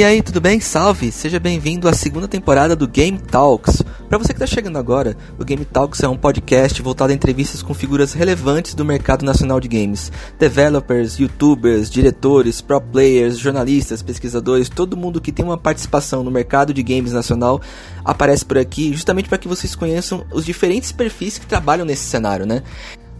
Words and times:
E 0.00 0.02
aí, 0.02 0.22
tudo 0.22 0.40
bem? 0.40 0.60
Salve! 0.60 1.12
Seja 1.12 1.38
bem-vindo 1.38 1.86
à 1.86 1.92
segunda 1.92 2.26
temporada 2.26 2.74
do 2.74 2.88
Game 2.88 3.18
Talks. 3.18 3.82
Para 4.08 4.16
você 4.16 4.28
que 4.28 4.42
está 4.42 4.46
chegando 4.46 4.78
agora, 4.78 5.14
o 5.38 5.44
Game 5.44 5.62
Talks 5.62 6.02
é 6.02 6.08
um 6.08 6.16
podcast 6.16 6.80
voltado 6.80 7.12
a 7.12 7.14
entrevistas 7.14 7.60
com 7.60 7.74
figuras 7.74 8.14
relevantes 8.14 8.72
do 8.72 8.82
mercado 8.82 9.26
nacional 9.26 9.60
de 9.60 9.68
games. 9.68 10.10
Developers, 10.38 11.18
youtubers, 11.18 11.90
diretores, 11.90 12.62
pro 12.62 12.80
players, 12.80 13.36
jornalistas, 13.36 14.02
pesquisadores, 14.02 14.70
todo 14.70 14.96
mundo 14.96 15.20
que 15.20 15.30
tem 15.30 15.44
uma 15.44 15.58
participação 15.58 16.24
no 16.24 16.30
mercado 16.30 16.72
de 16.72 16.82
games 16.82 17.12
nacional 17.12 17.60
aparece 18.02 18.42
por 18.42 18.56
aqui, 18.56 18.94
justamente 18.94 19.28
para 19.28 19.36
que 19.36 19.48
vocês 19.48 19.74
conheçam 19.74 20.24
os 20.32 20.46
diferentes 20.46 20.92
perfis 20.92 21.36
que 21.36 21.44
trabalham 21.44 21.84
nesse 21.84 22.04
cenário, 22.04 22.46
né? 22.46 22.62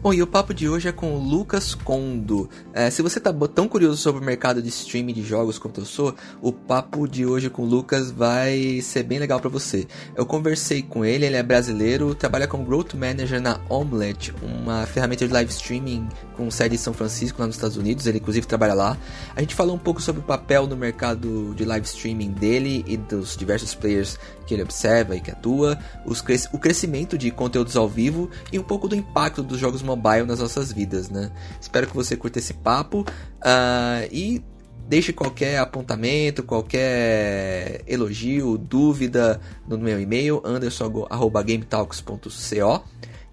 Bom, 0.02 0.14
e 0.14 0.22
o 0.22 0.26
papo 0.26 0.54
de 0.54 0.66
hoje 0.66 0.88
é 0.88 0.92
com 0.92 1.14
o 1.14 1.18
Lucas 1.18 1.74
Condo. 1.74 2.48
É, 2.72 2.88
se 2.88 3.02
você 3.02 3.20
tá 3.20 3.30
tão 3.54 3.68
curioso 3.68 4.00
sobre 4.00 4.22
o 4.22 4.24
mercado 4.24 4.62
de 4.62 4.70
streaming 4.70 5.12
de 5.12 5.22
jogos 5.22 5.58
quanto 5.58 5.82
eu 5.82 5.84
sou, 5.84 6.14
o 6.40 6.50
papo 6.50 7.06
de 7.06 7.26
hoje 7.26 7.50
com 7.50 7.64
o 7.64 7.66
Lucas 7.66 8.10
vai 8.10 8.80
ser 8.80 9.02
bem 9.02 9.18
legal 9.18 9.38
para 9.40 9.50
você. 9.50 9.86
Eu 10.16 10.24
conversei 10.24 10.80
com 10.80 11.04
ele, 11.04 11.26
ele 11.26 11.36
é 11.36 11.42
brasileiro, 11.42 12.14
trabalha 12.14 12.48
como 12.48 12.64
Growth 12.64 12.94
Manager 12.94 13.42
na 13.42 13.60
Omelette, 13.68 14.32
uma 14.42 14.86
ferramenta 14.86 15.26
de 15.26 15.34
live 15.34 15.50
streaming 15.50 16.08
com 16.34 16.50
sede 16.50 16.76
em 16.76 16.78
São 16.78 16.94
Francisco, 16.94 17.38
lá 17.38 17.46
nos 17.46 17.56
Estados 17.56 17.76
Unidos. 17.76 18.06
Ele 18.06 18.16
inclusive 18.16 18.46
trabalha 18.46 18.72
lá. 18.72 18.96
A 19.36 19.40
gente 19.42 19.54
falou 19.54 19.76
um 19.76 19.78
pouco 19.78 20.00
sobre 20.00 20.22
o 20.22 20.24
papel 20.24 20.66
no 20.66 20.78
mercado 20.78 21.52
de 21.54 21.66
live 21.66 21.84
streaming 21.84 22.30
dele 22.30 22.82
e 22.88 22.96
dos 22.96 23.36
diversos 23.36 23.74
players 23.74 24.18
que 24.46 24.54
ele 24.54 24.62
observa 24.62 25.14
e 25.14 25.20
que 25.20 25.30
atua, 25.30 25.78
cres 26.24 26.48
o 26.52 26.58
crescimento 26.58 27.16
de 27.16 27.30
conteúdos 27.30 27.76
ao 27.76 27.88
vivo 27.88 28.28
e 28.50 28.58
um 28.58 28.64
pouco 28.64 28.88
do 28.88 28.96
impacto 28.96 29.44
dos 29.44 29.60
jogos 29.60 29.80
mobile 29.96 30.24
nas 30.24 30.40
nossas 30.40 30.72
vidas, 30.72 31.10
né? 31.10 31.30
Espero 31.60 31.86
que 31.86 31.94
você 31.94 32.16
curta 32.16 32.38
esse 32.38 32.54
papo 32.54 33.00
uh, 33.00 34.08
e 34.10 34.42
deixe 34.88 35.12
qualquer 35.12 35.58
apontamento, 35.58 36.42
qualquer 36.42 37.82
elogio, 37.86 38.56
dúvida 38.58 39.40
no 39.68 39.78
meu 39.78 40.00
e-mail 40.00 40.40
anderson@gametalks.co 40.44 42.84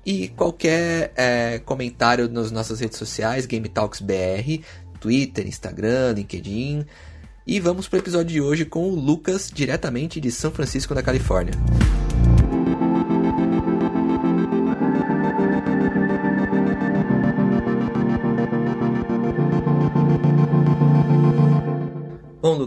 e 0.06 0.28
qualquer 0.30 1.12
é, 1.18 1.60
comentário 1.66 2.30
nas 2.30 2.50
nossas 2.50 2.80
redes 2.80 2.98
sociais, 2.98 3.46
GameTalksBR, 3.46 4.64
Twitter, 5.02 5.46
Instagram, 5.46 6.14
LinkedIn. 6.14 6.86
E 7.46 7.60
vamos 7.60 7.88
para 7.88 7.98
o 7.98 8.00
episódio 8.00 8.34
de 8.34 8.42
hoje 8.42 8.64
com 8.64 8.90
o 8.90 8.96
Lucas, 8.96 9.52
diretamente 9.54 10.22
de 10.22 10.32
São 10.32 10.52
Francisco, 10.52 10.96
da 10.96 11.02
Califórnia. 11.02 11.54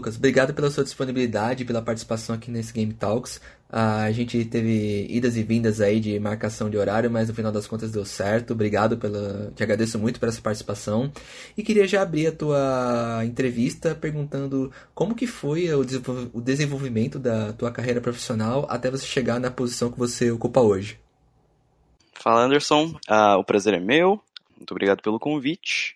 Lucas, 0.01 0.17
obrigado 0.17 0.51
pela 0.51 0.71
sua 0.71 0.83
disponibilidade, 0.83 1.63
pela 1.63 1.79
participação 1.79 2.33
aqui 2.33 2.49
nesse 2.49 2.73
Game 2.73 2.91
Talks. 2.91 3.37
Uh, 3.69 4.01
a 4.07 4.11
gente 4.11 4.43
teve 4.45 5.05
idas 5.07 5.37
e 5.37 5.43
vindas 5.43 5.79
aí 5.79 5.99
de 5.99 6.19
marcação 6.19 6.71
de 6.71 6.75
horário, 6.75 7.09
mas 7.11 7.29
no 7.29 7.35
final 7.35 7.51
das 7.51 7.67
contas 7.67 7.91
deu 7.91 8.03
certo. 8.03 8.53
Obrigado 8.53 8.97
pela. 8.97 9.51
Te 9.55 9.61
agradeço 9.61 9.99
muito 9.99 10.19
por 10.19 10.27
essa 10.27 10.41
participação. 10.41 11.11
E 11.55 11.61
queria 11.61 11.87
já 11.87 12.01
abrir 12.01 12.25
a 12.25 12.31
tua 12.31 13.21
entrevista 13.23 13.93
perguntando 13.93 14.71
como 14.95 15.13
que 15.13 15.27
foi 15.27 15.69
o 15.71 16.41
desenvolvimento 16.41 17.19
da 17.19 17.53
tua 17.53 17.69
carreira 17.69 18.01
profissional 18.01 18.65
até 18.67 18.89
você 18.89 19.05
chegar 19.05 19.39
na 19.39 19.51
posição 19.51 19.91
que 19.91 19.99
você 19.99 20.31
ocupa 20.31 20.61
hoje. 20.61 20.99
Fala, 22.13 22.41
Anderson. 22.45 22.95
Uh, 23.07 23.37
o 23.37 23.43
prazer 23.43 23.75
é 23.75 23.79
meu. 23.79 24.19
Muito 24.57 24.71
obrigado 24.71 25.03
pelo 25.03 25.19
convite. 25.19 25.95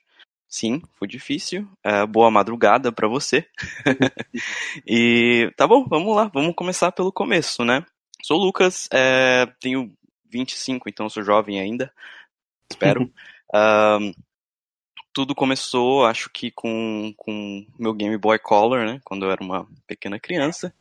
Sim, 0.56 0.82
foi 0.98 1.06
difícil. 1.06 1.68
É, 1.84 2.06
boa 2.06 2.32
madrugada 2.32 2.90
para 2.90 3.10
você. 3.10 3.46
e 4.88 5.52
tá 5.58 5.68
bom, 5.68 5.86
vamos 5.86 6.16
lá, 6.16 6.32
vamos 6.34 6.56
começar 6.56 6.94
pelo 6.94 7.12
começo, 7.12 7.66
né? 7.66 7.86
Sou 8.24 8.40
o 8.40 8.46
Lucas, 8.46 8.88
é, 8.94 9.46
tenho 9.60 9.94
25, 10.32 10.88
então 10.88 11.10
sou 11.10 11.24
jovem 11.24 11.60
ainda, 11.60 11.92
espero. 12.72 13.12
um, 13.54 14.14
tudo 15.14 15.36
começou, 15.36 16.06
acho 16.06 16.30
que 16.30 16.50
com, 16.52 17.14
com 17.18 17.68
meu 17.78 17.94
Game 17.94 18.18
Boy 18.18 18.40
Color, 18.40 18.86
né? 18.86 19.02
Quando 19.04 19.26
eu 19.26 19.32
era 19.32 19.44
uma 19.44 19.68
pequena 19.86 20.18
criança. 20.18 20.74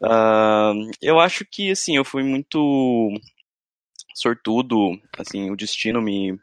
Uh, 0.00 0.88
eu 1.02 1.18
acho 1.18 1.44
que, 1.44 1.72
assim, 1.72 1.96
eu 1.96 2.04
fui 2.04 2.22
muito 2.22 3.10
sortudo, 4.14 4.96
assim, 5.18 5.50
o 5.50 5.56
destino 5.56 6.00
me, 6.00 6.38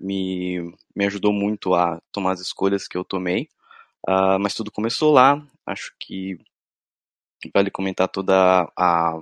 me 0.00 0.72
me 0.94 1.06
ajudou 1.06 1.32
muito 1.32 1.74
a 1.74 2.00
tomar 2.12 2.32
as 2.32 2.40
escolhas 2.40 2.88
que 2.88 2.96
eu 2.96 3.04
tomei. 3.04 3.48
Uh, 4.08 4.38
mas 4.40 4.54
tudo 4.54 4.70
começou 4.70 5.12
lá. 5.12 5.42
Acho 5.66 5.92
que 6.00 6.38
vale 7.54 7.70
comentar 7.70 8.08
toda 8.08 8.70
a 8.76 9.20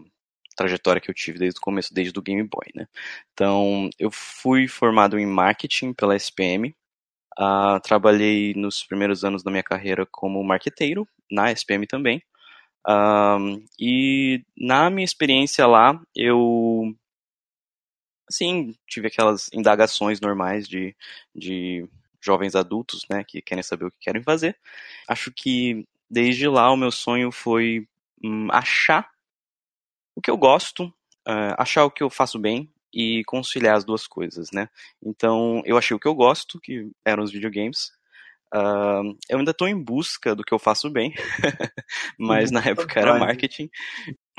trajetória 0.56 1.00
que 1.00 1.10
eu 1.10 1.14
tive 1.14 1.38
desde 1.38 1.58
o 1.58 1.62
começo, 1.62 1.92
desde 1.92 2.18
o 2.18 2.22
Game 2.22 2.42
Boy, 2.42 2.66
né? 2.74 2.88
Então, 3.32 3.90
eu 3.98 4.10
fui 4.10 4.66
formado 4.66 5.18
em 5.18 5.26
marketing 5.26 5.92
pela 5.92 6.16
SPM. 6.16 6.68
Uh, 7.38 7.42
ah, 7.76 7.80
trabalhei 7.82 8.54
nos 8.54 8.82
primeiros 8.82 9.24
anos 9.24 9.42
da 9.42 9.50
minha 9.50 9.62
carreira 9.62 10.06
como 10.10 10.42
marqueteiro, 10.42 11.06
na 11.30 11.52
SPM 11.52 11.86
também. 11.86 12.22
Uh, 12.88 13.62
e 13.78 14.42
na 14.56 14.88
minha 14.88 15.04
experiência 15.04 15.66
lá, 15.66 16.00
eu 16.14 16.94
assim, 18.28 18.74
tive 18.86 19.08
aquelas 19.08 19.48
indagações 19.52 20.20
normais 20.20 20.68
de, 20.68 20.94
de 21.34 21.88
jovens 22.20 22.54
adultos, 22.54 23.06
né, 23.08 23.24
que 23.24 23.40
querem 23.40 23.62
saber 23.62 23.86
o 23.86 23.90
que 23.90 23.98
querem 24.00 24.22
fazer. 24.22 24.56
Acho 25.08 25.30
que 25.32 25.86
desde 26.10 26.48
lá 26.48 26.70
o 26.72 26.76
meu 26.76 26.90
sonho 26.90 27.30
foi 27.30 27.86
hum, 28.22 28.48
achar 28.50 29.08
o 30.14 30.20
que 30.20 30.30
eu 30.30 30.36
gosto, 30.36 30.86
uh, 31.28 31.54
achar 31.58 31.84
o 31.84 31.90
que 31.90 32.02
eu 32.02 32.10
faço 32.10 32.38
bem 32.38 32.70
e 32.92 33.22
conciliar 33.24 33.76
as 33.76 33.84
duas 33.84 34.06
coisas, 34.06 34.50
né? 34.52 34.68
Então 35.04 35.62
eu 35.66 35.76
achei 35.76 35.94
o 35.94 36.00
que 36.00 36.08
eu 36.08 36.14
gosto, 36.14 36.58
que 36.58 36.90
eram 37.04 37.22
os 37.22 37.30
videogames. 37.30 37.92
Uh, 38.54 39.16
eu 39.28 39.38
ainda 39.38 39.50
estou 39.50 39.68
em 39.68 39.82
busca 39.82 40.34
do 40.34 40.44
que 40.44 40.54
eu 40.54 40.58
faço 40.58 40.88
bem, 40.90 41.12
mas 42.18 42.50
na 42.50 42.60
época 42.60 43.00
era 43.00 43.18
marketing. 43.18 43.68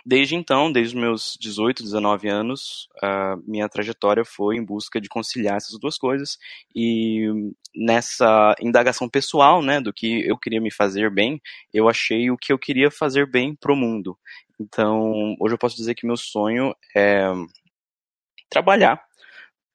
Desde 0.06 0.36
então, 0.36 0.72
desde 0.72 0.96
os 0.96 1.02
meus 1.02 1.38
18, 1.38 1.84
19 1.84 2.30
anos, 2.30 2.88
minha 3.46 3.68
trajetória 3.68 4.24
foi 4.24 4.56
em 4.56 4.64
busca 4.64 5.02
de 5.02 5.10
conciliar 5.10 5.58
essas 5.58 5.78
duas 5.78 5.98
coisas 5.98 6.38
e 6.74 7.26
nessa 7.76 8.56
indagação 8.62 9.10
pessoal, 9.10 9.62
né, 9.62 9.82
do 9.82 9.92
que 9.92 10.26
eu 10.26 10.38
queria 10.38 10.62
me 10.62 10.72
fazer 10.72 11.12
bem, 11.12 11.42
eu 11.74 11.90
achei 11.90 12.32
o 12.32 12.38
que 12.38 12.54
eu 12.54 12.58
queria 12.58 12.90
fazer 12.90 13.30
bem 13.30 13.54
pro 13.54 13.76
mundo. 13.76 14.18
Então, 14.58 15.36
hoje 15.42 15.56
eu 15.56 15.60
posso 15.60 15.76
dizer 15.76 15.94
que 15.94 16.08
meu 16.08 16.16
sonho 16.16 16.74
é 16.96 17.30
trabalhar 18.50 19.07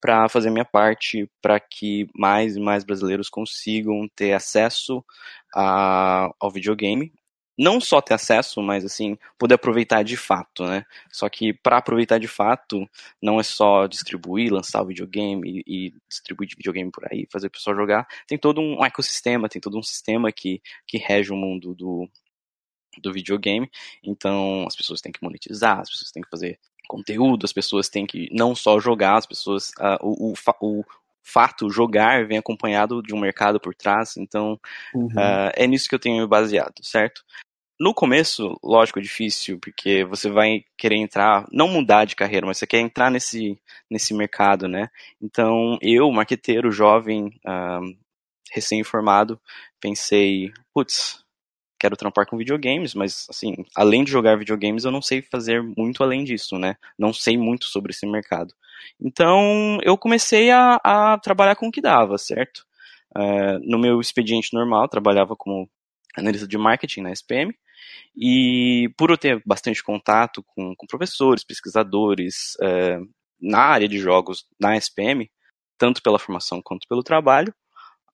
para 0.03 0.27
fazer 0.27 0.49
minha 0.49 0.65
parte 0.65 1.29
para 1.41 1.57
que 1.61 2.09
mais 2.13 2.57
e 2.57 2.59
mais 2.59 2.83
brasileiros 2.83 3.29
consigam 3.29 4.05
ter 4.13 4.33
acesso 4.33 5.01
a, 5.55 6.29
ao 6.41 6.51
videogame 6.51 7.13
não 7.57 7.79
só 7.79 8.01
ter 8.01 8.15
acesso, 8.15 8.61
mas 8.61 8.83
assim, 8.83 9.15
poder 9.37 9.55
aproveitar 9.55 10.03
de 10.03 10.17
fato, 10.17 10.65
né? 10.65 10.83
Só 11.11 11.29
que 11.29 11.53
para 11.53 11.77
aproveitar 11.77 12.17
de 12.17 12.27
fato, 12.27 12.89
não 13.21 13.39
é 13.39 13.43
só 13.43 13.85
distribuir, 13.85 14.51
lançar 14.51 14.81
o 14.81 14.87
videogame 14.87 15.63
e, 15.67 15.87
e 15.87 15.93
distribuir 16.09 16.49
videogame 16.57 16.91
por 16.91 17.05
aí, 17.11 17.27
fazer 17.31 17.47
o 17.47 17.51
pessoal 17.51 17.75
jogar. 17.75 18.07
Tem 18.27 18.39
todo 18.39 18.59
um 18.59 18.83
ecossistema, 18.83 19.47
tem 19.47 19.61
todo 19.61 19.77
um 19.77 19.83
sistema 19.83 20.31
que, 20.31 20.61
que 20.87 20.97
rege 20.97 21.31
o 21.31 21.35
mundo 21.35 21.75
do, 21.75 22.09
do 22.99 23.13
videogame. 23.13 23.69
Então, 24.03 24.65
as 24.67 24.75
pessoas 24.75 24.99
têm 24.99 25.11
que 25.11 25.21
monetizar, 25.21 25.79
as 25.79 25.91
pessoas 25.91 26.11
têm 26.11 26.23
que 26.23 26.29
fazer 26.29 26.59
conteúdo, 26.87 27.45
as 27.45 27.53
pessoas 27.53 27.89
têm 27.89 28.05
que 28.05 28.27
não 28.31 28.55
só 28.55 28.79
jogar, 28.79 29.17
as 29.17 29.25
pessoas. 29.25 29.71
Uh, 29.79 29.97
o, 30.01 30.33
o, 30.33 30.79
o 30.79 30.85
fato 31.23 31.69
jogar 31.69 32.27
vem 32.27 32.37
acompanhado 32.37 33.01
de 33.01 33.13
um 33.13 33.19
mercado 33.19 33.59
por 33.59 33.73
trás, 33.73 34.17
então 34.17 34.59
uhum. 34.93 35.07
uh, 35.07 35.51
é 35.55 35.65
nisso 35.65 35.87
que 35.87 35.95
eu 35.95 35.99
tenho 35.99 36.21
me 36.21 36.27
baseado, 36.27 36.83
certo? 36.83 37.23
No 37.79 37.93
começo, 37.93 38.57
lógico, 38.63 38.99
é 38.99 39.01
difícil, 39.01 39.59
porque 39.59 40.05
você 40.05 40.29
vai 40.29 40.63
querer 40.77 40.97
entrar, 40.97 41.47
não 41.51 41.67
mudar 41.67 42.05
de 42.05 42.15
carreira, 42.15 42.45
mas 42.45 42.57
você 42.57 42.67
quer 42.67 42.79
entrar 42.79 43.09
nesse, 43.09 43.59
nesse 43.89 44.13
mercado, 44.13 44.67
né? 44.67 44.89
Então, 45.21 45.77
eu, 45.81 46.11
marqueteiro, 46.11 46.71
jovem, 46.71 47.27
uh, 47.45 47.97
recém-formado, 48.51 49.39
pensei, 49.79 50.51
putz, 50.73 51.22
quero 51.83 51.97
trampar 51.97 52.25
com 52.25 52.37
videogames, 52.37 52.95
mas 52.95 53.27
assim, 53.29 53.55
além 53.75 54.05
de 54.05 54.11
jogar 54.11 54.37
videogames, 54.37 54.85
eu 54.85 54.91
não 54.91 55.01
sei 55.01 55.21
fazer 55.21 55.61
muito 55.61 56.01
além 56.01 56.23
disso, 56.23 56.57
né? 56.57 56.77
Não 56.97 57.11
sei 57.11 57.37
muito 57.37 57.65
sobre 57.65 57.91
esse 57.91 58.07
mercado. 58.07 58.53
Então, 59.01 59.77
eu 59.83 59.97
comecei 59.97 60.49
a, 60.49 60.79
a 60.81 61.17
trabalhar 61.17 61.57
com 61.57 61.67
o 61.67 61.71
que 61.71 61.81
dava, 61.81 62.17
certo? 62.17 62.65
Uh, 63.13 63.59
no 63.69 63.77
meu 63.77 63.99
expediente 63.99 64.53
normal, 64.53 64.87
trabalhava 64.87 65.35
como 65.35 65.69
analista 66.15 66.47
de 66.47 66.57
marketing 66.57 67.01
na 67.01 67.11
SPM, 67.11 67.53
e 68.15 68.89
por 68.97 69.09
eu 69.09 69.17
ter 69.17 69.43
bastante 69.45 69.83
contato 69.83 70.41
com, 70.55 70.73
com 70.77 70.87
professores, 70.87 71.43
pesquisadores, 71.43 72.55
uh, 72.61 73.05
na 73.41 73.59
área 73.59 73.89
de 73.89 73.99
jogos 73.99 74.45
na 74.57 74.77
SPM, 74.77 75.29
tanto 75.77 76.01
pela 76.01 76.17
formação 76.17 76.61
quanto 76.63 76.87
pelo 76.87 77.03
trabalho, 77.03 77.53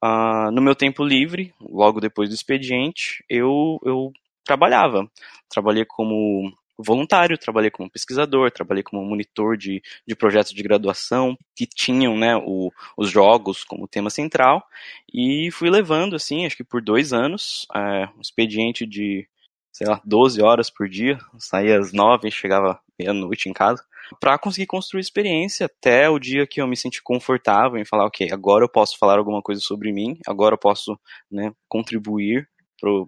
Uh, 0.04 0.50
no 0.51 0.62
meu 0.62 0.75
tempo 0.75 1.04
livre, 1.04 1.54
logo 1.60 2.00
depois 2.00 2.30
do 2.30 2.36
expediente, 2.36 3.24
eu, 3.30 3.80
eu 3.84 4.13
trabalhava. 4.46 5.10
Trabalhei 5.50 5.86
como 5.86 6.54
voluntário, 6.78 7.38
trabalhei 7.38 7.69
como 7.69 7.90
pesquisador, 7.90 8.50
trabalhei 8.51 8.81
como 8.81 9.04
monitor 9.04 9.57
de, 9.57 9.81
de 10.07 10.16
projetos 10.16 10.54
de 10.54 10.63
graduação 10.63 11.38
que 11.54 11.68
tinham 11.68 12.18
né, 12.18 12.38
o, 12.38 12.72
os 12.96 13.10
jogos 13.12 13.66
como 13.66 13.88
tema 13.88 14.10
central. 14.10 14.66
E 15.13 15.51
fui 15.51 15.69
levando, 15.69 16.16
assim, 16.16 16.45
acho 16.45 16.56
que 16.56 16.63
por 16.63 16.81
dois 16.81 17.12
anos, 17.12 17.68
é, 17.75 18.07
um 18.18 18.22
expediente 18.22 18.86
de, 18.86 19.28
sei 19.72 19.88
lá, 19.88 20.02
12 20.06 20.42
horas 20.42 20.69
por 20.69 20.88
dia, 20.88 21.19
saía 21.38 21.78
às 21.78 21.92
9 21.92 22.30
e 22.30 22.31
chegava 22.31 22.80
meia-noite 22.98 23.50
em 23.50 23.54
casa, 23.54 23.84
para 24.20 24.38
conseguir 24.38 24.68
construir 24.68 25.02
experiência 25.02 25.66
até 25.66 26.10
o 26.10 26.20
dia 26.20 26.48
que 26.48 26.62
eu 26.62 26.68
me 26.68 26.78
senti 26.78 27.02
confortável 27.02 27.80
em 27.80 27.86
falar, 27.86 28.06
ok, 28.06 28.30
agora 28.32 28.64
eu 28.64 28.70
posso 28.70 28.98
falar 28.98 29.18
alguma 29.18 29.42
coisa 29.42 29.62
sobre 29.62 29.92
mim, 29.92 30.18
agora 30.28 30.56
eu 30.56 30.60
posso 30.60 31.00
né, 31.30 31.52
contribuir 31.68 32.48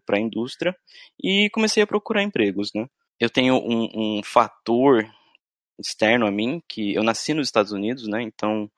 para 0.06 0.18
a 0.18 0.20
indústria 0.20 0.76
e 1.24 1.50
comecei 1.52 1.82
a 1.82 1.88
procurar 1.88 2.24
empregos, 2.24 2.72
né? 2.76 2.88
eu 3.22 3.30
tenho 3.30 3.56
um, 3.56 4.18
um 4.18 4.24
fator 4.24 5.08
externo 5.80 6.26
a 6.26 6.32
mim, 6.32 6.62
que 6.68 6.96
eu 6.96 7.04
nasci 7.04 7.36
nos 7.36 7.48
Estados 7.48 7.72
Unidos, 7.72 8.08
né? 8.08 8.24
Então 8.24 8.70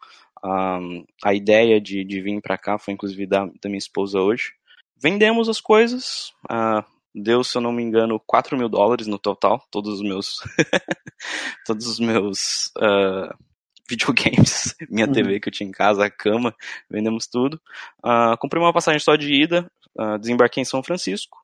um, 0.43 1.05
a 1.23 1.33
ideia 1.33 1.79
de, 1.79 2.03
de 2.03 2.21
vir 2.21 2.41
para 2.41 2.57
cá 2.57 2.77
foi 2.77 2.93
inclusive 2.93 3.25
da, 3.25 3.45
da, 3.45 3.69
minha 3.69 3.77
esposa 3.77 4.19
hoje. 4.19 4.51
Vendemos 4.97 5.47
as 5.47 5.61
coisas, 5.61 6.33
uh, 6.51 6.83
deu, 7.13 7.43
se 7.43 7.57
eu 7.57 7.61
não 7.61 7.71
me 7.71 7.83
engano, 7.83 8.19
4 8.25 8.57
mil 8.57 8.69
dólares 8.69 9.07
no 9.07 9.19
total, 9.19 9.63
todos 9.71 9.95
os 9.95 10.01
meus, 10.01 10.39
todos 11.65 11.87
os 11.87 11.99
meus 11.99 12.71
uh, 12.77 13.33
videogames, 13.89 14.75
minha 14.89 15.07
uhum. 15.07 15.13
TV 15.13 15.39
que 15.39 15.49
eu 15.49 15.53
tinha 15.53 15.69
em 15.69 15.71
casa, 15.71 16.05
a 16.05 16.09
cama, 16.09 16.55
vendemos 16.89 17.27
tudo. 17.27 17.59
Uh, 18.03 18.37
comprei 18.39 18.61
uma 18.61 18.73
passagem 18.73 18.99
só 18.99 19.15
de 19.15 19.33
ida, 19.33 19.69
desembarquei 20.19 20.61
em 20.61 20.65
São 20.65 20.81
Francisco 20.81 21.37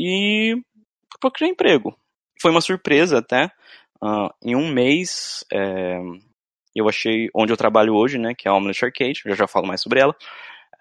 e 0.00 0.56
procurei 1.20 1.50
emprego 1.50 1.94
foi 2.42 2.50
uma 2.50 2.60
surpresa 2.60 3.18
até. 3.18 3.50
Uh, 4.02 4.28
em 4.42 4.56
um 4.56 4.68
mês, 4.68 5.44
é, 5.52 5.96
eu 6.74 6.88
achei 6.88 7.30
onde 7.32 7.52
eu 7.52 7.56
trabalho 7.56 7.94
hoje, 7.94 8.18
né, 8.18 8.34
que 8.34 8.48
é 8.48 8.50
a 8.50 8.54
Omelette 8.54 8.84
Arcade, 8.84 9.22
já 9.24 9.34
já 9.36 9.46
falo 9.46 9.68
mais 9.68 9.80
sobre 9.80 10.00
ela. 10.00 10.14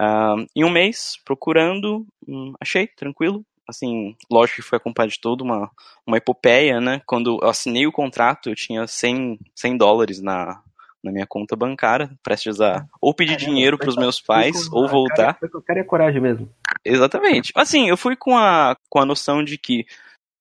Uh, 0.01 0.48
em 0.56 0.66
um 0.66 0.69
mês, 0.72 1.19
procurando, 1.24 2.07
hum, 2.27 2.54
achei, 2.60 2.88
tranquilo. 2.88 3.45
Assim, 3.69 4.16
lógico 4.30 4.62
que 4.62 4.68
foi 4.68 4.78
acompanhado 4.78 5.13
de 5.13 5.22
toda 5.22 5.44
uma, 5.44 5.69
uma 6.06 6.18
epopeia, 6.18 6.81
né? 6.81 7.02
Quando 7.06 7.40
eu 7.42 7.50
assinei 7.50 7.88
o 7.88 7.92
contrato, 7.92 8.50
eu 8.50 8.56
tinha 8.56 8.86
100, 8.86 9.40
100 9.56 9.78
dólares 9.78 10.22
na, 10.22 10.62
na 11.04 11.12
minha 11.12 11.28
conta 11.28 11.56
bancária, 11.56 12.10
prestes 12.24 12.60
a 12.60 12.86
ou 13.02 13.13
pedir 13.13 13.38
Caramba, 13.38 13.52
dinheiro 13.52 13.78
para 13.78 13.90
os 13.90 13.96
meus 13.96 14.19
pais 14.19 14.68
ou 14.72 14.88
voltar. 14.88 15.36
Cara, 15.36 15.52
eu 15.54 15.62
quero 15.62 15.86
coragem 15.86 16.22
mesmo. 16.22 16.50
Exatamente. 16.84 17.52
Assim, 17.56 17.90
eu 17.90 17.98
fui 17.98 18.16
com 18.16 18.38
a, 18.38 18.75
com 18.90 19.00
a 19.00 19.06
noção 19.06 19.44
de 19.44 19.58
que 19.58 19.86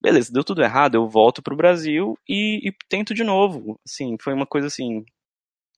beleza, 0.03 0.33
deu 0.33 0.43
tudo 0.43 0.63
errado, 0.63 0.95
eu 0.95 1.07
volto 1.07 1.43
pro 1.43 1.57
Brasil 1.57 2.19
e, 2.29 2.69
e, 2.69 2.73
tento 2.89 3.13
de 3.13 3.23
novo. 3.23 3.79
Assim, 3.87 4.17
foi 4.21 4.33
uma 4.33 4.47
coisa 4.47 4.67
assim. 4.67 5.05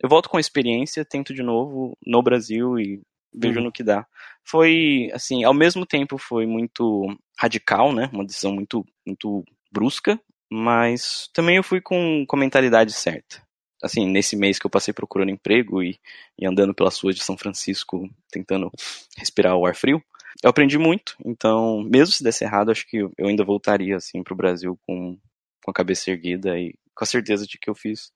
Eu 0.01 0.09
volto 0.09 0.29
com 0.29 0.37
a 0.37 0.41
experiência, 0.41 1.05
tento 1.05 1.35
de 1.35 1.43
novo 1.43 1.97
no 2.07 2.23
Brasil 2.23 2.79
e 2.79 3.01
vejo 3.35 3.59
uhum. 3.59 3.67
no 3.67 3.73
que 3.73 3.83
dá. 3.83 4.07
Foi, 4.45 5.11
assim, 5.15 5.45
ao 5.45 5.55
mesmo 5.55 5.87
tempo 5.87 6.19
foi 6.19 6.47
muito 6.47 7.07
radical, 7.39 7.93
né? 7.93 8.11
Uma 8.13 8.25
decisão 8.25 8.53
muito, 8.53 8.85
muito 9.07 9.45
brusca, 9.71 10.21
mas 10.51 11.29
também 11.33 11.57
eu 11.57 11.63
fui 11.63 11.81
com, 11.81 12.25
com 12.27 12.37
a 12.37 12.39
mentalidade 12.39 12.93
certa. 12.93 13.43
Assim, 13.83 14.07
nesse 14.07 14.37
mês 14.37 14.59
que 14.59 14.67
eu 14.67 14.71
passei 14.71 14.95
procurando 14.95 15.31
emprego 15.31 15.83
e, 15.83 15.99
e 16.39 16.47
andando 16.47 16.75
pelas 16.75 16.99
ruas 17.01 17.17
de 17.17 17.25
São 17.25 17.37
Francisco, 17.37 18.09
tentando 18.31 18.71
respirar 19.17 19.57
o 19.57 19.67
ar 19.67 19.75
frio, 19.75 20.03
eu 20.43 20.51
aprendi 20.51 20.79
muito, 20.79 21.17
então, 21.25 21.83
mesmo 21.83 22.15
se 22.15 22.23
desse 22.23 22.45
errado, 22.45 22.71
acho 22.71 22.87
que 22.87 22.99
eu 22.99 23.27
ainda 23.27 23.45
voltaria, 23.45 23.97
assim, 23.97 24.23
pro 24.23 24.37
Brasil 24.37 24.79
com, 24.87 25.19
com 25.63 25.71
a 25.71 25.75
cabeça 25.75 26.11
erguida 26.11 26.59
e 26.59 26.75
com 26.95 27.05
a 27.05 27.07
certeza 27.07 27.47
de 27.47 27.59
que 27.59 27.69
eu 27.69 27.75
fiz 27.75 28.13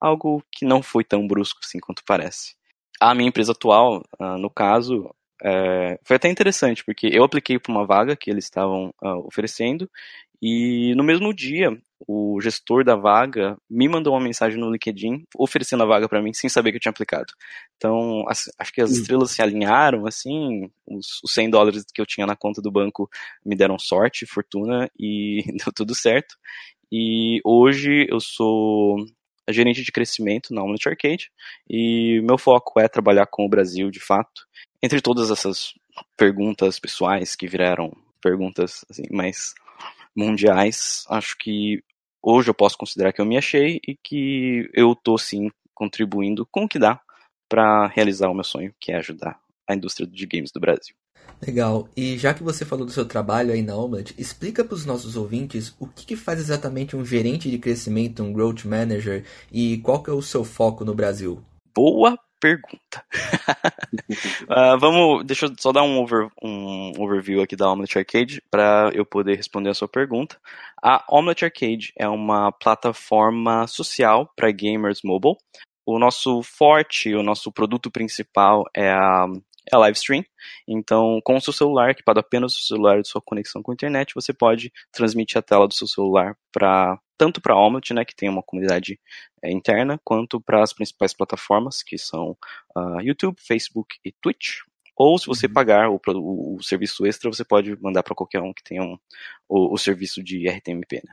algo 0.00 0.42
que 0.52 0.64
não 0.64 0.82
foi 0.82 1.04
tão 1.04 1.26
brusco, 1.26 1.60
assim, 1.62 1.78
quanto 1.78 2.02
parece. 2.04 2.57
A 3.00 3.14
minha 3.14 3.28
empresa 3.28 3.52
atual, 3.52 4.02
uh, 4.20 4.38
no 4.38 4.50
caso, 4.50 5.08
é, 5.42 5.98
foi 6.04 6.16
até 6.16 6.28
interessante, 6.28 6.84
porque 6.84 7.08
eu 7.12 7.22
apliquei 7.22 7.58
para 7.58 7.72
uma 7.72 7.86
vaga 7.86 8.16
que 8.16 8.30
eles 8.30 8.44
estavam 8.44 8.92
uh, 9.02 9.26
oferecendo 9.26 9.88
e 10.40 10.94
no 10.94 11.02
mesmo 11.02 11.34
dia, 11.34 11.76
o 12.06 12.40
gestor 12.40 12.84
da 12.84 12.94
vaga 12.94 13.56
me 13.68 13.88
mandou 13.88 14.14
uma 14.14 14.20
mensagem 14.20 14.58
no 14.58 14.70
LinkedIn 14.70 15.24
oferecendo 15.36 15.82
a 15.82 15.86
vaga 15.86 16.08
para 16.08 16.22
mim 16.22 16.32
sem 16.32 16.48
saber 16.48 16.70
que 16.70 16.76
eu 16.76 16.80
tinha 16.80 16.90
aplicado. 16.90 17.32
Então, 17.76 18.24
as, 18.28 18.44
acho 18.56 18.72
que 18.72 18.80
as 18.80 18.90
estrelas 18.92 19.32
se 19.32 19.42
alinharam, 19.42 20.06
assim, 20.06 20.70
os, 20.86 21.20
os 21.24 21.34
100 21.34 21.50
dólares 21.50 21.84
que 21.92 22.00
eu 22.00 22.06
tinha 22.06 22.26
na 22.26 22.36
conta 22.36 22.62
do 22.62 22.70
banco 22.70 23.10
me 23.44 23.56
deram 23.56 23.78
sorte, 23.78 24.26
fortuna 24.26 24.88
e 24.98 25.42
deu 25.64 25.72
tudo 25.74 25.94
certo. 25.94 26.36
E 26.90 27.40
hoje 27.44 28.06
eu 28.08 28.20
sou 28.20 28.96
gerente 29.52 29.82
de 29.82 29.92
crescimento 29.92 30.52
na 30.52 30.62
Omelette 30.62 30.88
Arcade 30.88 31.30
e 31.68 32.20
meu 32.22 32.38
foco 32.38 32.80
é 32.80 32.88
trabalhar 32.88 33.26
com 33.26 33.44
o 33.44 33.48
Brasil 33.48 33.90
de 33.90 34.00
fato. 34.00 34.46
Entre 34.82 35.00
todas 35.00 35.30
essas 35.30 35.72
perguntas 36.16 36.78
pessoais 36.78 37.34
que 37.34 37.48
viraram 37.48 37.90
perguntas 38.22 38.84
assim, 38.90 39.04
mais 39.10 39.54
mundiais, 40.16 41.04
acho 41.08 41.36
que 41.38 41.82
hoje 42.22 42.50
eu 42.50 42.54
posso 42.54 42.76
considerar 42.76 43.12
que 43.12 43.20
eu 43.20 43.26
me 43.26 43.36
achei 43.36 43.80
e 43.86 43.96
que 43.96 44.68
eu 44.74 44.92
estou 44.92 45.16
sim 45.18 45.50
contribuindo 45.74 46.46
com 46.50 46.64
o 46.64 46.68
que 46.68 46.78
dá 46.78 47.00
para 47.48 47.86
realizar 47.86 48.28
o 48.28 48.34
meu 48.34 48.44
sonho, 48.44 48.74
que 48.80 48.92
é 48.92 48.96
ajudar 48.96 49.40
a 49.68 49.74
indústria 49.74 50.06
de 50.06 50.26
games 50.26 50.50
do 50.50 50.60
Brasil. 50.60 50.94
Legal. 51.46 51.88
E 51.96 52.18
já 52.18 52.34
que 52.34 52.42
você 52.42 52.64
falou 52.64 52.84
do 52.84 52.92
seu 52.92 53.04
trabalho 53.04 53.52
aí 53.52 53.62
na 53.62 53.76
Omelette, 53.76 54.14
explica 54.18 54.64
para 54.64 54.74
os 54.74 54.84
nossos 54.84 55.16
ouvintes 55.16 55.74
o 55.78 55.86
que, 55.86 56.06
que, 56.06 56.16
faz 56.16 56.40
exatamente 56.40 56.96
um 56.96 57.04
gerente 57.04 57.50
de 57.50 57.58
crescimento, 57.58 58.22
um 58.22 58.32
growth 58.32 58.64
manager 58.64 59.24
e 59.52 59.78
qual 59.78 60.02
que 60.02 60.10
é 60.10 60.12
o 60.12 60.22
seu 60.22 60.44
foco 60.44 60.84
no 60.84 60.94
Brasil. 60.94 61.42
Boa 61.74 62.18
pergunta. 62.40 63.04
uh, 64.48 64.78
vamos, 64.78 65.24
deixa 65.24 65.46
eu 65.46 65.54
só 65.58 65.72
dar 65.72 65.82
um, 65.82 65.98
over, 65.98 66.28
um 66.42 66.92
overview 66.98 67.42
aqui 67.42 67.56
da 67.56 67.70
Omelette 67.70 67.98
Arcade 67.98 68.42
para 68.50 68.90
eu 68.94 69.04
poder 69.04 69.36
responder 69.36 69.70
a 69.70 69.74
sua 69.74 69.88
pergunta. 69.88 70.36
A 70.82 71.04
Omelette 71.08 71.44
Arcade 71.44 71.92
é 71.96 72.08
uma 72.08 72.52
plataforma 72.52 73.66
social 73.66 74.30
para 74.36 74.50
gamers 74.50 75.02
mobile. 75.02 75.36
O 75.86 75.98
nosso 75.98 76.42
forte, 76.42 77.14
o 77.14 77.22
nosso 77.22 77.50
produto 77.50 77.90
principal 77.90 78.64
é 78.76 78.90
a 78.90 79.26
é 79.70 79.76
a 79.76 79.78
live 79.78 79.96
stream. 79.96 80.24
Então, 80.66 81.20
com 81.24 81.36
o 81.36 81.40
seu 81.40 81.52
celular, 81.52 81.90
equipado 81.90 82.20
apenas 82.20 82.56
o 82.56 82.66
celular 82.66 83.00
de 83.00 83.08
sua 83.08 83.22
conexão 83.22 83.62
com 83.62 83.70
a 83.70 83.74
internet, 83.74 84.14
você 84.14 84.32
pode 84.32 84.72
transmitir 84.92 85.38
a 85.38 85.42
tela 85.42 85.68
do 85.68 85.74
seu 85.74 85.86
celular 85.86 86.36
para 86.52 86.98
tanto 87.18 87.40
para 87.40 87.52
a 87.52 87.58
Omelette, 87.58 87.92
né, 87.92 88.04
que 88.04 88.14
tem 88.14 88.28
uma 88.28 88.44
comunidade 88.44 88.98
é, 89.42 89.50
interna, 89.50 90.00
quanto 90.04 90.40
para 90.40 90.62
as 90.62 90.72
principais 90.72 91.12
plataformas, 91.12 91.82
que 91.82 91.98
são 91.98 92.36
uh, 92.76 93.00
YouTube, 93.02 93.36
Facebook 93.40 93.96
e 94.04 94.12
Twitch. 94.12 94.58
Ou 94.96 95.18
se 95.18 95.26
você 95.26 95.46
uhum. 95.46 95.52
pagar 95.52 95.90
o, 95.90 96.00
o, 96.06 96.56
o, 96.56 96.62
serviço 96.62 97.04
extra, 97.04 97.30
você 97.30 97.44
pode 97.44 97.76
mandar 97.82 98.04
para 98.04 98.14
qualquer 98.14 98.40
um 98.40 98.52
que 98.52 98.62
tenha 98.62 98.82
um, 98.82 98.96
o, 99.48 99.74
o 99.74 99.78
serviço 99.78 100.22
de 100.22 100.48
RTMP. 100.48 101.02
Né? 101.04 101.12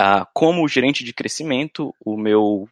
Uh, 0.00 0.26
como 0.32 0.66
gerente 0.68 1.04
de 1.04 1.12
crescimento, 1.12 1.94
o 2.04 2.16
meu 2.16 2.68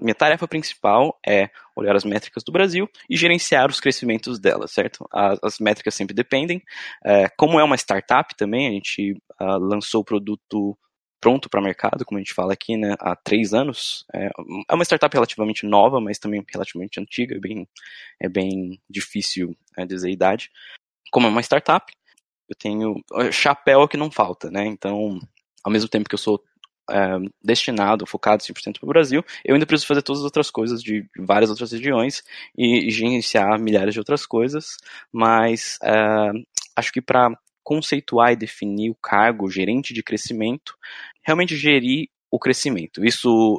minha 0.00 0.14
tarefa 0.14 0.46
principal 0.46 1.18
é 1.26 1.48
olhar 1.74 1.96
as 1.96 2.04
métricas 2.04 2.44
do 2.44 2.52
Brasil 2.52 2.88
e 3.08 3.16
gerenciar 3.16 3.70
os 3.70 3.80
crescimentos 3.80 4.38
delas, 4.38 4.70
certo? 4.70 5.06
As, 5.12 5.38
as 5.42 5.58
métricas 5.58 5.94
sempre 5.94 6.14
dependem. 6.14 6.62
É, 7.04 7.28
como 7.36 7.58
é 7.58 7.64
uma 7.64 7.76
startup 7.76 8.34
também, 8.36 8.68
a 8.68 8.70
gente 8.70 9.12
uh, 9.40 9.58
lançou 9.58 10.02
o 10.02 10.04
produto 10.04 10.76
pronto 11.22 11.48
para 11.48 11.62
mercado, 11.62 12.04
como 12.04 12.18
a 12.18 12.20
gente 12.20 12.34
fala 12.34 12.52
aqui, 12.52 12.76
né, 12.76 12.96
há 12.98 13.14
três 13.14 13.54
anos. 13.54 14.04
É, 14.12 14.28
é 14.68 14.74
uma 14.74 14.84
startup 14.84 15.14
relativamente 15.14 15.64
nova, 15.64 16.00
mas 16.00 16.18
também 16.18 16.44
relativamente 16.52 17.00
antiga, 17.00 17.36
é 17.36 17.38
bem, 17.38 17.68
é 18.20 18.28
bem 18.28 18.80
difícil 18.90 19.56
é, 19.78 19.86
dizer 19.86 20.08
a 20.08 20.12
idade. 20.12 20.50
Como 21.12 21.26
é 21.26 21.30
uma 21.30 21.40
startup, 21.40 21.90
eu 22.48 22.56
tenho 22.58 23.00
chapéu 23.30 23.86
que 23.86 23.96
não 23.96 24.10
falta, 24.10 24.50
né? 24.50 24.66
Então, 24.66 25.20
ao 25.64 25.72
mesmo 25.72 25.88
tempo 25.88 26.08
que 26.08 26.14
eu 26.14 26.18
sou 26.18 26.42
é, 26.90 27.18
destinado, 27.42 28.06
focado 28.06 28.42
100% 28.42 28.78
para 28.78 28.86
o 28.86 28.88
Brasil, 28.88 29.24
eu 29.44 29.54
ainda 29.54 29.66
preciso 29.66 29.86
fazer 29.86 30.02
todas 30.02 30.20
as 30.20 30.24
outras 30.24 30.50
coisas 30.50 30.82
de 30.82 31.06
várias 31.18 31.50
outras 31.50 31.72
regiões 31.72 32.22
e, 32.56 32.88
e 32.88 32.90
gerenciar 32.90 33.58
milhares 33.58 33.94
de 33.94 34.00
outras 34.00 34.26
coisas, 34.26 34.76
mas 35.12 35.78
é, 35.82 36.30
acho 36.76 36.92
que 36.92 37.00
para 37.00 37.30
conceituar 37.62 38.32
e 38.32 38.36
definir 38.36 38.90
o 38.90 38.96
cargo 38.96 39.48
gerente 39.48 39.94
de 39.94 40.02
crescimento, 40.02 40.76
realmente 41.22 41.56
gerir 41.56 42.08
o 42.30 42.38
crescimento. 42.38 43.04
Isso 43.04 43.58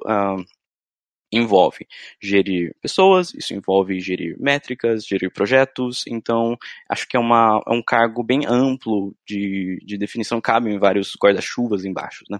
envolve 1.33 1.87
gerir 2.21 2.75
pessoas, 2.79 3.33
isso 3.33 3.53
envolve 3.53 3.99
gerir 3.99 4.39
métricas, 4.39 5.05
gerir 5.05 5.31
projetos, 5.31 6.03
então 6.07 6.55
acho 6.87 7.07
que 7.07 7.17
é, 7.17 7.19
uma, 7.19 7.61
é 7.67 7.71
um 7.71 7.81
cargo 7.81 8.23
bem 8.23 8.45
amplo 8.45 9.15
de, 9.25 9.79
de 9.83 9.97
definição, 9.97 10.39
cabe 10.39 10.69
em 10.69 10.77
vários 10.77 11.15
guarda-chuvas 11.21 11.85
embaixo, 11.85 12.23
né? 12.29 12.39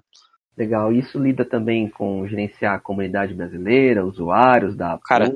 Legal. 0.58 0.92
Isso 0.92 1.20
lida 1.20 1.44
também 1.44 1.90
com 1.90 2.28
gerenciar 2.28 2.76
a 2.76 2.80
comunidade 2.80 3.34
brasileira, 3.34 4.06
usuários 4.06 4.76
da 4.76 5.00
Cara, 5.04 5.34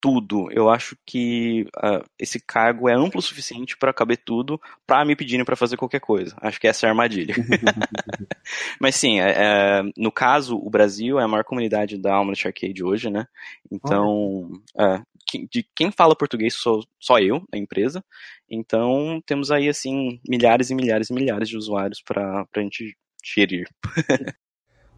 tudo. 0.00 0.50
Eu 0.52 0.70
acho 0.70 0.96
que 1.04 1.66
uh, 1.76 2.04
esse 2.18 2.40
cargo 2.40 2.88
é 2.88 2.94
amplo 2.94 3.18
o 3.18 3.22
suficiente 3.22 3.76
para 3.76 3.92
caber 3.92 4.18
tudo, 4.24 4.60
para 4.86 5.04
me 5.04 5.16
pedirem 5.16 5.44
para 5.44 5.56
fazer 5.56 5.76
qualquer 5.76 6.00
coisa. 6.00 6.36
Acho 6.40 6.60
que 6.60 6.68
essa 6.68 6.86
é 6.86 6.88
a 6.88 6.92
armadilha. 6.92 7.34
Mas 8.80 8.94
sim, 8.94 9.20
é, 9.20 9.30
é, 9.30 9.82
no 9.96 10.12
caso, 10.12 10.56
o 10.56 10.70
Brasil 10.70 11.18
é 11.18 11.24
a 11.24 11.28
maior 11.28 11.44
comunidade 11.44 11.98
da 11.98 12.14
Almanac 12.14 12.46
Arcade 12.46 12.84
hoje, 12.84 13.10
né? 13.10 13.26
Então, 13.70 14.50
é, 14.78 15.02
de 15.50 15.66
quem 15.74 15.90
fala 15.90 16.16
português 16.16 16.54
sou 16.54 16.84
só 17.00 17.18
eu, 17.18 17.42
a 17.52 17.58
empresa. 17.58 18.02
Então, 18.48 19.20
temos 19.26 19.50
aí, 19.50 19.68
assim, 19.68 20.20
milhares 20.26 20.70
e 20.70 20.74
milhares 20.74 21.10
e 21.10 21.12
milhares 21.12 21.48
de 21.48 21.56
usuários 21.56 22.00
para 22.00 22.46
a 22.54 22.60
gente 22.60 22.96
gerir. 23.24 23.68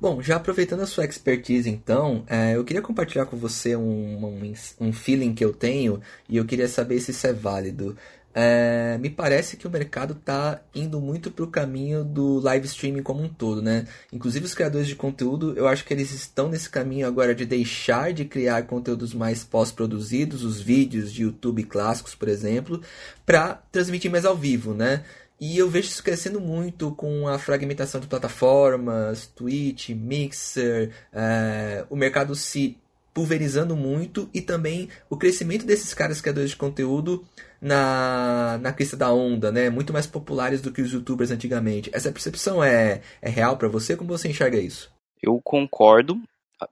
Bom, 0.01 0.23
já 0.23 0.37
aproveitando 0.37 0.81
a 0.81 0.87
sua 0.87 1.05
expertise, 1.05 1.69
então, 1.69 2.25
é, 2.27 2.57
eu 2.57 2.65
queria 2.65 2.81
compartilhar 2.81 3.27
com 3.27 3.37
você 3.37 3.77
um, 3.77 4.25
um, 4.25 4.55
um, 4.81 4.93
feeling 4.95 5.35
que 5.35 5.45
eu 5.45 5.53
tenho 5.53 6.01
e 6.27 6.39
eu 6.39 6.47
queria 6.47 6.67
saber 6.69 6.99
se 7.01 7.11
isso 7.11 7.27
é 7.27 7.35
válido. 7.35 7.95
É, 8.33 8.97
me 8.99 9.11
parece 9.11 9.57
que 9.57 9.67
o 9.67 9.71
mercado 9.71 10.15
está 10.15 10.63
indo 10.73 11.01
muito 11.01 11.33
para 11.33 11.45
o 11.45 11.49
caminho 11.49 12.05
do 12.05 12.39
live 12.39 12.65
streaming 12.67 13.03
como 13.03 13.23
um 13.23 13.29
todo, 13.29 13.61
né? 13.61 13.87
Inclusive 14.13 14.47
os 14.47 14.55
criadores 14.55 14.87
de 14.87 14.95
conteúdo, 14.95 15.53
eu 15.57 15.67
acho 15.67 15.85
que 15.85 15.93
eles 15.93 16.13
estão 16.13 16.49
nesse 16.49 16.71
caminho 16.71 17.07
agora 17.07 17.35
de 17.35 17.45
deixar 17.45 18.13
de 18.13 18.25
criar 18.25 18.63
conteúdos 18.63 19.13
mais 19.13 19.43
pós-produzidos, 19.43 20.45
os 20.45 20.61
vídeos 20.61 21.13
de 21.13 21.25
YouTube 21.25 21.65
clássicos, 21.65 22.15
por 22.15 22.29
exemplo, 22.29 22.81
para 23.27 23.55
transmitir 23.73 24.11
mais 24.11 24.25
ao 24.25 24.37
vivo, 24.37 24.73
né? 24.73 25.05
E 25.41 25.57
eu 25.57 25.71
vejo 25.71 25.89
isso 25.89 26.05
crescendo 26.05 26.39
muito 26.39 26.93
com 26.95 27.27
a 27.27 27.39
fragmentação 27.39 27.99
de 27.99 28.07
plataformas, 28.07 29.27
Twitch, 29.27 29.89
Mixer, 29.89 30.93
é, 31.13 31.87
o 31.89 31.97
mercado 31.97 32.35
se 32.35 32.77
pulverizando 33.15 33.75
muito 33.75 34.29
e 34.35 34.41
também 34.41 34.89
o 35.09 35.17
crescimento 35.17 35.65
desses 35.65 35.95
caras 35.95 36.21
criadores 36.21 36.51
de 36.51 36.57
conteúdo 36.57 37.25
na, 37.61 38.59
na 38.61 38.73
crista 38.73 38.97
da 38.97 39.13
onda, 39.13 39.51
né? 39.51 39.71
Muito 39.71 39.93
mais 39.93 40.07
populares 40.07 40.61
do 40.61 40.71
que 40.71 40.83
os 40.83 40.93
youtubers 40.93 41.31
antigamente. 41.31 41.91
Essa 41.93 42.13
percepção 42.13 42.63
é, 42.63 43.01
é 43.21 43.29
real 43.31 43.57
para 43.57 43.69
você? 43.69 43.97
Como 43.97 44.17
você 44.17 44.29
enxerga 44.29 44.59
isso? 44.59 44.93
Eu 45.23 45.41
concordo 45.43 46.21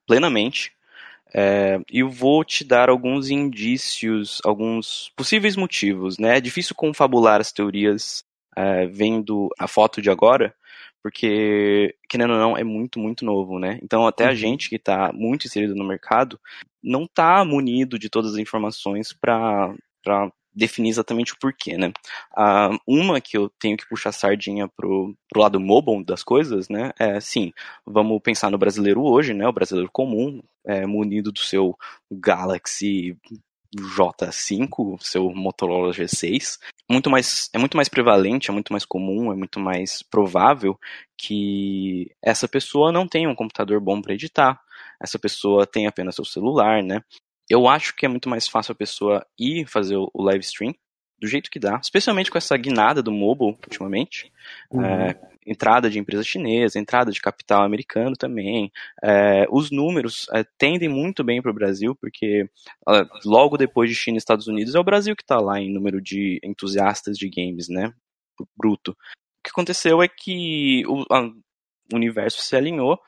plenamente. 0.07 0.73
É, 1.35 1.79
e 1.91 2.03
vou 2.03 2.43
te 2.43 2.65
dar 2.65 2.89
alguns 2.89 3.29
indícios, 3.29 4.41
alguns 4.45 5.13
possíveis 5.15 5.57
motivos, 5.57 6.19
né? 6.19 6.39
É 6.39 6.41
difícil 6.41 6.75
confabular 6.75 7.41
as 7.41 7.53
teorias 7.53 8.25
é, 8.59 8.87
vendo 8.87 9.49
a 9.57 9.69
foto 9.69 10.03
de 10.03 10.11
agora, 10.11 10.53
porque, 11.01 11.95
querendo 12.09 12.33
ou 12.33 12.39
não, 12.39 12.57
é 12.57 12.65
muito, 12.65 12.99
muito 12.99 13.25
novo, 13.25 13.59
né? 13.59 13.79
Então, 13.83 14.05
até 14.05 14.27
a 14.27 14.31
uhum. 14.31 14.35
gente 14.35 14.69
que 14.69 14.77
está 14.77 15.13
muito 15.13 15.47
inserido 15.47 15.77
no 15.77 15.87
mercado 15.87 16.41
não 16.83 17.05
está 17.05 17.45
munido 17.45 17.99
de 17.99 18.11
todas 18.11 18.33
as 18.33 18.39
informações 18.39 19.13
para 19.13 19.77
definir 20.53 20.89
exatamente 20.89 21.35
o 21.35 21.39
porquê, 21.39 21.79
né? 21.79 21.93
Uh, 22.37 22.77
uma 22.85 23.21
que 23.21 23.39
eu 23.39 23.49
tenho 23.61 23.77
que 23.77 23.89
puxar 23.89 24.11
sardinha 24.11 24.67
pro, 24.67 25.15
pro 25.31 25.41
lado 25.41 25.61
mobile 25.61 26.05
das 26.05 26.25
coisas, 26.25 26.69
né? 26.69 26.91
É, 26.99 27.21
sim, 27.21 27.53
vamos 27.87 28.21
pensar 28.21 28.51
no 28.51 28.59
brasileiro 28.59 29.03
hoje, 29.03 29.33
né? 29.33 29.47
O 29.47 29.53
brasileiro 29.53 29.89
comum, 29.93 30.43
é, 30.67 30.85
munido 30.85 31.31
do 31.31 31.39
seu 31.39 31.77
Galaxy 32.11 33.17
J5, 33.77 34.99
seu 35.01 35.31
Motorola 35.31 35.93
G6, 35.93 36.59
muito 36.91 37.11
mais, 37.11 37.51
é 37.53 37.59
muito 37.59 37.77
mais 37.77 37.89
prevalente, 37.89 38.51
é 38.51 38.53
muito 38.53 38.73
mais 38.73 38.85
comum, 38.85 39.33
é 39.33 39.37
muito 39.37 39.61
mais 39.61 40.03
provável 40.03 40.79
que 41.17 42.11
essa 42.23 42.49
pessoa 42.49 42.91
não 42.91 43.07
tenha 43.07 43.29
um 43.29 43.35
computador 43.35 43.81
bom 43.81 44.01
para 44.01 44.15
editar, 44.15 44.61
essa 45.03 45.19
pessoa 45.19 45.67
tem 45.67 45.87
apenas 45.87 46.15
seu 46.15 46.25
celular, 46.25 46.83
né? 46.83 47.03
Eu 47.49 47.69
acho 47.69 47.95
que 47.95 48.07
é 48.07 48.09
muito 48.09 48.29
mais 48.29 48.47
fácil 48.47 48.73
a 48.73 48.77
pessoa 48.77 49.27
ir 49.39 49.67
fazer 49.67 49.97
o 49.97 50.11
live 50.17 50.45
stream 50.45 50.75
do 51.21 51.27
jeito 51.27 51.51
que 51.51 51.59
dá, 51.59 51.79
especialmente 51.83 52.31
com 52.31 52.39
essa 52.39 52.57
guinada 52.57 53.03
do 53.03 53.11
mobile 53.11 53.51
ultimamente. 53.51 54.33
Uhum. 54.71 54.85
É, 54.85 55.21
entrada 55.49 55.89
de 55.89 55.99
empresa 55.99 56.23
chinesa, 56.23 56.79
entrada 56.79 57.11
de 57.11 57.21
capital 57.21 57.63
americano 57.63 58.15
também. 58.17 58.71
É, 59.03 59.47
os 59.51 59.71
números 59.71 60.27
é, 60.33 60.45
tendem 60.59 60.89
muito 60.89 61.25
bem 61.25 61.41
para 61.41 61.51
o 61.51 61.55
Brasil, 61.55 61.97
porque 61.97 62.49
logo 63.25 63.57
depois 63.57 63.89
de 63.89 63.97
China 63.97 64.17
e 64.17 64.19
Estados 64.19 64.47
Unidos 64.47 64.75
é 64.75 64.79
o 64.79 64.85
Brasil 64.85 65.17
que 65.17 65.23
está 65.23 65.41
lá 65.41 65.59
em 65.59 65.73
número 65.73 66.01
de 66.01 66.39
entusiastas 66.45 67.17
de 67.17 67.29
games, 67.29 67.69
né? 67.69 67.93
Bruto. 68.57 68.93
O 68.93 68.95
que 69.43 69.51
aconteceu 69.51 70.03
é 70.03 70.09
que 70.09 70.85
o, 70.87 71.05
a, 71.11 71.23
o 71.23 71.97
universo 71.97 72.43
se 72.43 72.55
alinhou 72.55 73.01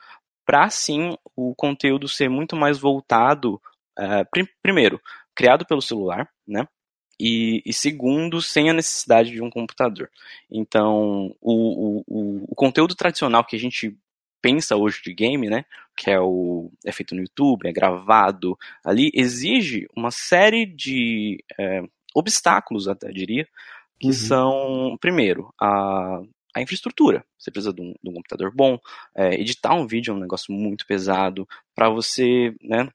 para 0.45 0.69
sim 0.69 1.15
o 1.35 1.53
conteúdo 1.55 2.07
ser 2.07 2.29
muito 2.29 2.55
mais 2.55 2.79
voltado, 2.79 3.61
é, 3.97 4.23
prim, 4.25 4.47
primeiro, 4.61 4.99
criado 5.35 5.65
pelo 5.65 5.81
celular, 5.81 6.27
né? 6.47 6.67
E, 7.21 7.61
e, 7.63 7.71
segundo, 7.71 8.41
sem 8.41 8.69
a 8.69 8.73
necessidade 8.73 9.29
de 9.29 9.43
um 9.43 9.49
computador. 9.49 10.09
Então, 10.49 11.35
o, 11.39 12.03
o, 12.07 12.45
o, 12.49 12.55
conteúdo 12.55 12.95
tradicional 12.95 13.45
que 13.45 13.55
a 13.55 13.59
gente 13.59 13.95
pensa 14.41 14.75
hoje 14.75 15.03
de 15.03 15.13
game, 15.13 15.47
né, 15.47 15.63
que 15.95 16.09
é 16.09 16.19
o 16.19 16.71
é 16.83 16.91
feito 16.91 17.13
no 17.13 17.21
YouTube, 17.21 17.67
é 17.67 17.71
gravado 17.71 18.57
ali, 18.83 19.11
exige 19.13 19.87
uma 19.95 20.09
série 20.09 20.65
de 20.65 21.43
é, 21.59 21.83
obstáculos, 22.15 22.87
até 22.87 23.11
diria, 23.11 23.47
que 23.99 24.07
uhum. 24.07 24.13
são, 24.13 24.97
primeiro, 24.99 25.53
a, 25.61 26.21
a 26.55 26.61
infraestrutura. 26.61 27.23
Você 27.37 27.51
precisa 27.51 27.71
de 27.71 27.83
um, 27.83 27.93
de 28.01 28.09
um 28.09 28.13
computador 28.13 28.51
bom, 28.51 28.79
é, 29.13 29.35
editar 29.35 29.75
um 29.75 29.85
vídeo 29.85 30.11
é 30.11 30.15
um 30.15 30.19
negócio 30.19 30.51
muito 30.51 30.87
pesado, 30.87 31.47
para 31.75 31.87
você, 31.87 32.55
né, 32.63 32.89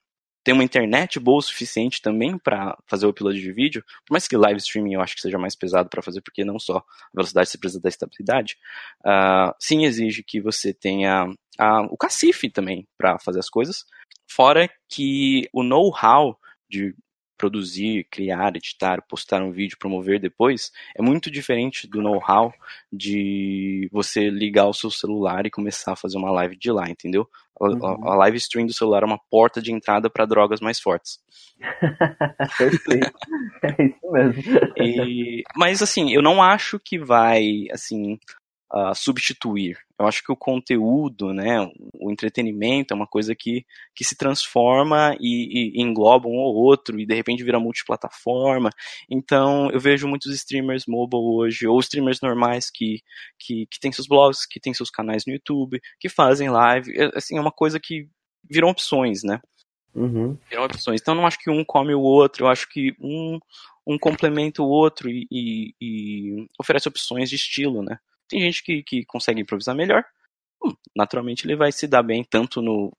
ter 0.47 0.53
uma 0.53 0.63
internet 0.63 1.19
boa 1.19 1.39
o 1.39 1.43
suficiente 1.43 2.01
também 2.01 2.39
para 2.39 2.79
fazer 2.87 3.05
o 3.05 3.09
upload 3.09 3.37
de 3.37 3.53
vídeo, 3.53 3.83
por 4.07 4.13
mais 4.15 4.29
que 4.29 4.37
live 4.37 4.61
streaming 4.61 4.95
eu 4.95 5.01
acho 5.01 5.17
que 5.17 5.21
seja 5.21 5.37
mais 5.37 5.57
pesado 5.57 5.89
para 5.89 6.01
fazer, 6.01 6.21
porque 6.21 6.45
não 6.45 6.57
só 6.57 6.77
a 6.77 6.85
velocidade 7.13 7.49
você 7.49 7.59
precisa 7.59 7.83
da 7.83 7.89
estabilidade, 7.89 8.57
uh, 9.05 9.53
sim 9.59 9.85
exige 9.85 10.23
que 10.23 10.41
você 10.41 10.73
tenha 10.73 11.25
uh, 11.25 11.87
o 11.91 11.97
cacife 11.97 12.49
também 12.49 12.87
para 12.97 13.19
fazer 13.19 13.41
as 13.41 13.51
coisas, 13.51 13.85
fora 14.31 14.71
que 14.89 15.49
o 15.53 15.65
know-how 15.65 16.39
de 16.71 16.95
produzir, 17.37 18.07
criar, 18.11 18.57
editar, 18.57 19.03
postar 19.09 19.43
um 19.43 19.51
vídeo, 19.51 19.79
promover 19.79 20.21
depois, 20.21 20.73
é 20.97 21.03
muito 21.03 21.31
diferente 21.31 21.87
do 21.87 22.03
know-how 22.03 22.53
de 22.93 23.89
você 23.93 24.31
ligar 24.31 24.67
o 24.67 24.75
seu 24.75 24.91
celular 24.91 25.47
e 25.47 25.51
começar 25.51 25.93
a 25.93 25.97
fazer 25.97 26.17
uma 26.17 26.31
live 26.31 26.57
de 26.57 26.71
lá, 26.71 26.89
entendeu? 26.89 27.29
A, 27.61 27.69
uhum. 27.69 28.09
a 28.09 28.17
live 28.17 28.37
stream 28.37 28.67
do 28.67 28.75
celular 28.75 29.03
é 29.03 29.07
uma 29.07 29.21
porta 29.31 29.63
de 29.63 29.73
entrada 29.73 30.11
para 30.11 30.27
drogas 30.27 30.61
mais 30.61 30.79
fortes. 30.79 31.19
Perfeito. 32.59 33.13
é 33.63 33.85
isso 33.85 34.13
mesmo. 34.13 34.43
E, 34.77 35.43
mas 35.57 35.83
assim, 35.83 36.13
eu 36.13 36.23
não 36.23 36.43
acho 36.43 36.79
que 36.79 36.99
vai 36.99 37.67
assim 37.73 38.19
uh, 38.77 38.95
substituir. 38.95 39.79
Eu 39.99 40.07
acho 40.07 40.23
que 40.23 40.31
o 40.31 40.37
conteúdo, 40.37 41.33
né, 41.33 41.67
o 41.95 42.11
entretenimento 42.11 42.93
é 42.93 42.97
uma 42.97 43.07
coisa 43.07 43.35
que, 43.35 43.65
que 43.95 44.05
se 44.05 44.15
transforma 44.15 45.17
e, 45.19 45.79
e 45.79 45.83
engloba 45.83 46.29
um 46.29 46.37
ou 46.37 46.55
outro 46.55 47.01
e 47.01 47.07
de 47.07 47.15
repente 47.15 47.43
vira 47.43 47.59
multiplataforma. 47.59 48.69
Então 49.11 49.71
eu 49.71 49.81
vejo 49.81 50.07
muitos 50.07 50.33
streamers 50.35 50.85
mobile 50.87 51.23
hoje, 51.23 51.67
ou 51.67 51.81
streamers 51.81 52.21
normais 52.21 52.71
que, 52.71 53.01
que, 53.39 53.67
que 53.71 53.81
têm 53.81 53.91
seus 53.91 54.07
blogs, 54.07 54.47
que 54.47 54.61
têm 54.61 54.75
seus 54.75 54.91
canais 54.91 55.25
no 55.27 55.33
YouTube, 55.33 55.81
que 55.99 56.09
fazem 56.11 56.51
live. 56.51 56.93
É, 56.95 57.11
assim, 57.15 57.39
é 57.39 57.41
uma 57.41 57.53
coisa 57.53 57.81
que 57.81 58.07
viram 58.49 58.69
opções, 58.69 59.23
né? 59.23 59.41
Uhum. 59.95 60.37
Viram 60.51 60.65
opções. 60.65 61.01
Então 61.01 61.15
eu 61.15 61.21
não 61.21 61.27
acho 61.27 61.39
que 61.39 61.51
um 61.51 61.65
come 61.65 61.95
o 61.95 62.03
outro, 62.03 62.45
eu 62.45 62.49
acho 62.49 62.69
que 62.69 62.95
um, 63.01 63.39
um 63.87 63.99
complementa 63.99 64.63
o 64.63 64.69
outro 64.69 65.09
e, 65.09 65.27
e, 65.31 65.75
e 65.81 66.47
oferece 66.61 66.87
opções 66.87 67.31
de 67.31 67.37
estilo, 67.37 67.83
né? 67.83 67.99
Tem 68.29 68.41
gente 68.41 68.63
que, 68.63 68.83
que 68.83 69.05
consegue 69.05 69.41
improvisar 69.41 69.75
melhor. 69.75 70.05
Hum, 70.65 70.75
naturalmente 70.95 71.47
ele 71.47 71.57
vai 71.57 71.71
se 71.73 71.87
dar 71.87 72.03
bem 72.03 72.25
tanto 72.25 72.61
no 72.63 72.93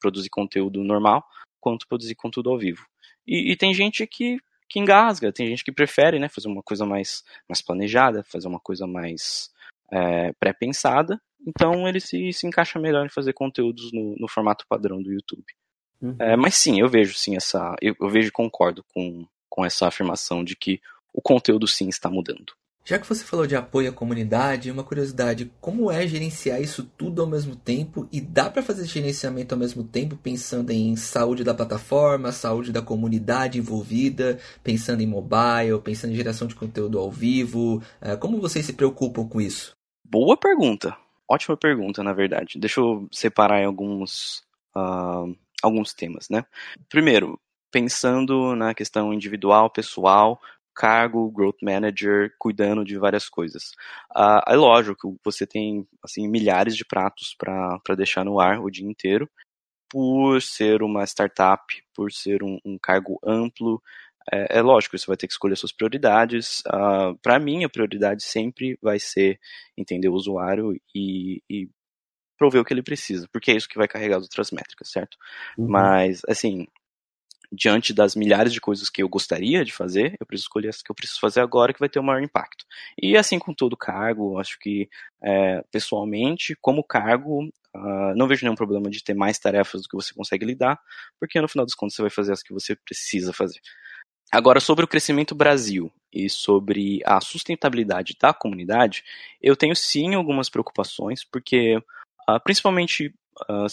produzir 0.00 0.30
conteúdo 0.30 0.82
normal 0.82 1.24
quanto 1.60 1.86
produzir 1.86 2.14
conteúdo 2.14 2.50
ao 2.50 2.58
vivo. 2.58 2.84
E, 3.26 3.52
e 3.52 3.56
tem 3.56 3.74
gente 3.74 4.06
que, 4.06 4.38
que 4.68 4.80
engasga, 4.80 5.32
tem 5.32 5.46
gente 5.46 5.62
que 5.62 5.72
prefere 5.72 6.18
né, 6.18 6.28
fazer 6.28 6.48
uma 6.48 6.62
coisa 6.62 6.86
mais, 6.86 7.22
mais 7.48 7.60
planejada, 7.60 8.24
fazer 8.24 8.48
uma 8.48 8.60
coisa 8.60 8.86
mais 8.86 9.50
é, 9.92 10.32
pré-pensada. 10.32 11.20
Então 11.46 11.86
ele 11.86 12.00
se, 12.00 12.32
se 12.32 12.46
encaixa 12.46 12.78
melhor 12.78 13.04
em 13.04 13.10
fazer 13.10 13.32
conteúdos 13.32 13.92
no, 13.92 14.14
no 14.16 14.28
formato 14.28 14.66
padrão 14.68 15.02
do 15.02 15.12
YouTube. 15.12 15.44
Uhum. 16.00 16.16
É, 16.18 16.36
mas 16.36 16.54
sim, 16.54 16.80
eu 16.80 16.88
vejo 16.88 17.14
sim 17.14 17.36
essa. 17.36 17.76
Eu, 17.80 17.94
eu 18.00 18.08
vejo 18.08 18.28
e 18.28 18.32
concordo 18.32 18.82
com, 18.94 19.26
com 19.48 19.64
essa 19.64 19.86
afirmação 19.86 20.42
de 20.42 20.56
que 20.56 20.80
o 21.12 21.20
conteúdo 21.20 21.66
sim 21.66 21.88
está 21.88 22.08
mudando. 22.08 22.54
Já 22.90 22.98
que 22.98 23.06
você 23.06 23.22
falou 23.22 23.46
de 23.46 23.54
apoio 23.54 23.88
à 23.88 23.92
comunidade, 23.92 24.68
uma 24.68 24.82
curiosidade, 24.82 25.48
como 25.60 25.92
é 25.92 26.08
gerenciar 26.08 26.60
isso 26.60 26.82
tudo 26.82 27.22
ao 27.22 27.28
mesmo 27.28 27.54
tempo 27.54 28.08
e 28.10 28.20
dá 28.20 28.50
para 28.50 28.64
fazer 28.64 28.84
gerenciamento 28.84 29.54
ao 29.54 29.60
mesmo 29.60 29.84
tempo 29.84 30.16
pensando 30.16 30.72
em 30.72 30.96
saúde 30.96 31.44
da 31.44 31.54
plataforma, 31.54 32.32
saúde 32.32 32.72
da 32.72 32.82
comunidade 32.82 33.60
envolvida, 33.60 34.40
pensando 34.64 35.04
em 35.04 35.06
mobile, 35.06 35.80
pensando 35.84 36.12
em 36.12 36.16
geração 36.16 36.48
de 36.48 36.56
conteúdo 36.56 36.98
ao 36.98 37.08
vivo, 37.12 37.80
é, 38.00 38.16
como 38.16 38.40
vocês 38.40 38.66
se 38.66 38.72
preocupam 38.72 39.24
com 39.24 39.40
isso? 39.40 39.76
Boa 40.04 40.36
pergunta, 40.36 40.96
ótima 41.28 41.56
pergunta 41.56 42.02
na 42.02 42.12
verdade. 42.12 42.58
Deixa 42.58 42.80
eu 42.80 43.06
separar 43.12 43.62
em 43.62 43.66
alguns 43.66 44.42
uh, 44.74 45.32
alguns 45.62 45.94
temas, 45.94 46.28
né? 46.28 46.44
Primeiro, 46.88 47.38
pensando 47.70 48.56
na 48.56 48.74
questão 48.74 49.14
individual, 49.14 49.70
pessoal, 49.70 50.40
cargo, 50.80 51.30
growth 51.30 51.58
manager, 51.62 52.32
cuidando 52.38 52.82
de 52.84 52.96
várias 52.96 53.28
coisas. 53.28 53.72
Uh, 54.16 54.40
é 54.48 54.56
lógico 54.56 55.12
que 55.12 55.20
você 55.22 55.46
tem 55.46 55.86
assim 56.02 56.26
milhares 56.26 56.74
de 56.74 56.84
pratos 56.86 57.36
para 57.38 57.94
deixar 57.94 58.24
no 58.24 58.40
ar 58.40 58.60
o 58.60 58.70
dia 58.70 58.88
inteiro, 58.88 59.28
por 59.90 60.40
ser 60.40 60.82
uma 60.82 61.04
startup, 61.04 61.62
por 61.94 62.10
ser 62.10 62.42
um, 62.42 62.58
um 62.64 62.78
cargo 62.78 63.18
amplo, 63.22 63.82
é, 64.32 64.58
é, 64.58 64.62
lógico, 64.62 64.96
você 64.96 65.06
vai 65.06 65.16
ter 65.16 65.26
que 65.26 65.32
escolher 65.32 65.56
suas 65.56 65.72
prioridades. 65.72 66.62
Ah, 66.66 67.14
para 67.20 67.38
mim, 67.38 67.64
a 67.64 67.68
prioridade 67.68 68.22
sempre 68.22 68.78
vai 68.80 68.98
ser 68.98 69.38
entender 69.76 70.08
o 70.08 70.14
usuário 70.14 70.74
e, 70.94 71.42
e 71.50 71.68
prover 72.38 72.62
o 72.62 72.64
que 72.64 72.72
ele 72.72 72.82
precisa, 72.82 73.28
porque 73.32 73.50
é 73.50 73.56
isso 73.56 73.68
que 73.68 73.76
vai 73.76 73.88
carregar 73.88 74.18
as 74.18 74.22
outras 74.22 74.50
métricas, 74.50 74.90
certo? 74.90 75.16
Uhum. 75.58 75.68
Mas, 75.68 76.22
assim, 76.28 76.66
diante 77.52 77.92
das 77.92 78.14
milhares 78.14 78.52
de 78.52 78.60
coisas 78.60 78.88
que 78.88 79.02
eu 79.02 79.08
gostaria 79.08 79.64
de 79.64 79.72
fazer, 79.72 80.16
eu 80.20 80.26
preciso 80.26 80.46
escolher 80.46 80.68
as 80.68 80.82
que 80.82 80.90
eu 80.90 80.94
preciso 80.94 81.20
fazer 81.20 81.40
agora 81.40 81.72
que 81.72 81.80
vai 81.80 81.88
ter 81.88 81.98
o 81.98 82.02
maior 82.02 82.22
impacto. 82.22 82.64
E 83.00 83.16
assim 83.16 83.38
com 83.38 83.52
todo 83.52 83.76
cargo, 83.76 84.38
acho 84.38 84.58
que 84.58 84.88
é, 85.22 85.62
pessoalmente, 85.72 86.56
como 86.60 86.84
cargo, 86.84 87.44
uh, 87.74 88.14
não 88.16 88.28
vejo 88.28 88.44
nenhum 88.44 88.54
problema 88.54 88.88
de 88.88 89.02
ter 89.02 89.14
mais 89.14 89.38
tarefas 89.38 89.82
do 89.82 89.88
que 89.88 89.96
você 89.96 90.14
consegue 90.14 90.44
lidar, 90.44 90.80
porque 91.18 91.40
no 91.40 91.48
final 91.48 91.66
das 91.66 91.74
contas 91.74 91.96
você 91.96 92.02
vai 92.02 92.10
fazer 92.10 92.32
as 92.32 92.42
que 92.42 92.52
você 92.52 92.76
precisa 92.76 93.32
fazer. 93.32 93.60
Agora, 94.32 94.60
sobre 94.60 94.84
o 94.84 94.88
crescimento 94.88 95.34
Brasil 95.34 95.92
e 96.12 96.30
sobre 96.30 97.00
a 97.04 97.20
sustentabilidade 97.20 98.16
da 98.20 98.32
comunidade, 98.32 99.02
eu 99.42 99.56
tenho 99.56 99.74
sim 99.74 100.14
algumas 100.14 100.48
preocupações, 100.48 101.24
porque, 101.24 101.76
uh, 102.28 102.40
principalmente 102.44 103.12
uh, 103.48 103.66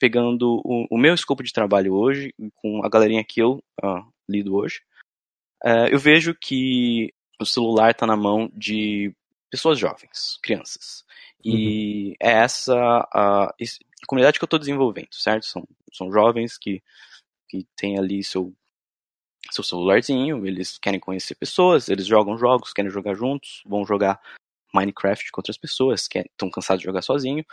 pegando 0.00 0.60
o, 0.64 0.86
o, 0.90 0.98
meu 0.98 1.14
escopo 1.14 1.44
de 1.44 1.52
trabalho 1.52 1.94
hoje, 1.94 2.34
com 2.56 2.84
a 2.84 2.88
galerinha 2.88 3.22
que 3.22 3.40
eu 3.40 3.62
uh, 3.84 4.02
lido 4.28 4.56
hoje, 4.56 4.80
eu 5.92 5.98
vejo 5.98 6.34
que 6.34 7.12
o 7.38 7.44
celular 7.44 7.90
está 7.90 8.06
na 8.06 8.16
mão 8.16 8.50
de 8.54 9.14
pessoas 9.50 9.78
jovens, 9.78 10.38
crianças. 10.42 11.04
E 11.44 12.08
uhum. 12.08 12.14
é 12.20 12.30
essa 12.30 12.74
a, 13.12 13.44
a, 13.44 13.54
comunidade 14.06 14.38
que 14.38 14.44
eu 14.44 14.46
estou 14.46 14.58
desenvolvendo, 14.58 15.12
certo? 15.12 15.44
São, 15.44 15.66
são 15.92 16.10
jovens 16.10 16.56
que, 16.56 16.82
que 17.46 17.66
têm 17.76 17.98
ali 17.98 18.24
seu 18.24 18.54
seu 19.50 19.64
celularzinho, 19.64 20.46
eles 20.46 20.78
querem 20.78 21.00
conhecer 21.00 21.34
pessoas, 21.34 21.88
eles 21.88 22.06
jogam 22.06 22.38
jogos, 22.38 22.72
querem 22.72 22.90
jogar 22.90 23.14
juntos, 23.14 23.62
vão 23.66 23.84
jogar 23.84 24.20
Minecraft 24.72 25.32
com 25.32 25.40
outras 25.40 25.58
pessoas, 25.58 26.06
que 26.06 26.18
estão 26.18 26.50
cansados 26.50 26.80
de 26.80 26.86
jogar 26.86 27.02
sozinho. 27.02 27.44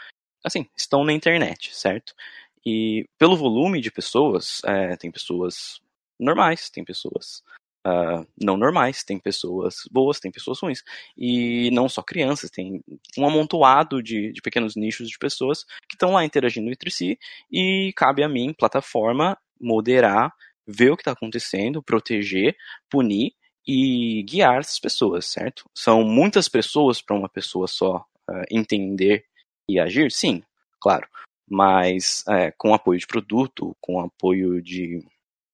Assim, 0.48 0.68
estão 0.76 1.04
na 1.04 1.14
internet, 1.14 1.76
certo? 1.76 2.14
E 2.66 3.06
pelo 3.18 3.38
volume 3.38 3.80
de 3.80 3.92
pessoas, 3.92 4.62
é, 4.66 4.96
tem 4.98 5.12
pessoas 5.12 5.80
normais, 6.20 6.70
tem 6.70 6.84
pessoas 6.84 7.44
uh, 7.88 8.28
não 8.42 8.58
normais, 8.58 9.04
tem 9.04 9.18
pessoas 9.18 9.84
boas, 9.92 10.20
tem 10.20 10.32
pessoas 10.32 10.60
ruins. 10.60 10.84
E 11.18 11.72
não 11.72 11.88
só 11.88 12.02
crianças, 12.02 12.50
tem 12.50 12.84
um 13.18 13.26
amontoado 13.26 14.02
de, 14.02 14.32
de 14.32 14.42
pequenos 14.42 14.76
nichos 14.76 15.10
de 15.10 15.18
pessoas 15.18 15.64
que 15.88 15.96
estão 15.96 16.12
lá 16.12 16.26
interagindo 16.26 16.70
entre 16.70 16.92
si 16.92 17.18
e 17.52 17.94
cabe 17.96 18.24
a 18.24 18.30
mim, 18.30 18.54
plataforma, 18.54 19.38
moderar 19.60 20.34
ver 20.68 20.92
o 20.92 20.98
que 20.98 21.02
está 21.02 21.14
acontecendo, 21.14 21.82
proteger, 21.82 22.56
punir 22.90 23.34
e 23.66 24.24
guiar 24.24 24.60
essas 24.60 24.80
pessoas, 24.80 25.26
certo? 25.26 25.70
São 25.74 26.04
muitas 26.04 26.50
pessoas 26.50 27.02
para 27.02 27.16
uma 27.16 27.30
pessoa 27.30 27.68
só 27.68 28.06
uh, 28.30 28.44
entender 28.52 29.26
e 29.70 29.80
agir? 29.80 30.12
Sim, 30.12 30.44
claro. 30.80 31.08
Mas 31.50 32.24
é, 32.28 32.52
com 32.52 32.74
apoio 32.74 33.00
de 33.00 33.08
produto, 33.08 33.76
com 33.80 34.00
apoio 34.00 34.62
de, 34.62 35.04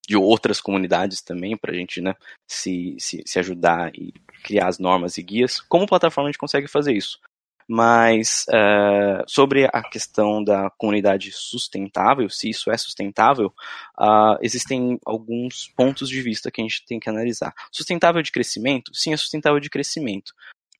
de 0.07 0.17
outras 0.17 0.59
comunidades 0.59 1.21
também, 1.21 1.55
para 1.55 1.71
a 1.71 1.75
gente 1.75 2.01
né, 2.01 2.15
se, 2.47 2.95
se, 2.99 3.23
se 3.25 3.39
ajudar 3.39 3.93
e 3.95 4.13
criar 4.43 4.67
as 4.67 4.79
normas 4.79 5.17
e 5.17 5.23
guias, 5.23 5.59
como 5.59 5.87
plataforma 5.87 6.29
a 6.29 6.31
gente 6.31 6.39
consegue 6.39 6.67
fazer 6.67 6.93
isso? 6.93 7.19
Mas 7.67 8.45
uh, 8.49 9.23
sobre 9.25 9.65
a 9.71 9.81
questão 9.81 10.43
da 10.43 10.69
comunidade 10.71 11.31
sustentável, 11.31 12.29
se 12.29 12.49
isso 12.49 12.69
é 12.69 12.77
sustentável, 12.77 13.53
uh, 13.97 14.37
existem 14.41 14.99
alguns 15.05 15.69
pontos 15.75 16.09
de 16.09 16.21
vista 16.21 16.51
que 16.51 16.61
a 16.61 16.63
gente 16.63 16.85
tem 16.85 16.99
que 16.99 17.09
analisar. 17.09 17.53
Sustentável 17.71 18.21
de 18.21 18.31
crescimento? 18.31 18.93
Sim, 18.93 19.13
é 19.13 19.17
sustentável 19.17 19.59
de 19.59 19.69
crescimento. 19.69 20.33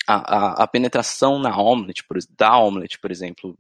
A, 0.08 0.64
a, 0.64 0.68
penetração 0.68 1.40
na 1.40 1.58
Omelette, 1.58 2.04
da 2.30 2.58
Omelette, 2.58 3.00
por 3.00 3.12
exemplo, 3.12 3.58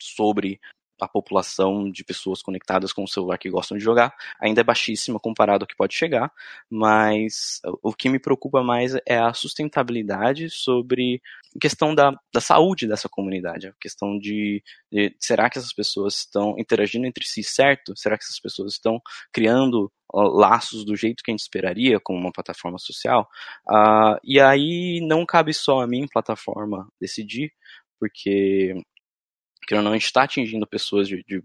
sobre 0.00 0.58
a 1.00 1.08
população 1.08 1.90
de 1.90 2.04
pessoas 2.04 2.42
conectadas 2.42 2.92
com 2.92 3.04
o 3.04 3.08
celular 3.08 3.38
que 3.38 3.50
gostam 3.50 3.76
de 3.76 3.82
jogar 3.82 4.14
ainda 4.40 4.60
é 4.60 4.64
baixíssima 4.64 5.18
comparado 5.18 5.64
ao 5.64 5.66
que 5.66 5.76
pode 5.76 5.94
chegar, 5.94 6.32
mas 6.70 7.60
o 7.82 7.92
que 7.92 8.08
me 8.08 8.18
preocupa 8.18 8.62
mais 8.62 8.94
é 9.06 9.18
a 9.18 9.32
sustentabilidade 9.34 10.48
sobre 10.50 11.20
a 11.56 11.58
questão 11.60 11.94
da, 11.94 12.12
da 12.32 12.40
saúde 12.40 12.86
dessa 12.86 13.08
comunidade, 13.08 13.68
a 13.68 13.72
questão 13.80 14.18
de, 14.18 14.62
de 14.90 15.14
será 15.18 15.50
que 15.50 15.58
essas 15.58 15.72
pessoas 15.72 16.16
estão 16.18 16.54
interagindo 16.58 17.06
entre 17.06 17.26
si 17.26 17.42
certo? 17.42 17.96
Será 17.96 18.16
que 18.16 18.24
essas 18.24 18.40
pessoas 18.40 18.74
estão 18.74 19.00
criando 19.32 19.92
laços 20.14 20.84
do 20.84 20.94
jeito 20.94 21.22
que 21.22 21.30
a 21.30 21.32
gente 21.32 21.40
esperaria 21.40 21.98
com 21.98 22.14
uma 22.14 22.32
plataforma 22.32 22.78
social? 22.78 23.28
Uh, 23.68 24.18
e 24.22 24.40
aí 24.40 25.00
não 25.02 25.24
cabe 25.26 25.52
só 25.52 25.80
a 25.80 25.86
mim, 25.86 26.06
plataforma, 26.06 26.88
decidir, 27.00 27.52
porque 27.98 28.74
que 29.72 29.82
não, 29.82 29.90
a 29.90 29.94
gente 29.94 30.04
está 30.04 30.24
atingindo 30.24 30.66
pessoas 30.66 31.08
de, 31.08 31.24
de 31.24 31.42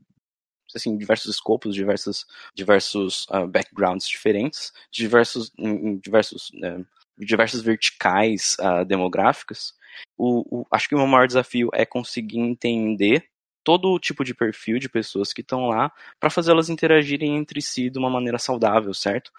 assim, 0.75 0.97
diversos 0.97 1.35
escopos, 1.35 1.73
diversos, 1.73 2.25
diversos 2.53 3.25
uh, 3.29 3.47
backgrounds 3.47 4.07
diferentes, 4.07 4.73
diversos, 4.91 5.51
em, 5.57 5.97
diversos, 5.97 6.49
uh, 6.49 6.85
diversas 7.17 7.61
verticais 7.61 8.57
uh, 8.59 8.83
demográficas. 8.85 9.73
O, 10.17 10.59
o, 10.59 10.67
acho 10.69 10.89
que 10.89 10.95
o 10.95 10.97
meu 10.97 11.07
maior 11.07 11.27
desafio 11.27 11.69
é 11.73 11.85
conseguir 11.85 12.39
entender 12.39 13.25
todo 13.63 13.99
tipo 13.99 14.23
de 14.23 14.33
perfil 14.33 14.79
de 14.79 14.89
pessoas 14.89 15.33
que 15.33 15.41
estão 15.41 15.67
lá 15.67 15.91
para 16.19 16.29
fazê-las 16.29 16.69
interagirem 16.69 17.35
entre 17.35 17.61
si 17.61 17.89
de 17.89 17.97
uma 17.97 18.09
maneira 18.09 18.37
saudável, 18.37 18.93
certo? 18.93 19.31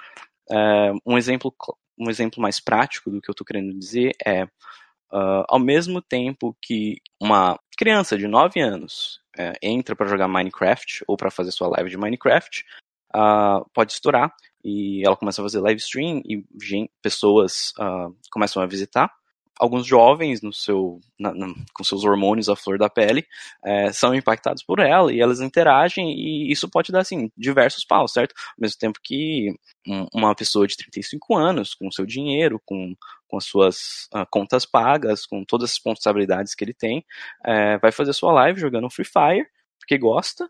Eh, 0.51 0.93
um 1.07 1.17
exemplo 1.17 1.55
um 1.99 2.11
exemplo 2.11 2.41
mais 2.41 2.61
prático 2.61 3.11
do 3.11 3.23
que 3.23 3.31
eu 3.31 3.33
estou 3.33 3.47
querendo 3.47 3.73
dizer 3.79 4.13
é 4.25 4.47
Uh, 5.11 5.41
ao 5.49 5.59
mesmo 5.59 6.03
tempo 6.03 6.55
que 6.61 6.99
uma 7.19 7.59
criança 7.79 8.19
de 8.19 8.27
9 8.27 8.61
anos 8.61 9.21
uh, 9.39 9.57
entra 9.63 9.95
para 9.95 10.09
jogar 10.09 10.27
Minecraft 10.27 11.05
ou 11.07 11.17
para 11.17 11.31
fazer 11.31 11.53
sua 11.53 11.69
live 11.69 11.89
de 11.89 11.97
Minecraft, 11.97 12.65
uh, 13.15 13.65
pode 13.73 13.93
estourar 13.93 14.35
e 14.65 15.07
ela 15.07 15.17
começa 15.17 15.41
a 15.41 15.45
fazer 15.45 15.61
live 15.61 15.81
stream 15.81 16.21
e 16.25 16.45
pessoas 17.01 17.73
ah, 17.79 18.09
começam 18.31 18.61
a 18.61 18.67
visitar 18.67 19.09
alguns 19.59 19.87
jovens 19.87 20.41
no 20.41 20.53
seu, 20.53 21.01
na, 21.19 21.35
na, 21.35 21.47
com 21.75 21.85
seus 21.85 22.05
hormônios 22.05 22.49
à 22.49 22.57
flor 22.57 22.79
da 22.79 22.89
pele 22.89 23.27
é, 23.65 23.93
são 23.93 24.15
impactados 24.15 24.63
por 24.63 24.79
ela 24.79 25.13
e 25.13 25.21
elas 25.21 25.41
interagem 25.41 26.11
e 26.11 26.51
isso 26.51 26.69
pode 26.69 26.93
dar 26.93 27.01
assim 27.01 27.31
diversos 27.37 27.85
paus, 27.85 28.13
certo? 28.13 28.35
Ao 28.37 28.55
mesmo 28.59 28.79
tempo 28.79 29.01
que 29.03 29.55
um, 29.87 30.07
uma 30.15 30.35
pessoa 30.35 30.67
de 30.67 30.77
35 30.77 31.37
anos 31.37 31.75
com 31.75 31.91
seu 31.91 32.07
dinheiro, 32.07 32.61
com, 32.65 32.95
com 33.27 33.37
as 33.37 33.45
suas 33.45 34.09
uh, 34.15 34.27
contas 34.31 34.65
pagas, 34.65 35.27
com 35.27 35.45
todas 35.45 35.71
as 35.71 35.77
responsabilidades 35.77 36.55
que 36.55 36.65
ele 36.65 36.75
tem, 36.75 37.05
é, 37.45 37.79
vai 37.79 37.91
fazer 37.91 38.13
sua 38.13 38.33
live 38.33 38.61
jogando 38.61 38.91
Free 38.91 39.05
Fire 39.05 39.47
porque 39.79 39.99
gosta 39.99 40.45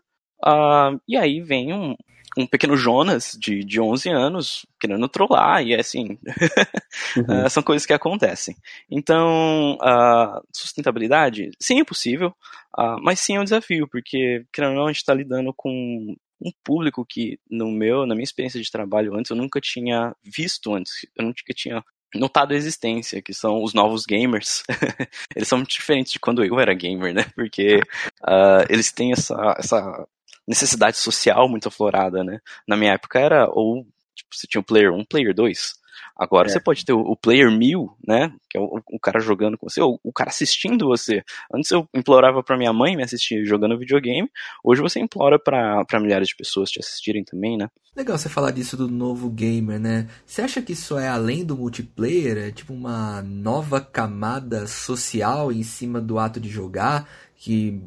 uh, 0.45 0.99
e 1.07 1.17
aí 1.17 1.41
vem 1.41 1.73
um, 1.73 1.95
um 2.39 2.47
pequeno 2.47 2.77
Jonas 2.77 3.37
de, 3.37 3.63
de 3.63 3.81
11 3.81 4.09
anos 4.09 4.65
querendo 4.79 5.09
trollar, 5.09 5.61
e 5.61 5.73
é 5.73 5.79
assim, 5.79 6.17
uhum. 7.17 7.45
uh, 7.45 7.49
são 7.49 7.61
coisas 7.61 7.85
que 7.85 7.93
acontecem. 7.93 8.55
Então, 8.89 9.77
uh, 9.81 10.41
sustentabilidade, 10.55 11.51
sim, 11.59 11.81
é 11.81 11.83
possível, 11.83 12.29
uh, 12.77 12.97
mas 13.01 13.19
sim 13.19 13.35
é 13.35 13.39
um 13.41 13.43
desafio, 13.43 13.87
porque, 13.89 14.45
querendo 14.53 14.71
ou 14.71 14.77
não, 14.77 14.85
a 14.85 14.91
gente 14.91 15.01
está 15.01 15.13
lidando 15.13 15.53
com 15.53 16.15
um 16.41 16.51
público 16.63 17.05
que, 17.05 17.37
no 17.49 17.69
meu, 17.69 18.05
na 18.05 18.15
minha 18.15 18.23
experiência 18.23 18.61
de 18.61 18.71
trabalho 18.71 19.15
antes, 19.15 19.29
eu 19.29 19.35
nunca 19.35 19.59
tinha 19.59 20.15
visto 20.23 20.73
antes, 20.73 21.05
eu 21.17 21.25
nunca 21.25 21.53
tinha 21.53 21.83
notado 22.15 22.53
a 22.53 22.55
existência, 22.55 23.21
que 23.21 23.33
são 23.33 23.61
os 23.61 23.73
novos 23.73 24.05
gamers. 24.05 24.63
eles 25.35 25.47
são 25.47 25.59
muito 25.59 25.71
diferentes 25.71 26.13
de 26.13 26.19
quando 26.19 26.43
eu 26.43 26.59
era 26.59 26.73
gamer, 26.73 27.13
né? 27.13 27.25
Porque 27.35 27.81
uh, 28.23 28.65
eles 28.69 28.91
têm 28.91 29.11
essa, 29.11 29.55
essa 29.59 30.07
necessidade 30.49 30.97
social 30.97 31.47
muito 31.47 31.67
aflorada, 31.67 32.23
né? 32.23 32.39
Na 32.67 32.75
minha 32.75 32.93
época 32.93 33.19
era 33.19 33.47
ou 33.47 33.85
tipo, 34.15 34.35
você 34.35 34.47
tinha 34.47 34.59
o 34.59 34.63
player 34.63 34.91
1, 34.91 35.05
player 35.05 35.33
2. 35.33 35.77
Agora 36.17 36.47
é. 36.47 36.51
você 36.51 36.59
pode 36.59 36.83
ter 36.83 36.91
o, 36.91 36.99
o, 36.99 37.15
player 37.15 37.49
1000, 37.51 37.95
né? 38.05 38.33
Que 38.49 38.57
é 38.57 38.61
o, 38.61 38.81
o, 38.91 38.99
cara 38.99 39.19
jogando 39.19 39.57
com 39.57 39.69
você, 39.69 39.79
ou 39.79 39.99
o 40.03 40.11
cara 40.11 40.29
assistindo 40.29 40.87
você. 40.87 41.23
Antes 41.53 41.71
eu 41.71 41.87
implorava 41.93 42.43
para 42.43 42.57
minha 42.57 42.73
mãe 42.73 42.95
me 42.95 43.03
assistir 43.03 43.45
jogando 43.45 43.77
videogame. 43.77 44.29
Hoje 44.63 44.81
você 44.81 44.99
implora 44.99 45.39
para 45.39 45.99
milhares 46.01 46.29
de 46.29 46.35
pessoas 46.35 46.71
te 46.71 46.79
assistirem 46.79 47.23
também, 47.23 47.57
né? 47.57 47.69
Legal 47.95 48.17
você 48.17 48.27
falar 48.27 48.51
disso 48.51 48.75
do 48.75 48.87
novo 48.87 49.29
gamer, 49.29 49.79
né? 49.79 50.07
Você 50.25 50.41
acha 50.41 50.61
que 50.61 50.73
isso 50.73 50.97
é 50.97 51.07
além 51.07 51.45
do 51.45 51.55
multiplayer? 51.55 52.37
É 52.37 52.51
tipo 52.51 52.73
uma 52.73 53.21
nova 53.21 53.79
camada 53.79 54.67
social 54.67 55.51
em 55.51 55.63
cima 55.63 56.01
do 56.01 56.17
ato 56.17 56.39
de 56.39 56.49
jogar? 56.49 57.07
Que 57.35 57.81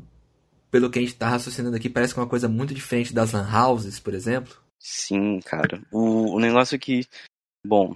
pelo 0.73 0.91
que 0.91 0.99
a 0.99 1.03
gente 1.03 1.13
está 1.13 1.29
raciocinando 1.29 1.77
aqui, 1.77 1.91
parece 1.91 2.15
que 2.15 2.19
é 2.19 2.23
uma 2.23 2.29
coisa 2.29 2.49
muito 2.49 2.73
diferente 2.73 3.13
das 3.13 3.33
lan 3.33 3.47
houses, 3.47 4.01
por 4.01 4.15
exemplo? 4.15 4.57
Sim, 4.81 5.39
cara. 5.41 5.83
O, 5.93 6.37
o 6.37 6.41
negócio 6.41 6.75
é 6.75 6.79
que, 6.79 7.07
bom, 7.65 7.95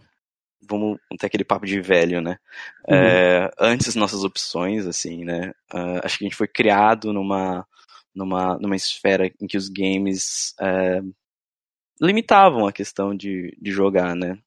vamos 0.60 0.98
ter 1.18 1.26
aquele 1.26 1.44
papo 1.44 1.64
de 1.64 1.80
velho, 1.80 2.20
né? 2.20 2.38
Uhum. 2.86 2.94
É, 2.94 3.50
antes 3.58 3.94
nossas 3.94 4.24
opções, 4.24 4.86
assim, 4.86 5.24
né? 5.24 5.54
Uh, 5.72 6.04
acho 6.04 6.18
que 6.18 6.24
a 6.24 6.28
gente 6.28 6.36
foi 6.36 6.46
criado 6.46 7.14
numa, 7.14 7.66
numa, 8.14 8.58
numa 8.58 8.76
esfera 8.76 9.26
em 9.40 9.46
que 9.46 9.56
os 9.56 9.70
games 9.70 10.54
é, 10.60 11.00
limitavam 11.98 12.66
a 12.66 12.72
questão 12.72 13.16
de, 13.16 13.56
de 13.58 13.70
jogar, 13.70 14.14
né? 14.14 14.38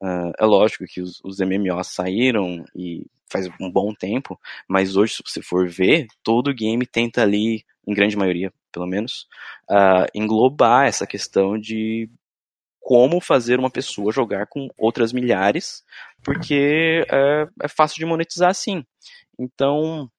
Uh, 0.00 0.32
é 0.38 0.44
lógico 0.44 0.86
que 0.86 1.00
os, 1.00 1.20
os 1.22 1.38
MMOs 1.40 1.88
saíram 1.88 2.64
e 2.74 3.06
faz 3.30 3.46
um 3.60 3.70
bom 3.70 3.94
tempo, 3.94 4.38
mas 4.66 4.96
hoje, 4.96 5.14
se 5.14 5.22
você 5.24 5.42
for 5.42 5.68
ver, 5.68 6.06
todo 6.22 6.54
game 6.54 6.84
tenta 6.86 7.22
ali, 7.22 7.64
em 7.86 7.94
grande 7.94 8.16
maioria, 8.16 8.52
pelo 8.72 8.86
menos, 8.86 9.28
uh, 9.70 10.06
englobar 10.14 10.86
essa 10.86 11.06
questão 11.06 11.58
de 11.58 12.08
como 12.80 13.20
fazer 13.20 13.58
uma 13.58 13.70
pessoa 13.70 14.12
jogar 14.12 14.46
com 14.46 14.68
outras 14.76 15.12
milhares, 15.12 15.84
porque 16.24 17.04
é, 17.10 17.46
é 17.62 17.68
fácil 17.68 17.98
de 17.98 18.06
monetizar 18.06 18.50
assim. 18.50 18.84
Então, 19.38 20.10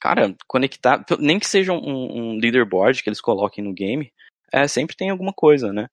cara, 0.00 0.34
conectar, 0.46 1.04
nem 1.18 1.38
que 1.38 1.46
seja 1.46 1.72
um, 1.72 2.34
um 2.34 2.38
leaderboard 2.38 3.02
que 3.02 3.08
eles 3.08 3.20
coloquem 3.20 3.64
no 3.64 3.72
game, 3.72 4.12
é, 4.52 4.68
sempre 4.68 4.96
tem 4.96 5.10
alguma 5.10 5.32
coisa, 5.32 5.72
né? 5.72 5.88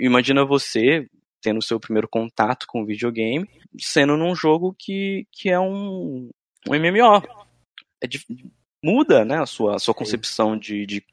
Imagina 0.00 0.44
você 0.44 1.06
tendo 1.44 1.58
o 1.58 1.62
seu 1.62 1.78
primeiro 1.78 2.08
contato 2.08 2.66
com 2.66 2.82
o 2.82 2.86
videogame, 2.86 3.46
sendo 3.78 4.16
num 4.16 4.34
jogo 4.34 4.74
que, 4.78 5.26
que 5.30 5.50
é 5.50 5.60
um, 5.60 6.30
um 6.66 6.74
MMO. 6.74 7.22
É 8.00 8.06
de, 8.06 8.24
muda 8.82 9.26
né, 9.26 9.38
a 9.38 9.44
sua, 9.44 9.76
a 9.76 9.78
sua 9.78 9.92
concepção 9.92 10.58
de, 10.58 10.86
de 10.86 11.04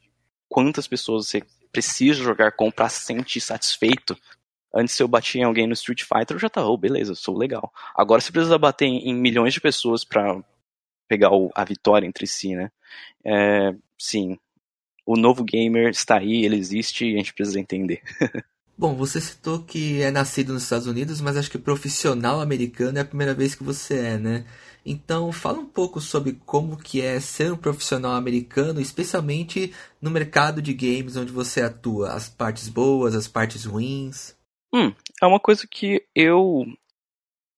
quantas 0.47 0.87
pessoas 0.87 1.27
você 1.27 1.43
precisa 1.69 2.23
jogar 2.23 2.53
com 2.53 2.71
pra 2.71 2.87
se 2.87 3.01
sentir 3.01 3.41
satisfeito. 3.41 4.17
Antes, 4.73 4.97
eu 4.97 5.07
batia 5.07 5.41
em 5.41 5.43
alguém 5.43 5.67
no 5.67 5.73
Street 5.73 6.03
Fighter, 6.03 6.35
eu 6.35 6.39
já 6.39 6.49
tava, 6.49 6.69
oh, 6.69 6.77
beleza, 6.77 7.13
sou 7.13 7.37
legal. 7.37 7.69
Agora 7.93 8.21
você 8.21 8.31
precisa 8.31 8.57
bater 8.57 8.85
em, 8.85 9.09
em 9.09 9.13
milhões 9.13 9.53
de 9.53 9.59
pessoas 9.59 10.05
pra 10.05 10.41
pegar 11.09 11.33
o, 11.33 11.51
a 11.53 11.65
vitória 11.65 12.07
entre 12.07 12.25
si, 12.25 12.55
né? 12.55 12.71
É, 13.25 13.75
sim, 13.99 14.37
o 15.05 15.17
novo 15.17 15.43
gamer 15.43 15.89
está 15.89 16.19
aí, 16.19 16.45
ele 16.45 16.55
existe 16.55 17.05
e 17.05 17.15
a 17.15 17.17
gente 17.17 17.33
precisa 17.33 17.59
entender. 17.59 18.01
Bom, 18.81 18.95
você 18.95 19.21
citou 19.21 19.59
que 19.59 20.01
é 20.01 20.09
nascido 20.09 20.53
nos 20.53 20.63
Estados 20.63 20.87
Unidos, 20.87 21.21
mas 21.21 21.37
acho 21.37 21.51
que 21.51 21.59
profissional 21.59 22.41
americano 22.41 22.97
é 22.97 23.01
a 23.01 23.05
primeira 23.05 23.31
vez 23.31 23.53
que 23.53 23.63
você 23.63 23.99
é, 23.99 24.17
né? 24.17 24.43
Então, 24.83 25.31
fala 25.31 25.59
um 25.59 25.67
pouco 25.67 26.01
sobre 26.01 26.33
como 26.47 26.75
que 26.75 26.99
é 26.99 27.19
ser 27.19 27.53
um 27.53 27.57
profissional 27.57 28.13
americano, 28.13 28.81
especialmente 28.81 29.71
no 30.01 30.09
mercado 30.09 30.63
de 30.63 30.73
games 30.73 31.15
onde 31.15 31.31
você 31.31 31.61
atua, 31.61 32.13
as 32.13 32.27
partes 32.27 32.69
boas, 32.69 33.13
as 33.13 33.27
partes 33.27 33.65
ruins. 33.65 34.35
Hum, 34.73 34.91
é 35.21 35.27
uma 35.27 35.39
coisa 35.39 35.67
que 35.69 36.03
eu 36.15 36.65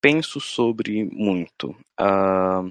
penso 0.01 0.41
sobre 0.41 1.05
muito. 1.05 1.69
Uh, 1.97 2.69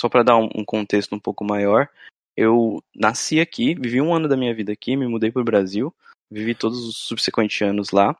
só 0.00 0.08
para 0.08 0.24
dar 0.24 0.36
um, 0.38 0.64
contexto 0.66 1.14
um 1.14 1.20
pouco 1.20 1.44
maior, 1.44 1.88
eu 2.36 2.82
nasci 2.96 3.38
aqui, 3.38 3.76
vivi 3.76 4.00
um 4.00 4.12
ano 4.12 4.26
da 4.26 4.36
minha 4.36 4.52
vida 4.52 4.72
aqui, 4.72 4.96
me 4.96 5.06
mudei 5.06 5.30
para 5.30 5.42
o 5.42 5.44
Brasil 5.44 5.94
vivi 6.32 6.54
todos 6.54 6.84
os 6.86 6.96
subsequentes 6.96 7.60
anos 7.62 7.90
lá 7.90 8.16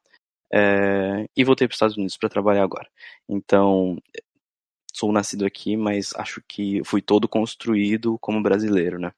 é, 0.52 1.26
e 1.36 1.44
voltei 1.44 1.66
para 1.66 1.72
os 1.72 1.76
Estados 1.76 1.96
Unidos 1.96 2.16
para 2.16 2.28
trabalhar 2.28 2.62
agora. 2.62 2.88
Então, 3.28 3.96
sou 4.92 5.10
nascido 5.10 5.46
aqui, 5.46 5.76
mas 5.76 6.14
acho 6.16 6.42
que 6.46 6.82
fui 6.84 7.00
todo 7.00 7.26
construído 7.26 8.18
como 8.20 8.42
brasileiro, 8.42 8.98
né? 8.98 9.12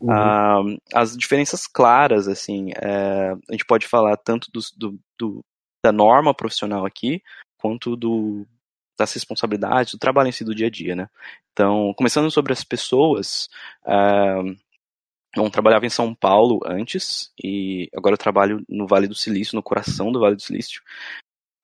Uhum. 0.00 0.10
Ah, 0.10 0.62
as 0.94 1.16
diferenças 1.16 1.66
claras, 1.68 2.26
assim, 2.26 2.72
é, 2.74 3.30
a 3.48 3.52
gente 3.52 3.64
pode 3.64 3.86
falar 3.86 4.16
tanto 4.16 4.50
do, 4.50 4.60
do, 4.76 4.98
do, 5.16 5.44
da 5.84 5.92
norma 5.92 6.34
profissional 6.34 6.84
aqui, 6.84 7.22
quanto 7.56 7.94
do, 7.94 8.44
das 8.98 9.12
responsabilidades, 9.12 9.92
do 9.92 9.98
trabalho 9.98 10.28
em 10.28 10.32
si 10.32 10.44
do 10.44 10.54
dia 10.54 10.66
a 10.66 10.70
dia, 10.70 10.96
né? 10.96 11.08
Então, 11.52 11.94
começando 11.96 12.28
sobre 12.32 12.52
as 12.52 12.64
pessoas, 12.64 13.48
uh, 13.84 14.56
eu 15.34 15.50
trabalhava 15.50 15.86
em 15.86 15.90
São 15.90 16.14
Paulo 16.14 16.60
antes 16.66 17.32
e 17.42 17.88
agora 17.96 18.14
eu 18.14 18.18
trabalho 18.18 18.62
no 18.68 18.86
Vale 18.86 19.06
do 19.06 19.14
Silício, 19.14 19.56
no 19.56 19.62
coração 19.62 20.12
do 20.12 20.20
Vale 20.20 20.36
do 20.36 20.42
Silício. 20.42 20.82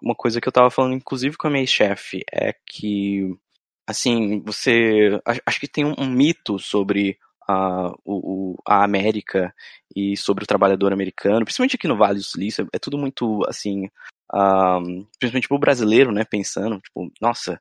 Uma 0.03 0.15
coisa 0.15 0.41
que 0.41 0.49
eu 0.49 0.51
estava 0.51 0.71
falando, 0.71 0.95
inclusive, 0.95 1.37
com 1.37 1.49
a 1.49 1.51
minha 1.51 1.67
chefe, 1.67 2.25
é 2.33 2.55
que, 2.65 3.37
assim, 3.87 4.41
você. 4.41 5.21
Acho 5.45 5.61
que 5.61 5.69
tem 5.69 5.85
um, 5.85 5.95
um 5.99 6.09
mito 6.09 6.59
sobre 6.59 7.19
a, 7.49 7.93
o, 8.05 8.57
a 8.67 8.85
América 8.85 9.53
e 9.95 10.17
sobre 10.17 10.45
o 10.45 10.47
trabalhador 10.47 10.93
americano, 10.93 11.45
principalmente 11.45 11.77
aqui 11.77 11.89
no 11.89 11.97
Vale 11.97 12.19
do 12.19 12.25
Silício, 12.25 12.69
é 12.73 12.79
tudo 12.79 12.97
muito, 12.97 13.43
assim. 13.49 13.89
Um, 14.33 15.07
principalmente 15.19 15.49
pro 15.49 15.59
brasileiro, 15.59 16.13
né, 16.13 16.25
pensando, 16.25 16.79
tipo, 16.81 17.11
nossa, 17.21 17.61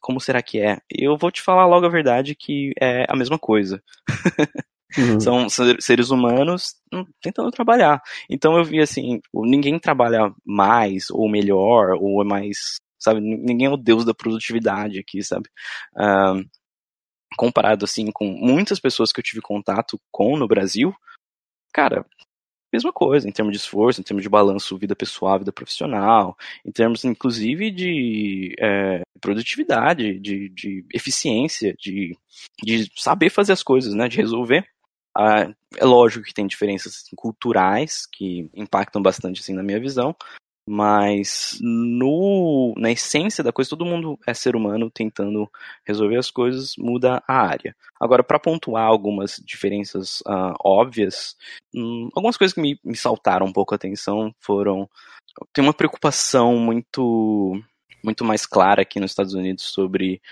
como 0.00 0.20
será 0.20 0.42
que 0.42 0.60
é? 0.60 0.78
Eu 0.90 1.16
vou 1.16 1.30
te 1.30 1.42
falar 1.42 1.66
logo 1.66 1.86
a 1.86 1.90
verdade 1.90 2.34
que 2.34 2.72
é 2.80 3.06
a 3.08 3.16
mesma 3.16 3.38
coisa. 3.38 3.82
Uhum. 4.98 5.20
São 5.20 5.48
seres 5.78 6.10
humanos 6.10 6.74
hum, 6.92 7.04
tentando 7.20 7.50
trabalhar. 7.50 8.00
Então 8.28 8.56
eu 8.56 8.64
vi 8.64 8.80
assim, 8.80 9.20
ninguém 9.34 9.78
trabalha 9.78 10.32
mais 10.44 11.10
ou 11.10 11.28
melhor 11.28 11.96
ou 12.00 12.22
é 12.22 12.24
mais, 12.24 12.76
sabe? 12.98 13.20
Ninguém 13.20 13.66
é 13.66 13.70
o 13.70 13.76
deus 13.76 14.04
da 14.04 14.14
produtividade 14.14 14.98
aqui, 14.98 15.22
sabe? 15.22 15.48
Uh, 15.96 16.44
comparado 17.36 17.84
assim 17.84 18.10
com 18.10 18.26
muitas 18.26 18.80
pessoas 18.80 19.12
que 19.12 19.20
eu 19.20 19.24
tive 19.24 19.40
contato 19.40 19.98
com 20.10 20.36
no 20.36 20.48
Brasil, 20.48 20.92
cara, 21.72 22.04
mesma 22.72 22.92
coisa, 22.92 23.28
em 23.28 23.32
termos 23.32 23.52
de 23.52 23.58
esforço, 23.58 24.00
em 24.00 24.04
termos 24.04 24.22
de 24.22 24.28
balanço 24.28 24.78
vida 24.78 24.94
pessoal, 24.94 25.38
vida 25.38 25.52
profissional, 25.52 26.36
em 26.64 26.70
termos 26.70 27.04
inclusive 27.04 27.70
de 27.70 28.54
é, 28.58 29.02
produtividade, 29.20 30.18
de, 30.18 30.48
de 30.50 30.84
eficiência, 30.94 31.74
de, 31.78 32.16
de 32.62 32.90
saber 32.96 33.30
fazer 33.30 33.52
as 33.52 33.62
coisas, 33.62 33.94
né, 33.94 34.08
de 34.08 34.16
resolver. 34.16 34.66
Ah, 35.16 35.52
é 35.76 35.84
lógico 35.84 36.24
que 36.24 36.34
tem 36.34 36.46
diferenças 36.46 37.02
assim, 37.04 37.16
culturais 37.16 38.06
que 38.06 38.48
impactam 38.54 39.02
bastante 39.02 39.40
assim 39.40 39.54
na 39.54 39.62
minha 39.62 39.80
visão, 39.80 40.14
mas 40.72 41.58
no, 41.60 42.72
na 42.76 42.92
essência 42.92 43.42
da 43.42 43.52
coisa, 43.52 43.70
todo 43.70 43.84
mundo 43.84 44.16
é 44.24 44.32
ser 44.32 44.54
humano 44.54 44.88
tentando 44.88 45.50
resolver 45.84 46.16
as 46.16 46.30
coisas, 46.30 46.74
muda 46.78 47.22
a 47.26 47.34
área. 47.34 47.74
Agora, 48.00 48.22
para 48.22 48.38
pontuar 48.38 48.86
algumas 48.86 49.42
diferenças 49.44 50.20
uh, 50.20 50.54
óbvias, 50.64 51.36
hum, 51.74 52.08
algumas 52.14 52.36
coisas 52.36 52.54
que 52.54 52.60
me, 52.60 52.78
me 52.84 52.96
saltaram 52.96 53.46
um 53.46 53.52
pouco 53.52 53.74
a 53.74 53.76
atenção 53.76 54.32
foram. 54.38 54.88
Tem 55.52 55.64
uma 55.64 55.74
preocupação 55.74 56.56
muito, 56.56 57.60
muito 58.04 58.24
mais 58.24 58.46
clara 58.46 58.82
aqui 58.82 59.00
nos 59.00 59.10
Estados 59.10 59.34
Unidos 59.34 59.64
sobre 59.64 60.22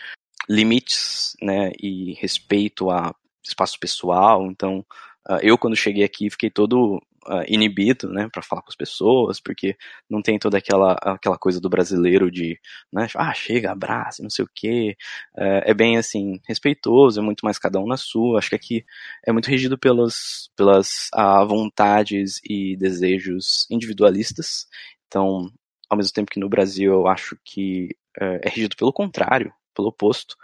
limites 0.49 1.37
né, 1.43 1.73
e 1.81 2.15
respeito 2.15 2.91
a 2.91 3.13
espaço 3.43 3.79
pessoal. 3.79 4.47
Então, 4.47 4.85
uh, 5.29 5.39
eu 5.43 5.59
quando 5.59 5.77
cheguei 5.77 6.05
aqui 6.05 6.31
fiquei 6.31 6.51
todo 6.51 7.01
uh, 7.29 7.45
inibido, 7.47 8.11
né, 8.11 8.29
para 8.33 8.43
falar 8.43 8.63
com 8.63 8.71
as 8.71 8.77
pessoas, 8.77 9.41
porque 9.41 9.77
não 10.09 10.23
tem 10.23 10.39
toda 10.39 10.59
aquela 10.59 10.93
aquela 11.03 11.39
coisa 11.39 11.61
do 11.61 11.69
brasileiro 11.69 12.31
de, 12.31 12.59
né, 12.93 13.07
ah, 13.15 13.35
chega, 13.35 13.73
abraça, 13.73 14.23
não 14.23 14.31
sei 14.31 14.45
o 14.45 14.51
quê. 14.55 14.97
Uh, 15.37 15.63
é 15.65 15.75
bem 15.75 15.97
assim 15.99 16.41
respeitoso, 16.47 17.21
é 17.21 17.23
muito 17.23 17.45
mais 17.45 17.59
cada 17.59 17.79
um 17.79 17.87
na 17.87 17.97
sua. 17.97 18.39
Acho 18.39 18.51
que 18.51 18.57
aqui 18.57 18.87
é 19.27 19.33
muito 19.33 19.49
regido 19.49 19.79
pelas 19.79 20.51
pelas 20.57 21.09
uh, 21.15 21.47
vontades 21.47 22.41
e 22.45 22.77
desejos 22.77 23.67
individualistas. 23.71 24.67
Então, 25.07 25.51
ao 25.89 25.97
mesmo 25.97 26.13
tempo 26.13 26.31
que 26.31 26.41
no 26.41 26.49
Brasil 26.49 26.93
eu 26.93 27.07
acho 27.09 27.37
que 27.45 27.97
é, 28.21 28.41
é 28.45 28.49
regido 28.51 28.77
pelo 28.77 28.93
contrário, 28.93 29.53
pelo 29.75 29.89
oposto 29.89 30.37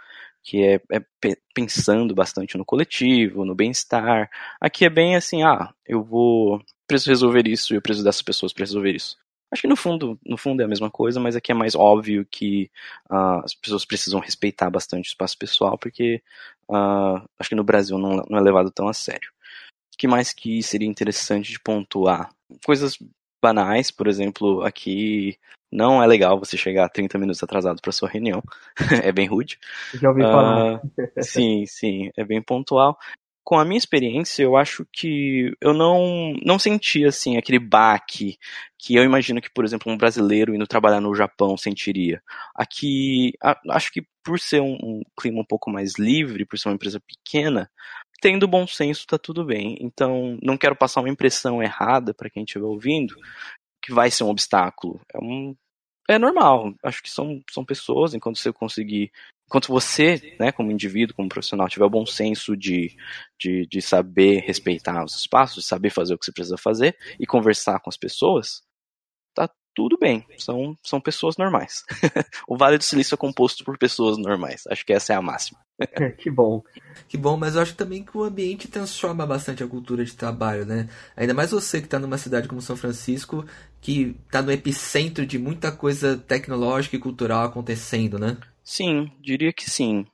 que 0.45 0.63
é, 0.63 0.75
é, 0.91 1.03
pensando 1.55 2.13
bastante 2.13 2.55
no 2.55 2.63
coletivo, 2.63 3.43
no 3.43 3.55
bem-estar. 3.55 4.29
Aqui 4.61 4.85
é 4.85 4.89
bem 4.89 5.15
assim, 5.15 5.41
ah, 5.41 5.73
eu 5.87 6.03
vou 6.03 6.61
preciso 6.87 7.09
resolver 7.09 7.47
isso 7.47 7.73
e 7.73 7.77
eu 7.77 7.81
preciso 7.81 8.05
dessas 8.05 8.21
pessoas 8.21 8.53
para 8.53 8.61
resolver 8.61 8.91
isso. 8.91 9.17
Acho 9.51 9.63
que 9.63 9.67
no 9.67 9.75
fundo, 9.75 10.19
no 10.23 10.37
fundo 10.37 10.61
é 10.61 10.65
a 10.65 10.67
mesma 10.67 10.91
coisa, 10.91 11.19
mas 11.19 11.35
aqui 11.35 11.51
é 11.51 11.55
mais 11.55 11.73
óbvio 11.73 12.27
que 12.29 12.69
uh, 13.09 13.41
as 13.43 13.55
pessoas 13.55 13.85
precisam 13.85 14.19
respeitar 14.19 14.69
bastante 14.69 15.07
o 15.07 15.11
espaço 15.11 15.37
pessoal, 15.37 15.77
porque 15.77 16.21
uh, 16.69 17.27
acho 17.39 17.49
que 17.49 17.55
no 17.55 17.63
Brasil 17.63 17.97
não, 17.97 18.23
não 18.29 18.37
é 18.37 18.41
levado 18.41 18.69
tão 18.69 18.87
a 18.87 18.93
sério. 18.93 19.31
O 19.93 19.97
que 19.97 20.07
mais 20.07 20.31
que 20.31 20.61
seria 20.61 20.87
interessante 20.87 21.51
de 21.51 21.59
pontuar? 21.59 22.29
Coisas 22.63 22.99
banais, 23.41 23.89
por 23.89 24.07
exemplo, 24.07 24.61
aqui 24.63 25.39
não 25.75 26.01
é 26.01 26.07
legal 26.07 26.39
você 26.39 26.57
chegar 26.57 26.89
30 26.89 27.17
minutos 27.17 27.43
atrasado 27.43 27.81
para 27.81 27.91
sua 27.91 28.09
reunião. 28.09 28.41
é 29.03 29.11
bem 29.11 29.27
rude. 29.27 29.59
Já 29.93 30.09
ouvi 30.09 30.21
falar. 30.21 30.75
Uh, 30.75 30.81
sim, 31.21 31.65
sim, 31.65 32.09
é 32.17 32.23
bem 32.23 32.41
pontual. 32.41 32.97
Com 33.43 33.59
a 33.59 33.65
minha 33.65 33.77
experiência, 33.77 34.41
eu 34.41 34.55
acho 34.55 34.87
que 34.91 35.53
eu 35.61 35.71
não, 35.71 36.33
não 36.43 36.57
senti 36.57 37.05
assim 37.05 37.37
aquele 37.37 37.59
baque 37.59 38.39
que 38.79 38.95
eu 38.95 39.03
imagino 39.03 39.39
que, 39.39 39.51
por 39.51 39.63
exemplo, 39.63 39.91
um 39.91 39.97
brasileiro 39.97 40.55
indo 40.55 40.65
trabalhar 40.65 40.99
no 40.99 41.13
Japão 41.13 41.55
sentiria. 41.55 42.23
Aqui, 42.55 43.33
a, 43.43 43.55
acho 43.69 43.91
que 43.91 44.03
por 44.23 44.39
ser 44.39 44.61
um, 44.61 44.75
um 44.81 45.01
clima 45.19 45.41
um 45.41 45.45
pouco 45.45 45.69
mais 45.69 45.99
livre, 45.99 46.45
por 46.45 46.57
ser 46.57 46.69
uma 46.69 46.75
empresa 46.75 46.99
pequena, 46.99 47.69
tendo 48.19 48.47
bom 48.47 48.65
senso, 48.65 49.05
tá 49.05 49.19
tudo 49.19 49.45
bem. 49.45 49.77
Então, 49.79 50.39
não 50.41 50.57
quero 50.57 50.75
passar 50.75 51.01
uma 51.01 51.09
impressão 51.09 51.61
errada 51.61 52.13
para 52.15 52.29
quem 52.31 52.43
estiver 52.43 52.65
ouvindo, 52.65 53.15
que 53.83 53.93
vai 53.93 54.09
ser 54.09 54.23
um 54.23 54.29
obstáculo. 54.29 54.99
É 55.13 55.19
um 55.19 55.55
é 56.09 56.17
normal. 56.19 56.73
Acho 56.83 57.01
que 57.01 57.09
são, 57.09 57.41
são 57.49 57.65
pessoas, 57.65 58.13
enquanto 58.13 58.37
você 58.37 58.51
conseguir. 58.51 59.11
Enquanto 59.47 59.67
você, 59.67 60.35
né, 60.39 60.51
como 60.51 60.71
indivíduo, 60.71 61.15
como 61.15 61.29
profissional, 61.29 61.69
tiver 61.69 61.85
o 61.85 61.89
bom 61.89 62.05
senso 62.05 62.57
de, 62.57 62.95
de, 63.39 63.67
de 63.67 63.79
saber 63.79 64.39
respeitar 64.39 65.03
os 65.03 65.15
espaços, 65.15 65.63
de 65.63 65.69
saber 65.69 65.91
fazer 65.91 66.15
o 66.15 66.17
que 66.17 66.25
você 66.25 66.31
precisa 66.31 66.57
fazer 66.57 66.97
e 67.19 67.27
conversar 67.27 67.79
com 67.79 67.89
as 67.89 67.95
pessoas, 67.95 68.63
tudo 69.75 69.97
bem. 69.99 70.25
São, 70.37 70.75
são 70.81 71.01
pessoas 71.01 71.37
normais. 71.37 71.83
o 72.47 72.57
Vale 72.57 72.77
do 72.77 72.83
Silício 72.83 73.13
é 73.13 73.17
composto 73.17 73.63
por 73.63 73.77
pessoas 73.77 74.17
normais. 74.17 74.63
Acho 74.67 74.85
que 74.85 74.93
essa 74.93 75.13
é 75.13 75.15
a 75.15 75.21
máxima. 75.21 75.59
que 76.17 76.31
bom. 76.31 76.63
Que 77.07 77.17
bom, 77.17 77.35
mas 77.35 77.55
eu 77.55 77.61
acho 77.61 77.75
também 77.75 78.03
que 78.03 78.17
o 78.17 78.23
ambiente 78.23 78.69
transforma 78.69 79.25
bastante 79.27 79.63
a 79.63 79.67
cultura 79.67 80.05
de 80.05 80.15
trabalho, 80.15 80.65
né? 80.65 80.89
Ainda 81.15 81.33
mais 81.33 81.51
você 81.51 81.79
que 81.79 81.87
está 81.87 81.99
numa 81.99 82.17
cidade 82.17 82.47
como 82.47 82.61
São 82.61 82.77
Francisco, 82.77 83.45
que 83.81 84.15
está 84.25 84.41
no 84.41 84.51
epicentro 84.51 85.25
de 85.25 85.37
muita 85.37 85.71
coisa 85.71 86.17
tecnológica 86.17 86.95
e 86.95 86.99
cultural 86.99 87.45
acontecendo, 87.45 88.17
né? 88.17 88.37
Sim, 88.63 89.11
diria 89.21 89.51
que 89.51 89.69
sim. 89.69 90.07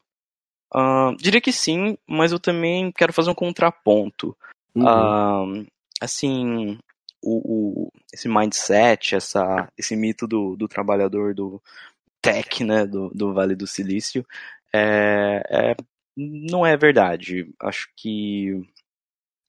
Uh, 0.73 1.15
diria 1.17 1.39
que 1.39 1.53
sim, 1.53 1.97
mas 2.07 2.31
eu 2.31 2.39
também 2.39 2.91
quero 2.91 3.13
fazer 3.13 3.29
um 3.29 3.35
contraponto. 3.35 4.35
Uhum. 4.73 5.61
Uh, 5.63 5.67
assim, 6.01 6.79
o, 7.21 7.85
o, 7.85 7.91
esse 8.13 8.27
mindset, 8.27 9.15
essa, 9.15 9.71
esse 9.77 9.95
mito 9.95 10.27
do, 10.27 10.55
do 10.55 10.67
trabalhador 10.67 11.33
do 11.33 11.61
tech, 12.21 12.63
né, 12.63 12.85
do, 12.85 13.09
do 13.09 13.33
Vale 13.33 13.55
do 13.55 13.67
Silício, 13.67 14.25
é, 14.73 15.43
é, 15.49 15.75
não 16.15 16.65
é 16.65 16.75
verdade. 16.77 17.49
Acho 17.61 17.89
que, 17.95 18.61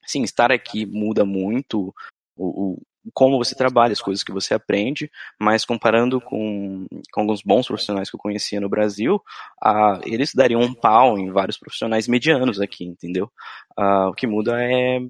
sim, 0.07 0.23
estar 0.23 0.53
aqui 0.53 0.87
muda 0.87 1.25
muito 1.25 1.95
o, 2.37 2.73
o 2.73 2.83
como 3.13 3.37
você 3.37 3.55
trabalha, 3.55 3.93
as 3.93 4.01
coisas 4.01 4.23
que 4.23 4.33
você 4.33 4.55
aprende, 4.55 5.11
mas 5.41 5.65
comparando 5.65 6.21
com, 6.21 6.87
com 7.13 7.21
alguns 7.21 7.43
bons 7.43 7.67
profissionais 7.67 8.09
que 8.09 8.15
eu 8.15 8.21
conhecia 8.21 8.61
no 8.61 8.69
Brasil, 8.69 9.17
uh, 9.65 10.01
eles 10.05 10.33
dariam 10.35 10.61
um 10.61 10.73
pau 10.73 11.19
em 11.19 11.31
vários 11.31 11.59
profissionais 11.59 12.07
medianos 12.07 12.61
aqui, 12.61 12.85
entendeu? 12.85 13.31
Uh, 13.77 14.09
o 14.11 14.15
que 14.15 14.27
muda 14.27 14.63
é 14.63 15.01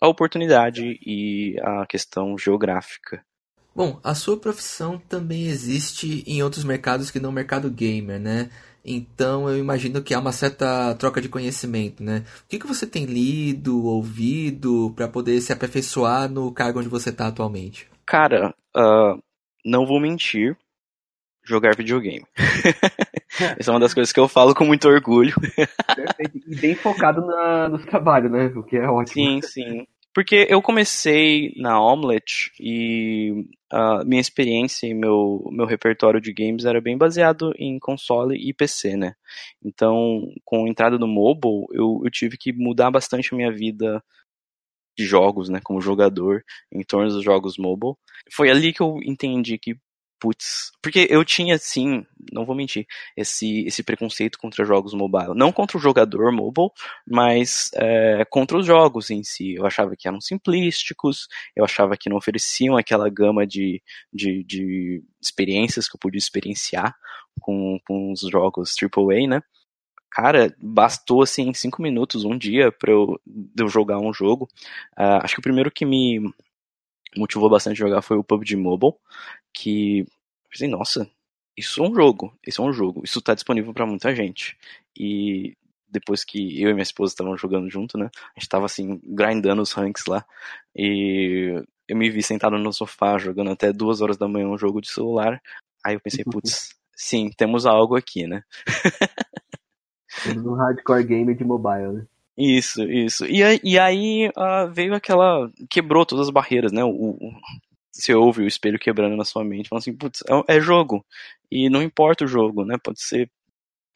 a 0.00 0.08
oportunidade 0.08 0.98
e 1.04 1.56
a 1.62 1.86
questão 1.86 2.36
geográfica. 2.38 3.22
Bom, 3.74 4.00
a 4.02 4.14
sua 4.14 4.36
profissão 4.36 4.98
também 4.98 5.46
existe 5.46 6.24
em 6.26 6.42
outros 6.42 6.64
mercados 6.64 7.10
que 7.10 7.20
não 7.20 7.30
o 7.30 7.32
mercado 7.32 7.70
gamer, 7.70 8.18
né? 8.18 8.50
Então 8.84 9.48
eu 9.48 9.58
imagino 9.58 10.02
que 10.02 10.14
há 10.14 10.18
uma 10.18 10.32
certa 10.32 10.94
troca 10.94 11.20
de 11.20 11.28
conhecimento, 11.28 12.02
né? 12.02 12.24
O 12.44 12.48
que, 12.48 12.58
que 12.58 12.66
você 12.66 12.86
tem 12.86 13.04
lido, 13.04 13.84
ouvido, 13.84 14.92
para 14.96 15.06
poder 15.06 15.40
se 15.40 15.52
aperfeiçoar 15.52 16.28
no 16.28 16.50
cargo 16.50 16.80
onde 16.80 16.88
você 16.88 17.10
está 17.10 17.28
atualmente? 17.28 17.88
Cara, 18.06 18.54
uh, 18.76 19.22
não 19.64 19.86
vou 19.86 20.00
mentir, 20.00 20.56
jogar 21.48 21.76
videogame. 21.76 22.24
Essa 23.58 23.70
é 23.70 23.74
uma 23.74 23.80
das 23.80 23.94
coisas 23.94 24.12
que 24.12 24.20
eu 24.20 24.28
falo 24.28 24.54
com 24.54 24.64
muito 24.64 24.88
orgulho. 24.88 25.34
Perfeito. 25.94 26.40
E 26.46 26.56
bem 26.56 26.74
focado 26.74 27.24
na, 27.24 27.68
no 27.68 27.78
trabalho, 27.78 28.28
né? 28.28 28.46
O 28.54 28.62
que 28.62 28.76
é 28.76 28.88
ótimo. 28.88 29.24
Sim, 29.24 29.40
sim. 29.42 29.86
Porque 30.14 30.46
eu 30.48 30.60
comecei 30.60 31.52
na 31.56 31.80
Omelette 31.80 32.50
e 32.58 33.44
a 33.70 34.02
minha 34.04 34.20
experiência 34.20 34.86
e 34.86 34.94
meu, 34.94 35.44
meu 35.52 35.66
repertório 35.66 36.20
de 36.20 36.32
games 36.32 36.64
era 36.64 36.80
bem 36.80 36.96
baseado 36.96 37.52
em 37.56 37.78
console 37.78 38.36
e 38.36 38.52
PC, 38.52 38.96
né? 38.96 39.14
Então, 39.64 40.22
com 40.44 40.64
a 40.64 40.68
entrada 40.68 40.98
do 40.98 41.06
mobile, 41.06 41.66
eu, 41.72 42.00
eu 42.04 42.10
tive 42.10 42.36
que 42.36 42.52
mudar 42.52 42.90
bastante 42.90 43.32
a 43.32 43.36
minha 43.36 43.52
vida 43.52 44.02
de 44.98 45.04
jogos, 45.04 45.48
né, 45.48 45.60
como 45.62 45.80
jogador, 45.80 46.42
em 46.72 46.82
torno 46.82 47.08
dos 47.08 47.22
jogos 47.22 47.56
mobile. 47.56 47.94
Foi 48.34 48.50
ali 48.50 48.72
que 48.72 48.82
eu 48.82 48.98
entendi 49.04 49.56
que 49.56 49.76
putz, 50.20 50.72
porque 50.82 51.06
eu 51.10 51.24
tinha, 51.24 51.58
sim, 51.58 52.04
não 52.32 52.44
vou 52.44 52.54
mentir, 52.54 52.86
esse, 53.16 53.64
esse 53.66 53.82
preconceito 53.82 54.38
contra 54.38 54.64
jogos 54.64 54.94
mobile. 54.94 55.34
Não 55.34 55.52
contra 55.52 55.76
o 55.76 55.80
jogador 55.80 56.32
mobile, 56.32 56.70
mas 57.06 57.70
é, 57.74 58.24
contra 58.24 58.58
os 58.58 58.66
jogos 58.66 59.10
em 59.10 59.22
si. 59.22 59.54
Eu 59.54 59.66
achava 59.66 59.94
que 59.96 60.08
eram 60.08 60.20
simplísticos, 60.20 61.28
eu 61.56 61.64
achava 61.64 61.96
que 61.96 62.08
não 62.08 62.16
ofereciam 62.16 62.76
aquela 62.76 63.08
gama 63.08 63.46
de, 63.46 63.82
de, 64.12 64.44
de 64.44 65.02
experiências 65.20 65.88
que 65.88 65.96
eu 65.96 66.00
podia 66.00 66.18
experienciar 66.18 66.94
com, 67.40 67.78
com 67.86 68.12
os 68.12 68.20
jogos 68.20 68.74
AAA, 68.80 69.28
né? 69.28 69.42
Cara, 70.10 70.54
bastou 70.60 71.22
assim 71.22 71.52
cinco 71.52 71.82
minutos, 71.82 72.24
um 72.24 72.36
dia, 72.36 72.72
para 72.72 72.90
eu, 72.90 73.20
eu 73.58 73.68
jogar 73.68 73.98
um 73.98 74.12
jogo. 74.12 74.48
Uh, 74.98 75.20
acho 75.22 75.34
que 75.34 75.40
o 75.40 75.42
primeiro 75.42 75.70
que 75.70 75.84
me 75.84 76.20
motivou 77.18 77.50
bastante 77.50 77.78
jogar 77.78 78.02
foi 78.02 78.16
o 78.16 78.24
PUBG 78.24 78.56
Mobile, 78.56 78.94
que 79.52 80.06
pensei, 80.50 80.68
nossa, 80.68 81.10
isso 81.56 81.82
é 81.82 81.88
um 81.88 81.94
jogo, 81.94 82.32
isso 82.46 82.62
é 82.62 82.64
um 82.64 82.72
jogo, 82.72 83.02
isso 83.04 83.20
tá 83.20 83.34
disponível 83.34 83.74
para 83.74 83.86
muita 83.86 84.14
gente. 84.14 84.56
E 84.96 85.56
depois 85.90 86.24
que 86.24 86.60
eu 86.62 86.70
e 86.70 86.72
minha 86.72 86.82
esposa 86.82 87.12
estavam 87.12 87.36
jogando 87.36 87.68
junto, 87.70 87.98
né, 87.98 88.10
a 88.36 88.40
gente 88.40 88.48
tava 88.48 88.66
assim, 88.66 89.00
grindando 89.04 89.62
os 89.62 89.72
ranks 89.72 90.06
lá, 90.06 90.24
e 90.76 91.62
eu 91.88 91.96
me 91.96 92.10
vi 92.10 92.22
sentado 92.22 92.58
no 92.58 92.72
sofá 92.72 93.18
jogando 93.18 93.50
até 93.50 93.72
duas 93.72 94.00
horas 94.00 94.16
da 94.16 94.28
manhã 94.28 94.46
um 94.46 94.58
jogo 94.58 94.80
de 94.80 94.88
celular, 94.88 95.40
aí 95.84 95.94
eu 95.94 96.00
pensei, 96.00 96.24
putz, 96.24 96.74
sim, 96.94 97.30
temos 97.36 97.66
algo 97.66 97.96
aqui, 97.96 98.26
né. 98.26 98.42
Temos 100.22 100.46
um 100.46 100.54
hardcore 100.54 101.04
game 101.04 101.34
de 101.34 101.44
mobile, 101.44 101.92
né. 101.92 102.06
Isso, 102.38 102.84
isso. 102.84 103.26
E, 103.26 103.40
e 103.64 103.78
aí 103.78 104.28
uh, 104.28 104.70
veio 104.72 104.94
aquela. 104.94 105.50
quebrou 105.68 106.06
todas 106.06 106.28
as 106.28 106.32
barreiras, 106.32 106.70
né? 106.70 106.84
O, 106.84 106.90
o, 106.90 107.32
você 107.92 108.14
ouve 108.14 108.42
o 108.44 108.46
espelho 108.46 108.78
quebrando 108.78 109.16
na 109.16 109.24
sua 109.24 109.44
mente, 109.44 109.68
falando 109.68 109.82
assim, 109.82 109.96
putz, 109.96 110.22
é, 110.48 110.56
é 110.56 110.60
jogo. 110.60 111.04
E 111.50 111.68
não 111.68 111.82
importa 111.82 112.24
o 112.24 112.28
jogo, 112.28 112.64
né? 112.64 112.76
Pode 112.82 113.02
ser 113.02 113.28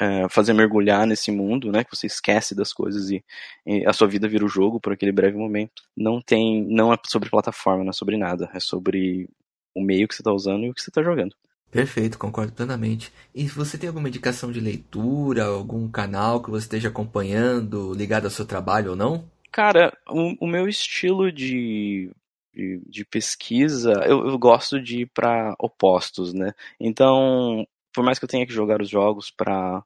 é, 0.00 0.28
fazer 0.28 0.52
mergulhar 0.54 1.06
nesse 1.06 1.30
mundo, 1.30 1.70
né? 1.70 1.84
Que 1.84 1.94
você 1.96 2.08
esquece 2.08 2.52
das 2.54 2.72
coisas 2.72 3.10
e, 3.10 3.24
e, 3.64 3.86
a 3.86 3.92
sua 3.92 4.08
vida 4.08 4.28
vira 4.28 4.44
o 4.44 4.48
jogo 4.48 4.80
por 4.80 4.92
aquele 4.92 5.12
breve 5.12 5.36
momento. 5.38 5.84
Não 5.96 6.20
tem. 6.20 6.64
Não 6.64 6.92
é 6.92 6.96
sobre 7.06 7.30
plataforma, 7.30 7.84
não 7.84 7.90
é 7.90 7.92
sobre 7.92 8.16
nada. 8.16 8.50
É 8.54 8.58
sobre 8.58 9.28
o 9.74 9.80
meio 9.80 10.08
que 10.08 10.16
você 10.16 10.22
está 10.22 10.32
usando 10.32 10.64
e 10.64 10.70
o 10.70 10.74
que 10.74 10.82
você 10.82 10.90
está 10.90 11.02
jogando. 11.02 11.36
Perfeito, 11.72 12.18
concordo 12.18 12.52
plenamente. 12.52 13.10
E 13.34 13.48
você 13.48 13.78
tem 13.78 13.88
alguma 13.88 14.06
indicação 14.06 14.52
de 14.52 14.60
leitura, 14.60 15.46
algum 15.46 15.90
canal 15.90 16.42
que 16.42 16.50
você 16.50 16.66
esteja 16.66 16.90
acompanhando, 16.90 17.94
ligado 17.94 18.26
ao 18.26 18.30
seu 18.30 18.44
trabalho 18.44 18.90
ou 18.90 18.96
não? 18.96 19.24
Cara, 19.50 19.90
o, 20.06 20.44
o 20.44 20.46
meu 20.46 20.68
estilo 20.68 21.32
de, 21.32 22.10
de, 22.54 22.78
de 22.86 23.04
pesquisa, 23.06 23.92
eu, 24.04 24.28
eu, 24.28 24.38
gosto 24.38 24.78
de 24.78 25.00
ir 25.00 25.06
para 25.14 25.54
opostos, 25.58 26.34
né? 26.34 26.52
Então, 26.78 27.66
por 27.94 28.04
mais 28.04 28.18
que 28.18 28.26
eu 28.26 28.28
tenha 28.28 28.46
que 28.46 28.52
jogar 28.52 28.82
os 28.82 28.90
jogos 28.90 29.30
para 29.30 29.82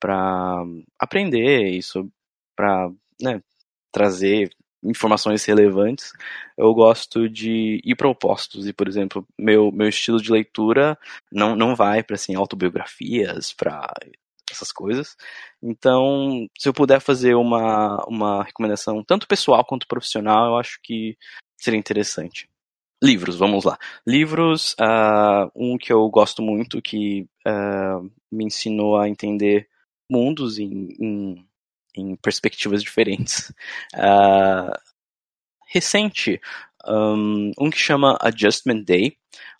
para 0.00 0.64
aprender 0.98 1.70
isso, 1.70 2.08
para 2.56 2.88
né, 3.20 3.42
trazer 3.92 4.50
informações 4.82 5.44
relevantes, 5.44 6.12
eu 6.56 6.72
gosto 6.74 7.28
de 7.28 7.80
ir 7.84 7.96
para 7.96 8.08
opostos. 8.08 8.66
E, 8.66 8.72
por 8.72 8.88
exemplo, 8.88 9.26
meu, 9.38 9.72
meu 9.72 9.88
estilo 9.88 10.20
de 10.20 10.30
leitura 10.30 10.98
não, 11.32 11.56
não 11.56 11.74
vai 11.74 12.02
para 12.02 12.14
assim, 12.14 12.34
autobiografias, 12.34 13.52
para 13.52 13.92
essas 14.50 14.72
coisas. 14.72 15.16
Então, 15.62 16.46
se 16.58 16.68
eu 16.68 16.72
puder 16.72 17.00
fazer 17.00 17.34
uma, 17.34 18.04
uma 18.06 18.42
recomendação, 18.44 19.02
tanto 19.04 19.26
pessoal 19.26 19.64
quanto 19.64 19.86
profissional, 19.86 20.46
eu 20.46 20.56
acho 20.56 20.78
que 20.82 21.16
seria 21.56 21.78
interessante. 21.78 22.48
Livros, 23.02 23.36
vamos 23.36 23.64
lá. 23.64 23.78
Livros, 24.06 24.74
uh, 24.80 25.50
um 25.54 25.78
que 25.78 25.92
eu 25.92 26.08
gosto 26.08 26.42
muito, 26.42 26.82
que 26.82 27.28
uh, 27.46 28.10
me 28.30 28.44
ensinou 28.44 28.96
a 28.96 29.08
entender 29.08 29.68
mundos 30.10 30.58
em, 30.58 30.88
em 30.98 31.47
em 32.00 32.16
perspectivas 32.16 32.82
diferentes. 32.82 33.52
Uh, 33.94 34.72
recente, 35.68 36.40
um, 36.86 37.52
um 37.58 37.70
que 37.70 37.78
chama 37.78 38.16
Adjustment 38.20 38.82
Day. 38.84 39.16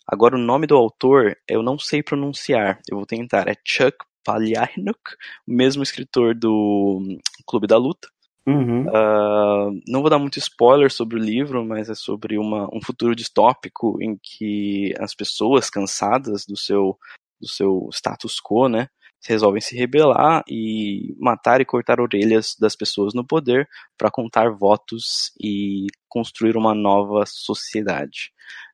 Agora, 0.07 0.35
o 0.35 0.39
nome 0.39 0.65
do 0.65 0.75
autor 0.75 1.37
eu 1.47 1.61
não 1.61 1.77
sei 1.77 2.01
pronunciar, 2.01 2.79
eu 2.89 2.97
vou 2.97 3.05
tentar. 3.05 3.47
É 3.47 3.55
Chuck 3.63 3.97
Palahniuk, 4.23 4.99
o 5.47 5.53
mesmo 5.53 5.83
escritor 5.83 6.35
do 6.35 6.99
Clube 7.45 7.67
da 7.67 7.77
Luta. 7.77 8.07
Uhum. 8.47 8.87
Uh, 8.87 9.79
não 9.87 10.01
vou 10.01 10.09
dar 10.09 10.17
muito 10.17 10.39
spoiler 10.39 10.91
sobre 10.91 11.17
o 11.17 11.21
livro, 11.21 11.63
mas 11.63 11.89
é 11.89 11.93
sobre 11.93 12.37
uma, 12.37 12.67
um 12.73 12.81
futuro 12.81 13.15
distópico 13.15 14.01
em 14.01 14.17
que 14.21 14.93
as 14.99 15.13
pessoas 15.13 15.69
cansadas 15.69 16.45
do 16.45 16.57
seu, 16.57 16.97
do 17.39 17.47
seu 17.47 17.89
status 17.93 18.41
quo, 18.41 18.67
né, 18.67 18.87
resolvem 19.27 19.61
se 19.61 19.75
rebelar 19.75 20.43
e 20.47 21.15
matar 21.19 21.61
e 21.61 21.65
cortar 21.65 21.99
orelhas 21.99 22.55
das 22.59 22.75
pessoas 22.75 23.13
no 23.13 23.25
poder 23.25 23.67
para 23.97 24.11
contar 24.11 24.49
votos 24.49 25.33
e 25.39 25.87
construir 26.07 26.55
uma 26.55 26.73
nova 26.73 27.25
sociedade. 27.25 28.31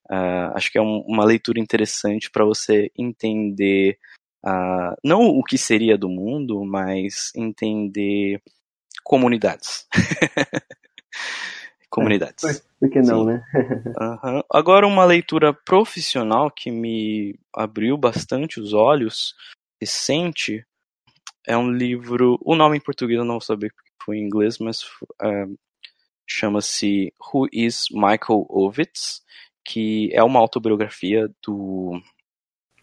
Uh, 0.10 0.54
acho 0.54 0.72
que 0.72 0.78
é 0.78 0.82
um, 0.82 1.04
uma 1.08 1.26
leitura 1.26 1.60
interessante 1.60 2.30
para 2.30 2.46
você 2.46 2.92
entender 2.98 3.98
uh, 4.46 4.96
não 5.04 5.22
o 5.22 5.44
que 5.44 5.58
seria 5.58 5.98
do 5.98 6.08
mundo, 6.08 6.64
mas 6.64 7.32
entender 7.36 8.40
comunidades. 9.04 9.88
comunidades. 11.90 12.44
É, 12.44 12.62
por 12.80 12.90
que 12.90 13.02
não, 13.02 13.22
Sim. 13.22 13.26
né? 13.26 13.44
Aham. 14.00 14.44
Agora, 14.52 14.86
uma 14.86 15.06
leitura 15.06 15.54
profissional 15.54 16.52
que 16.52 16.70
me 16.70 17.40
abriu 17.54 17.98
bastante 17.98 18.60
os 18.60 18.74
olhos, 18.74 19.34
recente, 19.86 20.66
é 21.48 21.56
um 21.56 21.72
livro. 21.72 22.40
O 22.44 22.56
nome 22.56 22.78
em 22.78 22.82
português 22.82 23.20
eu 23.20 23.26
não 23.26 23.36
vou 23.36 23.42
saber 23.42 23.72
porque 23.72 23.92
foi 24.04 24.18
em 24.18 24.26
inglês, 24.26 24.58
mas 24.58 24.84
é, 25.22 25.46
chama-se 26.28 27.14
Who 27.20 27.48
is 27.54 27.86
Michael 27.92 28.48
Ovitz, 28.50 29.24
que 29.64 30.10
é 30.12 30.24
uma 30.24 30.40
autobiografia 30.40 31.30
do 31.46 32.02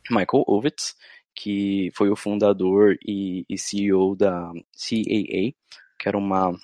Michael 0.08 0.44
Ovitz, 0.46 0.94
que 1.34 1.90
foi 1.94 2.08
o 2.08 2.16
fundador 2.16 2.96
e, 3.04 3.44
e 3.48 3.58
CEO 3.58 4.14
da 4.14 4.52
CAA, 4.52 5.52
que 5.98 6.08
era 6.08 6.16
uma. 6.16 6.56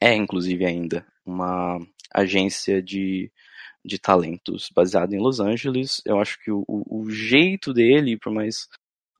É, 0.00 0.14
inclusive, 0.14 0.64
ainda 0.64 1.06
uma 1.24 1.78
agência 2.14 2.82
de, 2.82 3.30
de 3.84 3.98
talentos 3.98 4.70
baseada 4.74 5.14
em 5.14 5.20
Los 5.20 5.40
Angeles. 5.40 6.00
Eu 6.06 6.18
acho 6.20 6.38
que 6.42 6.50
o, 6.50 6.64
o 6.66 7.10
jeito 7.10 7.72
dele, 7.72 8.16
por 8.16 8.32
mais 8.32 8.66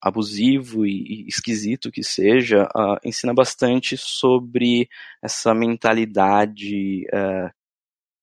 abusivo 0.03 0.85
e, 0.85 1.27
esquisito 1.29 1.93
que 1.93 2.03
seja, 2.03 2.65
uh, 2.77 2.99
ensina 3.05 3.33
bastante 3.33 3.97
sobre 3.97 4.89
essa 5.23 5.55
mentalidade 5.55 7.07
uh, 7.07 7.51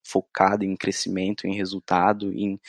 focada 0.05 0.65
em 0.65 0.75
crescimento, 0.75 1.47
em 1.47 1.55
resultado, 1.55 2.33
em 2.33 2.59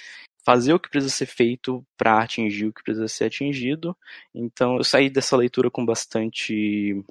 fazer 0.45 0.73
o 0.73 0.79
que 0.79 0.89
precisa 0.89 1.13
ser 1.13 1.27
feito 1.27 1.85
para 1.97 2.23
atingir 2.23 2.67
o 2.67 2.73
que 2.73 2.85
precisa 2.85 3.09
ser 3.09 3.25
atingido. 3.25 3.97
Então 4.33 4.77
eu 4.77 4.85
saí 4.85 5.11
dessa 5.11 5.37
leitura 5.37 5.71
com 5.71 5.85
bastante 5.85 7.05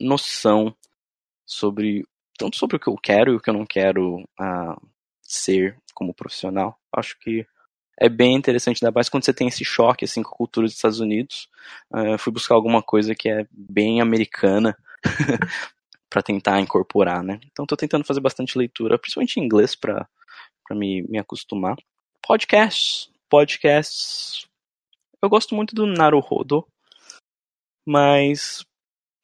noção 0.00 0.74
sobre 1.46 2.04
tanto 2.36 2.56
sobre 2.56 2.76
o 2.76 2.80
que 2.80 2.88
eu 2.88 2.96
quero 2.96 3.32
e 3.32 3.36
o 3.36 3.40
que 3.40 3.50
eu 3.50 3.54
não 3.54 3.66
quero 3.66 4.18
uh, 4.40 4.88
ser 5.22 5.78
como 5.94 6.14
profissional. 6.14 6.78
Acho 6.92 7.18
que 7.18 7.46
é 8.00 8.08
bem 8.08 8.36
interessante, 8.36 8.82
ainda 8.84 8.94
mais 8.94 9.08
quando 9.08 9.24
você 9.24 9.34
tem 9.34 9.48
esse 9.48 9.64
choque 9.64 10.04
assim, 10.04 10.22
com 10.22 10.32
a 10.32 10.36
cultura 10.36 10.66
dos 10.66 10.76
Estados 10.76 11.00
Unidos. 11.00 11.48
Uh, 11.92 12.16
fui 12.16 12.32
buscar 12.32 12.54
alguma 12.54 12.80
coisa 12.80 13.14
que 13.14 13.28
é 13.28 13.46
bem 13.50 14.00
americana 14.00 14.76
para 16.08 16.22
tentar 16.22 16.60
incorporar, 16.60 17.22
né? 17.24 17.40
Então 17.50 17.64
estou 17.64 17.76
tentando 17.76 18.04
fazer 18.04 18.20
bastante 18.20 18.56
leitura, 18.56 18.98
principalmente 18.98 19.38
em 19.38 19.44
inglês, 19.44 19.74
para 19.74 20.08
me, 20.70 21.02
me 21.02 21.18
acostumar. 21.18 21.76
Podcasts. 22.26 23.10
Podcasts. 23.28 24.46
Eu 25.20 25.28
gosto 25.28 25.54
muito 25.54 25.74
do 25.74 25.84
Naruhodo, 25.84 26.64
mas, 27.84 28.64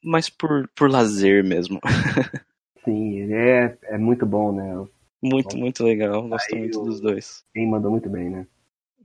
mas 0.03 0.29
por, 0.29 0.69
por 0.75 0.91
lazer 0.91 1.43
mesmo. 1.43 1.79
Sim, 2.83 3.21
ele 3.21 3.33
é, 3.33 3.77
é 3.83 3.97
muito 3.97 4.25
bom, 4.25 4.51
né? 4.51 4.85
Muito, 5.23 5.57
muito 5.57 5.83
legal. 5.83 6.27
Gosto 6.27 6.55
muito 6.55 6.83
dos 6.83 6.99
dois. 6.99 7.43
Quem 7.53 7.67
mandou 7.67 7.89
muito 7.89 8.09
bem, 8.09 8.29
né? 8.29 8.45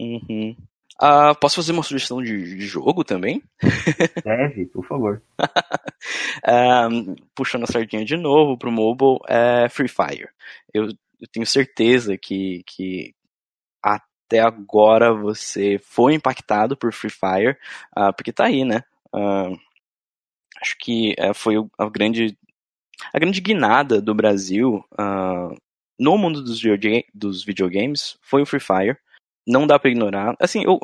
Uhum. 0.01 0.57
Uh, 1.03 1.35
posso 1.41 1.57
fazer 1.57 1.73
uma 1.73 1.83
sugestão 1.83 2.23
de, 2.23 2.57
de 2.57 2.67
jogo 2.67 3.05
também? 3.05 3.43
Deve, 4.25 4.67
por 4.67 4.85
favor. 4.87 5.23
um, 6.91 7.15
puxando 7.35 7.65
a 7.65 7.67
sardinha 7.67 8.05
de 8.05 8.17
novo 8.17 8.57
pro 8.57 8.73
mobile, 8.73 9.19
é 9.29 9.69
Free 9.69 9.89
Fire. 9.89 10.29
Eu, 10.73 10.89
eu 10.89 11.29
tenho 11.31 11.47
certeza 11.47 12.17
que, 12.19 12.63
que 12.67 13.15
até 13.83 14.41
agora 14.41 15.13
você 15.13 15.79
foi 15.83 16.15
impactado 16.15 16.77
por 16.77 16.93
Free 16.93 17.11
Fire, 17.11 17.57
uh, 17.97 18.13
porque 18.15 18.33
tá 18.33 18.47
aí, 18.47 18.65
né? 18.65 18.83
Uh, 19.15 19.59
acho 20.61 20.77
que 20.79 21.15
uh, 21.19 21.35
foi 21.35 21.55
a 21.79 21.89
grande, 21.89 22.39
a 23.13 23.19
grande 23.19 23.41
guinada 23.41 24.01
do 24.01 24.15
Brasil 24.15 24.85
no 25.99 26.17
mundo 26.17 26.43
dos, 26.43 26.61
dos 27.15 27.45
videogames 27.45 28.19
foi 28.23 28.43
o 28.43 28.47
Free 28.47 28.61
Fire. 28.61 28.99
Não 29.47 29.67
dá 29.67 29.79
para 29.79 29.91
ignorar. 29.91 30.37
Assim, 30.39 30.63
eu, 30.65 30.79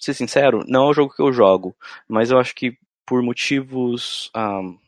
ser 0.00 0.14
sincero, 0.14 0.64
não 0.66 0.86
é 0.86 0.90
o 0.90 0.94
jogo 0.94 1.14
que 1.14 1.22
eu 1.22 1.32
jogo, 1.32 1.76
mas 2.08 2.30
eu 2.30 2.38
acho 2.38 2.54
que 2.54 2.76
por 3.06 3.22
motivos 3.22 4.30
um, 4.36 4.78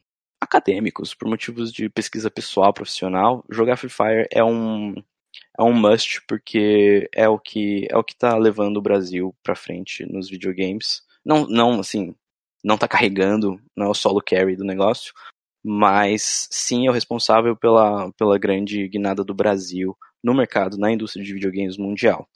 acadêmicos, 0.41 1.15
por 1.15 1.29
motivos 1.29 1.73
de 1.73 1.89
pesquisa 1.89 2.31
pessoal, 2.31 2.73
profissional, 2.73 3.45
jogar 3.51 3.77
Free 3.77 3.91
Fire 3.91 4.29
é 4.31 4.45
um 4.45 4.95
é 5.59 5.63
um 5.63 5.73
must 5.73 6.23
porque 6.29 7.09
é 7.13 7.29
o 7.29 7.39
que 7.39 7.87
é 7.91 7.97
o 7.97 8.05
que 8.05 8.17
tá 8.17 8.37
levando 8.37 8.77
o 8.77 8.83
Brasil 8.83 9.35
para 9.43 9.57
frente 9.57 10.05
nos 10.07 10.29
videogames. 10.29 11.03
Não, 11.25 11.47
não 11.47 11.81
assim, 11.81 12.15
não 12.63 12.79
tá 12.79 12.89
carregando, 12.89 13.61
não 13.77 13.87
é 13.87 13.89
o 13.91 13.95
solo 13.95 14.23
carry 14.23 14.57
do 14.57 14.65
negócio, 14.65 15.13
mas 15.63 16.49
sim 16.51 16.87
é 16.87 16.91
o 16.91 16.93
responsável 16.93 17.57
pela, 17.57 18.13
pela 18.13 18.39
grande 18.39 18.87
guinada 18.89 19.25
do 19.25 19.35
Brasil 19.35 19.97
no 20.23 20.35
mercado, 20.35 20.79
na 20.79 20.91
indústria 20.91 21.25
de 21.25 21.35
videogames 21.35 21.77
mundial. 21.77 22.29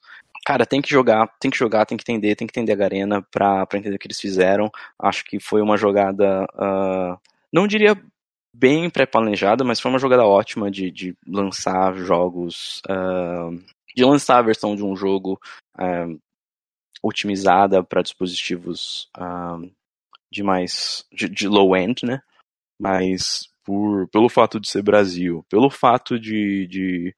Cara, 0.48 0.64
tem 0.64 0.80
que 0.80 0.88
jogar, 0.88 1.28
tem 1.38 1.50
que 1.50 1.58
jogar, 1.58 1.84
tem 1.84 1.98
que 1.98 2.11
entender, 2.11 2.34
tem 2.34 2.46
que 2.46 2.52
entender 2.52 2.72
a 2.72 2.74
Garena 2.74 3.20
pra, 3.20 3.66
pra 3.66 3.78
entender 3.78 3.96
o 3.96 3.98
que 3.98 4.06
eles 4.06 4.18
fizeram. 4.18 4.70
Acho 4.98 5.22
que 5.22 5.38
foi 5.38 5.61
uma 5.61 5.76
jogada, 5.76 6.46
uh, 6.54 7.20
não 7.52 7.66
diria 7.66 8.02
bem 8.50 8.88
pré-planejada, 8.88 9.62
mas 9.62 9.78
foi 9.78 9.90
uma 9.90 9.98
jogada 9.98 10.24
ótima 10.24 10.70
de, 10.70 10.90
de 10.90 11.14
lançar 11.26 11.94
jogos, 11.98 12.80
uh, 12.88 13.62
de 13.94 14.02
lançar 14.02 14.38
a 14.38 14.42
versão 14.42 14.74
de 14.74 14.82
um 14.82 14.96
jogo 14.96 15.38
uh, 15.78 16.18
otimizada 17.02 17.84
para 17.84 18.00
dispositivos 18.00 19.11
de 20.32 20.42
mais, 20.42 21.04
de, 21.12 21.28
de 21.28 21.46
low-end, 21.46 22.06
né? 22.06 22.22
Mas 22.80 23.50
por, 23.62 24.08
pelo 24.08 24.30
fato 24.30 24.58
de 24.58 24.66
ser 24.66 24.80
Brasil, 24.80 25.44
pelo 25.50 25.68
fato 25.68 26.18
de, 26.18 26.66
de 26.68 27.14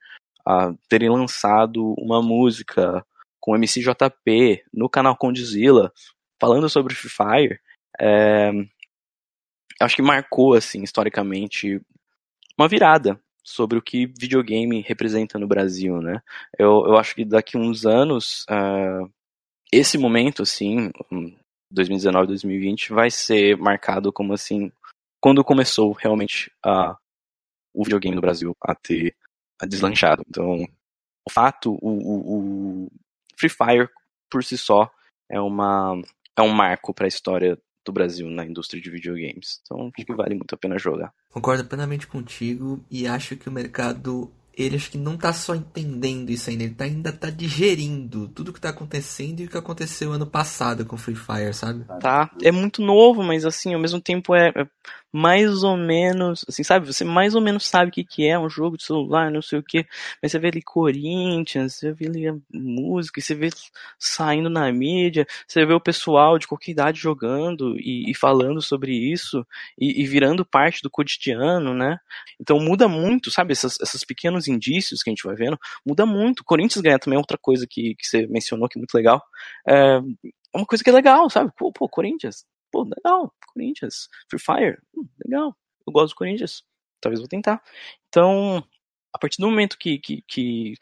terem 0.88 1.08
lançado 1.08 1.94
uma 1.96 2.20
música 2.20 3.06
com 3.40 3.56
MCJP 3.56 4.64
no 4.72 4.88
canal 4.88 5.16
Condizila, 5.16 5.92
falando 6.40 6.68
sobre 6.68 6.94
Free 6.94 7.10
Fire, 7.10 7.60
é, 7.98 8.50
acho 9.80 9.96
que 9.96 10.02
marcou, 10.02 10.54
assim, 10.54 10.82
historicamente, 10.82 11.80
uma 12.58 12.68
virada 12.68 13.20
sobre 13.42 13.78
o 13.78 13.82
que 13.82 14.06
videogame 14.06 14.80
representa 14.82 15.38
no 15.38 15.48
Brasil, 15.48 16.00
né? 16.00 16.22
Eu, 16.58 16.84
eu 16.86 16.96
acho 16.96 17.14
que 17.14 17.24
daqui 17.24 17.56
uns 17.56 17.86
anos, 17.86 18.44
uh, 18.50 19.10
esse 19.72 19.96
momento, 19.96 20.42
assim, 20.42 20.90
2019, 21.70 22.28
2020, 22.28 22.92
vai 22.92 23.10
ser 23.10 23.56
marcado 23.56 24.12
como, 24.12 24.34
assim, 24.34 24.70
quando 25.20 25.44
começou 25.44 25.92
realmente 25.92 26.52
a, 26.64 26.96
o 27.74 27.84
videogame 27.84 28.14
no 28.14 28.22
Brasil 28.22 28.54
a 28.62 28.74
ter 28.74 29.14
a 29.60 29.66
deslanchado. 29.66 30.24
Então, 30.28 30.66
o 31.26 31.30
fato, 31.30 31.72
o, 31.80 31.88
o, 31.88 32.84
o 32.84 32.92
Free 33.40 33.48
Fire 33.48 33.88
por 34.30 34.44
si 34.44 34.58
só 34.58 34.90
é 35.30 35.40
uma 35.40 36.00
é 36.36 36.42
um 36.42 36.52
marco 36.52 36.92
para 36.92 37.06
a 37.06 37.08
história 37.08 37.58
do 37.84 37.92
Brasil 37.92 38.28
na 38.28 38.44
indústria 38.44 38.80
de 38.80 38.90
videogames. 38.90 39.60
Então, 39.62 39.90
acho 39.96 40.06
que 40.06 40.14
vale 40.14 40.34
muito 40.34 40.54
a 40.54 40.58
pena 40.58 40.78
jogar. 40.78 41.12
Concordo 41.30 41.64
plenamente 41.64 42.06
contigo 42.06 42.84
e 42.90 43.06
acho 43.06 43.36
que 43.36 43.48
o 43.48 43.52
mercado 43.52 44.30
ele 44.56 44.76
acho 44.76 44.90
que 44.90 44.98
não 44.98 45.16
tá 45.16 45.32
só 45.32 45.54
entendendo 45.54 46.28
isso 46.28 46.50
ainda, 46.50 46.64
ele 46.64 46.74
tá, 46.74 46.84
ainda 46.84 47.12
tá 47.12 47.30
digerindo 47.30 48.28
tudo 48.28 48.52
que 48.52 48.60
tá 48.60 48.70
acontecendo 48.70 49.40
e 49.40 49.44
o 49.46 49.48
que 49.48 49.56
aconteceu 49.56 50.12
ano 50.12 50.26
passado 50.26 50.84
com 50.84 50.98
Free 50.98 51.14
Fire, 51.14 51.54
sabe? 51.54 51.84
Tá, 52.00 52.30
é 52.42 52.52
muito 52.52 52.82
novo, 52.82 53.22
mas 53.22 53.46
assim, 53.46 53.72
ao 53.72 53.80
mesmo 53.80 54.00
tempo 54.00 54.34
é, 54.34 54.48
é 54.48 54.66
mais 55.12 55.62
ou 55.62 55.76
menos, 55.76 56.44
assim, 56.48 56.62
sabe? 56.62 56.86
Você 56.86 57.04
mais 57.04 57.34
ou 57.34 57.40
menos 57.40 57.66
sabe 57.66 57.90
o 57.90 57.92
que, 57.92 58.04
que 58.04 58.26
é 58.26 58.38
um 58.38 58.48
jogo 58.48 58.76
de 58.76 58.84
celular, 58.84 59.30
não 59.30 59.42
sei 59.42 59.58
o 59.58 59.62
que, 59.62 59.84
mas 60.22 60.32
você 60.32 60.38
vê 60.38 60.48
ali 60.48 60.62
Corinthians, 60.62 61.74
você 61.74 61.92
vê 61.92 62.06
ali 62.06 62.28
a 62.28 62.36
música, 62.52 63.20
você 63.20 63.34
vê 63.34 63.50
saindo 63.98 64.48
na 64.48 64.70
mídia, 64.72 65.26
você 65.46 65.64
vê 65.66 65.72
o 65.74 65.80
pessoal 65.80 66.38
de 66.38 66.46
qualquer 66.46 66.70
idade 66.72 67.00
jogando 67.00 67.76
e, 67.78 68.10
e 68.10 68.14
falando 68.14 68.62
sobre 68.62 68.92
isso 68.92 69.46
e, 69.78 70.02
e, 70.02 70.06
virando 70.06 70.44
parte 70.44 70.82
do 70.82 70.90
cotidiano, 70.90 71.74
né? 71.74 71.98
Então 72.40 72.58
muda 72.60 72.88
muito, 72.88 73.30
sabe? 73.30 73.52
Essas, 73.52 73.78
esses 73.80 74.04
pequenos 74.04 74.46
indícios 74.48 75.02
que 75.02 75.10
a 75.10 75.12
gente 75.12 75.24
vai 75.24 75.34
vendo, 75.34 75.58
muda 75.84 76.06
muito. 76.06 76.44
Corinthians 76.44 76.82
ganha 76.82 76.98
também 76.98 77.18
outra 77.18 77.38
coisa 77.38 77.66
que, 77.68 77.94
que 77.96 78.06
você 78.06 78.26
mencionou 78.28 78.68
que 78.68 78.78
é 78.78 78.80
muito 78.80 78.94
legal. 78.94 79.20
É 79.66 80.00
uma 80.54 80.66
coisa 80.66 80.82
que 80.82 80.90
é 80.90 80.92
legal, 80.92 81.28
sabe? 81.30 81.50
Pô, 81.56 81.72
pô 81.72 81.88
Corinthians, 81.88 82.44
pô, 82.70 82.84
legal, 82.84 83.34
Corinthians, 83.52 84.08
Free 84.28 84.40
Fire, 84.40 84.78
hum, 84.94 85.06
legal, 85.24 85.56
eu 85.86 85.92
gosto 85.92 86.14
do 86.14 86.16
Corinthians, 86.16 86.62
talvez 87.00 87.20
vou 87.20 87.28
tentar. 87.28 87.62
Então, 88.08 88.64
a 89.12 89.18
partir 89.18 89.40
do 89.40 89.48
momento 89.48 89.78
que, 89.78 89.98
que, 89.98 90.22
que, 90.26 90.74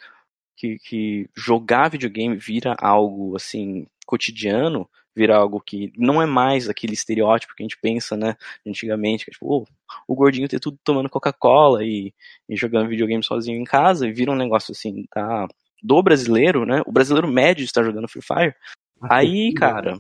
que, 0.57 0.79
que 0.79 1.31
jogar 1.37 1.91
videogame 1.91 2.37
vira 2.37 2.77
algo, 2.81 3.37
assim, 3.37 3.87
cotidiano, 4.07 4.89
vira 5.19 5.37
algo 5.37 5.61
que 5.61 5.93
não 5.97 6.23
é 6.23 6.27
mais 6.27 6.69
aquele 6.69 6.95
estereótipo 6.95 7.55
que 7.55 7.63
a 7.63 7.67
gente 7.67 7.79
pensa, 7.81 8.17
né, 8.17 8.37
antigamente, 8.67 9.25
que 9.25 9.31
é 9.31 9.33
tipo, 9.33 9.47
oh, 9.47 9.67
o 10.07 10.15
gordinho 10.15 10.49
ter 10.49 10.61
tudo 10.61 10.79
tomando 10.85 11.11
Coca-Cola 11.11 11.85
e, 11.85 12.15
e, 12.49 12.57
jogando 12.57 12.89
videogame 12.89 13.23
sozinho 13.23 13.61
em 13.61 13.65
casa, 13.65 14.07
e 14.07 14.13
vira 14.13 14.31
um 14.31 14.37
negócio 14.37 14.73
assim, 14.73 15.05
tá, 15.11 15.49
do 15.83 16.03
brasileiro, 16.03 16.65
né, 16.65 16.83
o 16.87 16.93
brasileiro 16.93 17.27
médio 17.27 17.65
está 17.65 17.83
jogando 17.83 18.09
Free 18.09 18.23
Fire, 18.23 18.55
aí, 19.03 19.53
cara, 19.55 19.99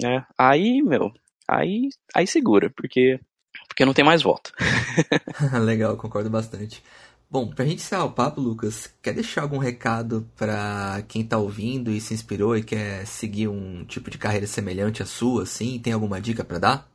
né, 0.00 0.24
aí, 0.36 0.82
meu, 0.82 1.12
aí, 1.48 1.88
aí 2.14 2.26
segura, 2.26 2.70
porque, 2.70 3.18
porque 3.68 3.84
não 3.84 3.94
tem 3.94 4.04
mais 4.04 4.22
volta. 4.22 4.52
Legal, 5.64 5.96
concordo 5.96 6.30
bastante. 6.30 6.82
Bom, 7.30 7.46
pra 7.46 7.66
gente 7.66 7.82
encerrar 7.82 8.06
o 8.06 8.12
papo, 8.12 8.40
Lucas, 8.40 8.86
quer 9.02 9.12
deixar 9.12 9.42
algum 9.42 9.58
recado 9.58 10.26
para 10.34 11.02
quem 11.06 11.22
tá 11.22 11.36
ouvindo 11.36 11.90
e 11.90 12.00
se 12.00 12.14
inspirou 12.14 12.56
e 12.56 12.64
quer 12.64 13.06
seguir 13.06 13.48
um 13.48 13.84
tipo 13.84 14.10
de 14.10 14.16
carreira 14.16 14.46
semelhante 14.46 15.02
à 15.02 15.06
sua, 15.06 15.42
assim? 15.42 15.78
Tem 15.78 15.92
alguma 15.92 16.22
dica 16.22 16.42
para 16.42 16.58
dar? 16.58 16.88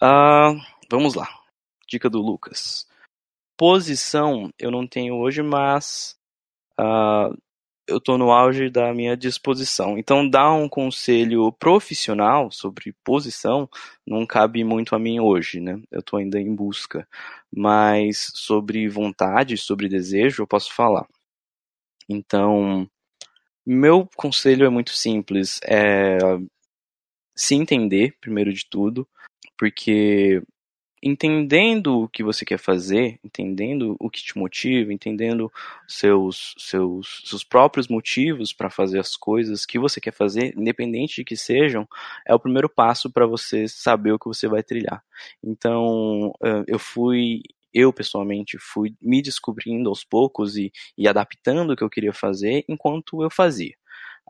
Uh, 0.00 0.56
vamos 0.88 1.14
lá. 1.14 1.26
Dica 1.88 2.08
do 2.08 2.20
Lucas. 2.20 2.86
Posição 3.56 4.50
eu 4.56 4.70
não 4.70 4.86
tenho 4.86 5.16
hoje, 5.16 5.42
mas 5.42 6.16
uh, 6.80 7.36
eu 7.86 7.98
estou 7.98 8.16
no 8.16 8.30
auge 8.30 8.70
da 8.70 8.92
minha 8.94 9.16
disposição. 9.16 9.98
Então, 9.98 10.28
dar 10.28 10.52
um 10.52 10.68
conselho 10.68 11.52
profissional 11.52 12.50
sobre 12.50 12.94
posição 13.04 13.68
não 14.06 14.26
cabe 14.26 14.64
muito 14.64 14.94
a 14.94 14.98
mim 14.98 15.20
hoje, 15.20 15.60
né? 15.60 15.80
Eu 15.90 16.00
estou 16.00 16.18
ainda 16.18 16.40
em 16.40 16.54
busca. 16.54 17.06
Mas 17.54 18.30
sobre 18.34 18.88
vontade, 18.88 19.56
sobre 19.56 19.88
desejo, 19.88 20.42
eu 20.42 20.46
posso 20.46 20.72
falar. 20.72 21.06
Então, 22.08 22.88
meu 23.66 24.08
conselho 24.16 24.66
é 24.66 24.68
muito 24.68 24.92
simples. 24.92 25.60
É 25.64 26.18
se 27.34 27.54
entender, 27.54 28.16
primeiro 28.20 28.52
de 28.52 28.66
tudo, 28.66 29.08
porque 29.58 30.42
entendendo 31.02 32.02
o 32.02 32.08
que 32.08 32.22
você 32.22 32.44
quer 32.44 32.58
fazer, 32.58 33.18
entendendo 33.24 33.96
o 33.98 34.08
que 34.08 34.22
te 34.22 34.38
motiva, 34.38 34.92
entendendo 34.92 35.52
seus 35.88 36.54
seus 36.56 37.22
seus 37.24 37.42
próprios 37.42 37.88
motivos 37.88 38.52
para 38.52 38.70
fazer 38.70 39.00
as 39.00 39.16
coisas 39.16 39.66
que 39.66 39.78
você 39.78 40.00
quer 40.00 40.12
fazer, 40.12 40.54
independente 40.56 41.16
de 41.16 41.24
que 41.24 41.36
sejam, 41.36 41.88
é 42.26 42.34
o 42.34 42.40
primeiro 42.40 42.68
passo 42.68 43.10
para 43.10 43.26
você 43.26 43.66
saber 43.66 44.12
o 44.12 44.18
que 44.18 44.28
você 44.28 44.46
vai 44.46 44.62
trilhar. 44.62 45.02
Então, 45.42 46.32
eu 46.66 46.78
fui 46.78 47.42
eu 47.74 47.92
pessoalmente 47.92 48.58
fui 48.58 48.94
me 49.00 49.22
descobrindo 49.22 49.88
aos 49.88 50.04
poucos 50.04 50.56
e, 50.56 50.70
e 50.96 51.08
adaptando 51.08 51.72
o 51.72 51.76
que 51.76 51.82
eu 51.82 51.90
queria 51.90 52.12
fazer 52.12 52.64
enquanto 52.68 53.22
eu 53.22 53.30
fazia. 53.30 53.74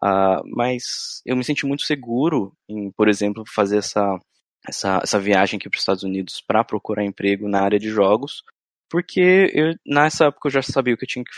Uh, 0.03 0.43
mas 0.47 1.23
eu 1.25 1.37
me 1.37 1.45
senti 1.45 1.67
muito 1.67 1.83
seguro 1.83 2.53
em, 2.69 2.91
por 2.93 3.09
exemplo, 3.09 3.45
fazer 3.47 3.79
essa 3.79 4.19
essa, 4.67 5.01
essa 5.03 5.19
viagem 5.19 5.59
aqui 5.59 5.69
para 5.69 5.77
os 5.77 5.83
Estados 5.83 6.03
Unidos 6.03 6.41
para 6.41 6.65
procurar 6.65 7.05
emprego 7.05 7.49
na 7.49 7.61
área 7.61 7.79
de 7.79 7.89
jogos, 7.91 8.43
porque 8.91 9.51
eu, 9.55 9.75
nessa 9.87 10.27
época 10.27 10.49
eu 10.49 10.53
já 10.53 10.63
sabia 10.63 10.95
o 10.95 10.97
que 10.97 11.05
eu 11.05 11.09
tinha 11.09 11.25
que 11.25 11.33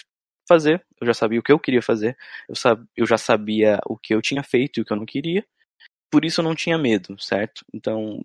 fazer, 0.48 0.84
eu 1.00 1.06
já 1.06 1.14
sabia 1.14 1.40
o 1.40 1.42
que 1.42 1.52
eu 1.52 1.58
queria 1.58 1.82
fazer, 1.82 2.16
eu, 2.48 2.54
sab, 2.54 2.84
eu 2.96 3.06
já 3.06 3.16
sabia 3.16 3.78
o 3.86 3.96
que 3.96 4.14
eu 4.14 4.20
tinha 4.20 4.42
feito 4.42 4.78
e 4.78 4.82
o 4.82 4.84
que 4.84 4.92
eu 4.92 4.96
não 4.96 5.06
queria, 5.06 5.44
por 6.10 6.24
isso 6.24 6.40
eu 6.40 6.44
não 6.44 6.54
tinha 6.54 6.78
medo, 6.78 7.16
certo? 7.18 7.64
Então, 7.72 8.20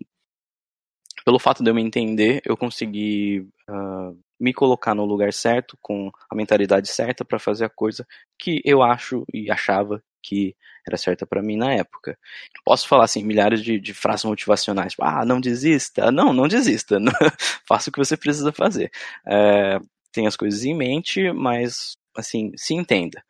pelo 1.24 1.38
fato 1.38 1.62
de 1.62 1.70
eu 1.70 1.74
me 1.74 1.82
entender, 1.82 2.40
eu 2.44 2.56
consegui 2.56 3.40
uh, 3.68 4.18
me 4.38 4.54
colocar 4.54 4.94
no 4.94 5.04
lugar 5.04 5.32
certo, 5.32 5.76
com 5.82 6.10
a 6.30 6.34
mentalidade 6.34 6.88
certa 6.88 7.24
para 7.24 7.38
fazer 7.38 7.66
a 7.66 7.70
coisa 7.70 8.06
que 8.38 8.60
eu 8.64 8.82
acho 8.82 9.24
e 9.32 9.50
achava 9.50 10.02
que 10.22 10.54
era 10.86 10.96
certa 10.96 11.26
para 11.26 11.42
mim 11.42 11.56
na 11.56 11.72
época. 11.74 12.18
Posso 12.64 12.88
falar 12.88 13.04
assim, 13.04 13.22
milhares 13.22 13.62
de, 13.62 13.78
de 13.78 13.94
frases 13.94 14.24
motivacionais, 14.24 14.92
tipo, 14.92 15.04
ah, 15.04 15.24
não 15.24 15.40
desista. 15.40 16.10
Não, 16.10 16.32
não 16.32 16.48
desista. 16.48 16.98
Faça 17.66 17.90
o 17.90 17.92
que 17.92 17.98
você 17.98 18.16
precisa 18.16 18.52
fazer. 18.52 18.90
É, 19.26 19.78
tenha 20.12 20.28
as 20.28 20.36
coisas 20.36 20.64
em 20.64 20.74
mente, 20.74 21.32
mas, 21.32 21.92
assim, 22.16 22.52
se 22.56 22.74
entenda. 22.74 23.22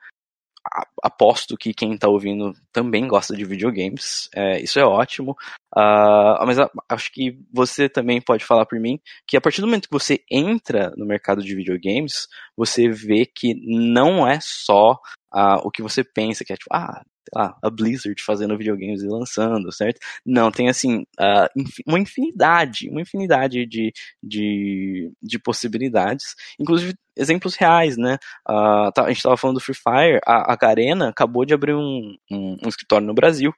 Aposto 1.03 1.57
que 1.57 1.73
quem 1.73 1.95
está 1.95 2.07
ouvindo 2.07 2.55
também 2.71 3.09
gosta 3.09 3.35
de 3.35 3.47
videogames, 3.47 4.29
é, 4.35 4.61
isso 4.61 4.79
é 4.79 4.85
ótimo, 4.85 5.33
uh, 5.75 6.45
mas 6.47 6.59
acho 6.87 7.11
que 7.13 7.39
você 7.51 7.89
também 7.89 8.21
pode 8.21 8.45
falar 8.45 8.67
por 8.67 8.79
mim 8.79 9.01
que 9.27 9.39
a 9.39 9.41
partir 9.41 9.63
do 9.63 9.67
momento 9.67 9.89
que 9.89 9.93
você 9.93 10.23
entra 10.31 10.93
no 10.99 11.07
mercado 11.07 11.43
de 11.43 11.57
videogames, 11.57 12.29
você 12.55 12.91
vê 12.91 13.25
que 13.25 13.55
não 13.65 14.29
é 14.29 14.39
só 14.41 15.01
uh, 15.35 15.61
o 15.65 15.71
que 15.71 15.83
você 15.83 16.03
pensa, 16.05 16.45
que 16.45 16.53
é 16.53 16.57
tipo, 16.57 16.73
ah, 16.73 17.03
lá, 17.35 17.57
a 17.63 17.71
Blizzard 17.71 18.21
fazendo 18.23 18.57
videogames 18.57 19.03
e 19.03 19.07
lançando, 19.07 19.73
certo? 19.73 20.01
Não, 20.25 20.51
tem 20.51 20.69
assim, 20.69 21.03
uh, 21.21 21.49
uma 21.87 21.99
infinidade, 21.99 22.89
uma 22.91 23.01
infinidade 23.01 23.67
de, 23.67 23.93
de, 24.23 25.13
de 25.23 25.39
possibilidades, 25.39 26.35
inclusive 26.59 26.95
exemplos 27.17 27.55
reais, 27.55 27.97
né? 27.97 28.19
Uh, 28.49 28.91
a 28.97 29.09
gente 29.09 29.19
estava 29.19 29.37
falando 29.37 29.57
do 29.57 29.63
Free 29.63 29.75
Fire, 29.75 30.21
a, 30.27 30.53
a 30.53 30.57
Garena 30.57 31.09
acabou 31.09 31.45
de 31.45 31.55
abrir 31.55 31.75
um, 31.75 32.17
um, 32.31 32.57
um 32.65 32.69
escritório 32.69 33.07
no 33.07 33.15
Brasil, 33.15 33.53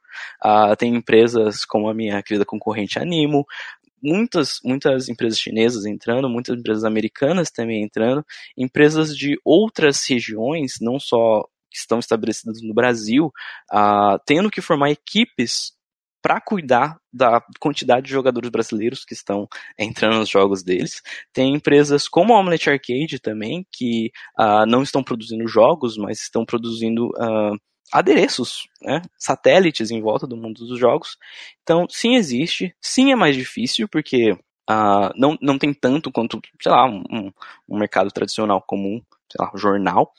uh, 0.44 0.74
tem 0.76 0.94
empresas 0.94 1.64
como 1.64 1.88
a 1.88 1.94
minha 1.94 2.22
querida 2.22 2.44
concorrente 2.44 2.98
Animo, 2.98 3.46
muitas, 4.02 4.58
muitas 4.64 5.08
empresas 5.08 5.38
chinesas 5.38 5.86
entrando, 5.86 6.28
muitas 6.28 6.58
empresas 6.58 6.84
americanas 6.84 7.50
também 7.50 7.84
entrando, 7.84 8.24
empresas 8.56 9.16
de 9.16 9.38
outras 9.44 10.04
regiões, 10.08 10.78
não 10.80 10.98
só 10.98 11.46
que 11.72 11.78
estão 11.78 11.98
estabelecidas 11.98 12.60
no 12.62 12.74
Brasil, 12.74 13.32
uh, 13.72 14.18
tendo 14.26 14.50
que 14.50 14.60
formar 14.60 14.90
equipes 14.90 15.72
para 16.22 16.40
cuidar 16.40 16.98
da 17.12 17.42
quantidade 17.58 18.06
de 18.06 18.12
jogadores 18.12 18.48
brasileiros 18.48 19.04
que 19.04 19.12
estão 19.12 19.48
entrando 19.76 20.18
nos 20.18 20.28
jogos 20.28 20.62
deles. 20.62 21.02
Tem 21.32 21.52
empresas 21.52 22.06
como 22.06 22.32
a 22.32 22.38
Omelette 22.38 22.70
Arcade 22.70 23.18
também, 23.18 23.66
que 23.72 24.12
uh, 24.38 24.64
não 24.66 24.82
estão 24.82 25.02
produzindo 25.02 25.48
jogos, 25.48 25.96
mas 25.96 26.20
estão 26.20 26.44
produzindo 26.44 27.08
uh, 27.08 27.58
adereços, 27.92 28.62
né, 28.80 29.02
satélites 29.18 29.90
em 29.90 30.00
volta 30.00 30.26
do 30.26 30.36
mundo 30.36 30.64
dos 30.64 30.78
jogos. 30.78 31.18
Então, 31.62 31.86
sim 31.90 32.14
existe, 32.14 32.74
sim 32.80 33.10
é 33.10 33.16
mais 33.16 33.34
difícil, 33.34 33.88
porque 33.88 34.32
uh, 34.32 35.12
não, 35.16 35.36
não 35.42 35.58
tem 35.58 35.74
tanto 35.74 36.12
quanto, 36.12 36.40
sei 36.60 36.70
lá, 36.70 36.86
um, 36.86 37.32
um 37.68 37.78
mercado 37.78 38.10
tradicional 38.12 38.62
comum, 38.62 39.02
sei 39.30 39.44
lá, 39.44 39.50
jornal, 39.56 40.12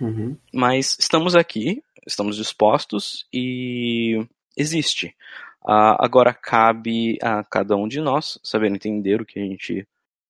Uhum. 0.00 0.36
Mas 0.52 0.96
estamos 0.98 1.34
aqui, 1.36 1.82
estamos 2.06 2.36
dispostos 2.36 3.26
e 3.32 4.26
existe. 4.56 5.14
Uh, 5.62 5.96
agora 5.98 6.34
cabe 6.34 7.18
a 7.22 7.42
cada 7.42 7.74
um 7.76 7.88
de 7.88 8.00
nós 8.00 8.38
saber 8.42 8.70
entender 8.70 9.20
o 9.20 9.24
que 9.24 9.38
a 9.38 9.42
gente 9.42 9.86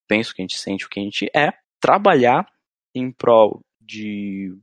pensa, 0.07 0.31
o 0.31 0.35
que 0.35 0.43
a 0.43 0.45
gente 0.45 0.59
sente, 0.59 0.87
o 0.87 0.89
que 0.89 1.01
a 1.01 1.03
gente 1.03 1.29
é, 1.35 1.53
trabalhar 1.81 2.47
em 2.95 3.11
prol 3.11 3.61
de 3.81 4.57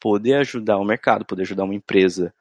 poder 0.00 0.34
ajudar 0.34 0.76
o 0.76 0.84
mercado, 0.84 1.24
poder 1.24 1.42
ajudar 1.42 1.64
uma 1.64 1.74
empresa 1.74 2.32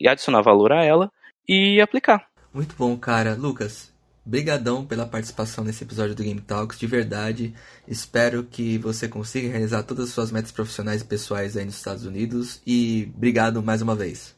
e 0.00 0.08
adicionar 0.08 0.42
valor 0.42 0.72
a 0.72 0.84
ela 0.84 1.12
e 1.48 1.80
aplicar. 1.80 2.28
Muito 2.52 2.74
bom, 2.76 2.96
cara. 2.96 3.34
Lucas, 3.34 3.91
Brigadão 4.24 4.86
pela 4.86 5.04
participação 5.04 5.64
nesse 5.64 5.82
episódio 5.82 6.14
do 6.14 6.22
Game 6.22 6.40
Talks, 6.40 6.78
de 6.78 6.86
verdade. 6.86 7.52
Espero 7.88 8.44
que 8.44 8.78
você 8.78 9.08
consiga 9.08 9.48
realizar 9.48 9.82
todas 9.82 10.08
as 10.08 10.14
suas 10.14 10.30
metas 10.30 10.52
profissionais 10.52 11.02
e 11.02 11.04
pessoais 11.04 11.56
aí 11.56 11.64
nos 11.64 11.76
Estados 11.76 12.06
Unidos. 12.06 12.62
E 12.64 13.10
obrigado 13.16 13.60
mais 13.62 13.82
uma 13.82 13.96
vez. 13.96 14.36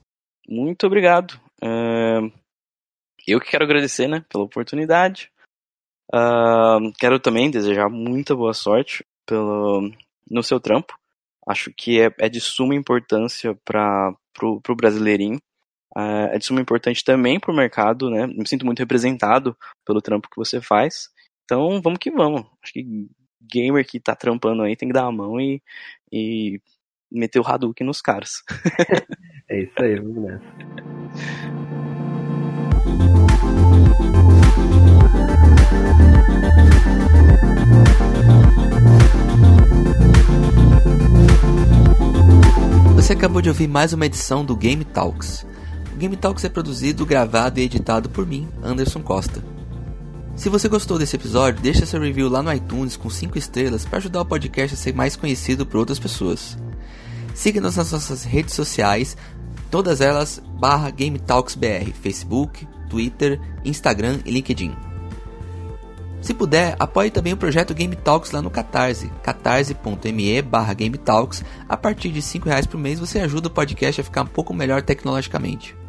Muito 0.49 0.87
obrigado. 0.87 1.39
Uh, 1.63 2.33
eu 3.27 3.39
que 3.39 3.51
quero 3.51 3.65
agradecer 3.65 4.09
né, 4.09 4.25
pela 4.27 4.45
oportunidade. 4.45 5.31
Uh, 6.13 6.91
quero 6.99 7.21
também 7.21 7.51
desejar 7.51 7.91
muita 7.91 8.35
boa 8.35 8.55
sorte 8.55 9.05
pelo, 9.27 9.91
no 10.31 10.43
seu 10.43 10.59
trampo. 10.59 10.99
Acho 11.47 11.71
que 11.77 12.01
é, 12.01 12.11
é 12.19 12.29
de 12.31 12.41
suma 12.41 12.75
importância 12.75 13.55
para 13.67 14.15
o 14.41 14.75
brasileirinho 14.75 15.39
uh, 15.97 16.29
é 16.33 16.39
de 16.39 16.45
suma 16.45 16.61
importante 16.61 17.05
também 17.05 17.39
para 17.39 17.53
o 17.53 17.57
mercado, 17.57 18.11
né? 18.11 18.27
Me 18.27 18.47
sinto 18.47 18.67
muito 18.67 18.81
representado 18.81 19.57
pelo 19.85 20.03
trampo 20.03 20.29
que 20.29 20.37
você 20.37 20.61
faz. 20.61 21.09
Então, 21.45 21.81
vamos 21.83 21.99
que 21.99 22.11
vamos. 22.11 22.45
Acho 22.63 22.73
que 22.73 23.09
gamer 23.41 23.87
que 23.87 24.01
tá 24.01 24.15
trampando 24.15 24.63
aí 24.63 24.77
tem 24.77 24.89
que 24.89 24.95
dar 24.95 25.05
a 25.05 25.13
mão 25.13 25.41
e, 25.41 25.63
e 26.11 26.61
meter 27.11 27.41
o 27.41 27.47
Hadouken 27.47 27.87
nos 27.87 28.01
caras. 28.01 28.43
é 29.49 29.63
isso 29.63 29.83
aí, 29.83 29.97
vamos 29.97 30.25
nessa. 30.25 30.45
Você 42.95 43.13
acabou 43.13 43.43
de 43.43 43.51
ouvir 43.51 43.69
mais 43.69 43.93
uma 43.93 44.07
edição 44.07 44.43
do 44.43 44.57
Game 44.57 44.83
Talks. 44.83 45.47
O 45.95 45.97
Game 45.97 46.17
Talks 46.17 46.45
é 46.45 46.49
produzido, 46.49 47.07
gravado 47.07 47.61
e 47.61 47.63
editado 47.63 48.11
por 48.11 48.27
mim, 48.27 48.49
Anderson 48.61 49.01
Costa. 49.01 49.45
Se 50.35 50.49
você 50.49 50.69
gostou 50.69 50.99
desse 50.99 51.15
episódio, 51.15 51.63
deixa 51.63 51.87
seu 51.87 52.01
review 52.01 52.29
lá 52.29 52.43
no 52.43 52.53
iTunes 52.53 52.97
com 52.97 53.09
5 53.09 53.39
estrelas 53.39 53.85
para 53.85 53.99
ajudar 53.99 54.23
o 54.23 54.27
podcast 54.27 54.75
a 54.75 54.77
ser 54.77 54.93
mais 54.93 55.15
conhecido 55.15 55.65
por 55.65 55.79
outras 55.79 56.01
pessoas. 56.01 56.59
Siga-nos 57.33 57.77
nas 57.77 57.93
nossas 57.93 58.25
redes 58.25 58.55
sociais, 58.55 59.17
todas 59.71 60.01
elas 60.01 60.43
barra 60.59 60.91
Game 60.91 61.17
Talks 61.17 61.55
BR, 61.55 61.93
Facebook, 62.03 62.67
Twitter, 62.91 63.41
Instagram 63.65 64.19
e 64.25 64.33
LinkedIn. 64.33 64.75
Se 66.21 66.35
puder, 66.35 66.75
apoie 66.81 67.11
também 67.11 67.35
o 67.35 67.37
projeto 67.37 67.73
Game 67.73 67.95
Talks 67.95 68.33
lá 68.33 68.43
no 68.43 68.51
Catarse, 68.51 69.13
catarse.me 69.23 70.43
barra 70.43 70.75
Game 70.75 70.99
Talks. 70.99 71.45
A 71.69 71.77
partir 71.77 72.11
de 72.11 72.19
R$ 72.19 72.43
reais 72.45 72.67
por 72.67 72.81
mês 72.81 72.99
você 72.99 73.21
ajuda 73.21 73.47
o 73.47 73.51
podcast 73.53 74.01
a 74.01 74.05
ficar 74.05 74.23
um 74.23 74.27
pouco 74.27 74.53
melhor 74.53 74.83
tecnologicamente. 74.83 75.84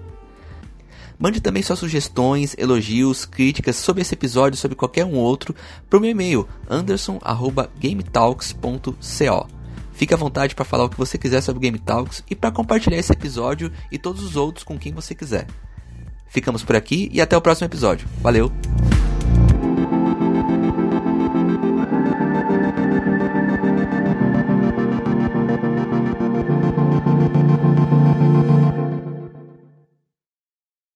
Mande 1.18 1.42
também 1.42 1.64
suas 1.64 1.80
sugestões, 1.80 2.54
elogios, 2.58 3.26
críticas 3.26 3.78
sobre 3.78 4.02
esse 4.02 4.14
episódio 4.14 4.58
sobre 4.58 4.76
qualquer 4.76 5.06
um 5.06 5.16
outro 5.16 5.56
para 5.90 5.98
o 5.98 6.02
meu 6.02 6.12
e-mail 6.12 6.46
anderson@gametalks.co. 6.70 9.48
Fique 9.94 10.14
à 10.14 10.18
vontade 10.18 10.54
para 10.54 10.66
falar 10.66 10.84
o 10.84 10.90
que 10.90 10.98
você 10.98 11.18
quiser 11.18 11.40
sobre 11.42 11.62
Game 11.62 11.80
Talks 11.80 12.22
e 12.30 12.36
para 12.36 12.52
compartilhar 12.52 12.98
esse 12.98 13.14
episódio 13.14 13.72
e 13.90 13.98
todos 13.98 14.22
os 14.24 14.36
outros 14.36 14.66
com 14.66 14.78
quem 14.78 14.92
você 14.92 15.16
quiser. 15.16 15.48
Ficamos 16.28 16.64
por 16.64 16.76
aqui 16.76 17.10
e 17.14 17.22
até 17.22 17.38
o 17.38 17.42
próximo 17.42 17.68
episódio. 17.68 18.06
Valeu! 18.22 18.52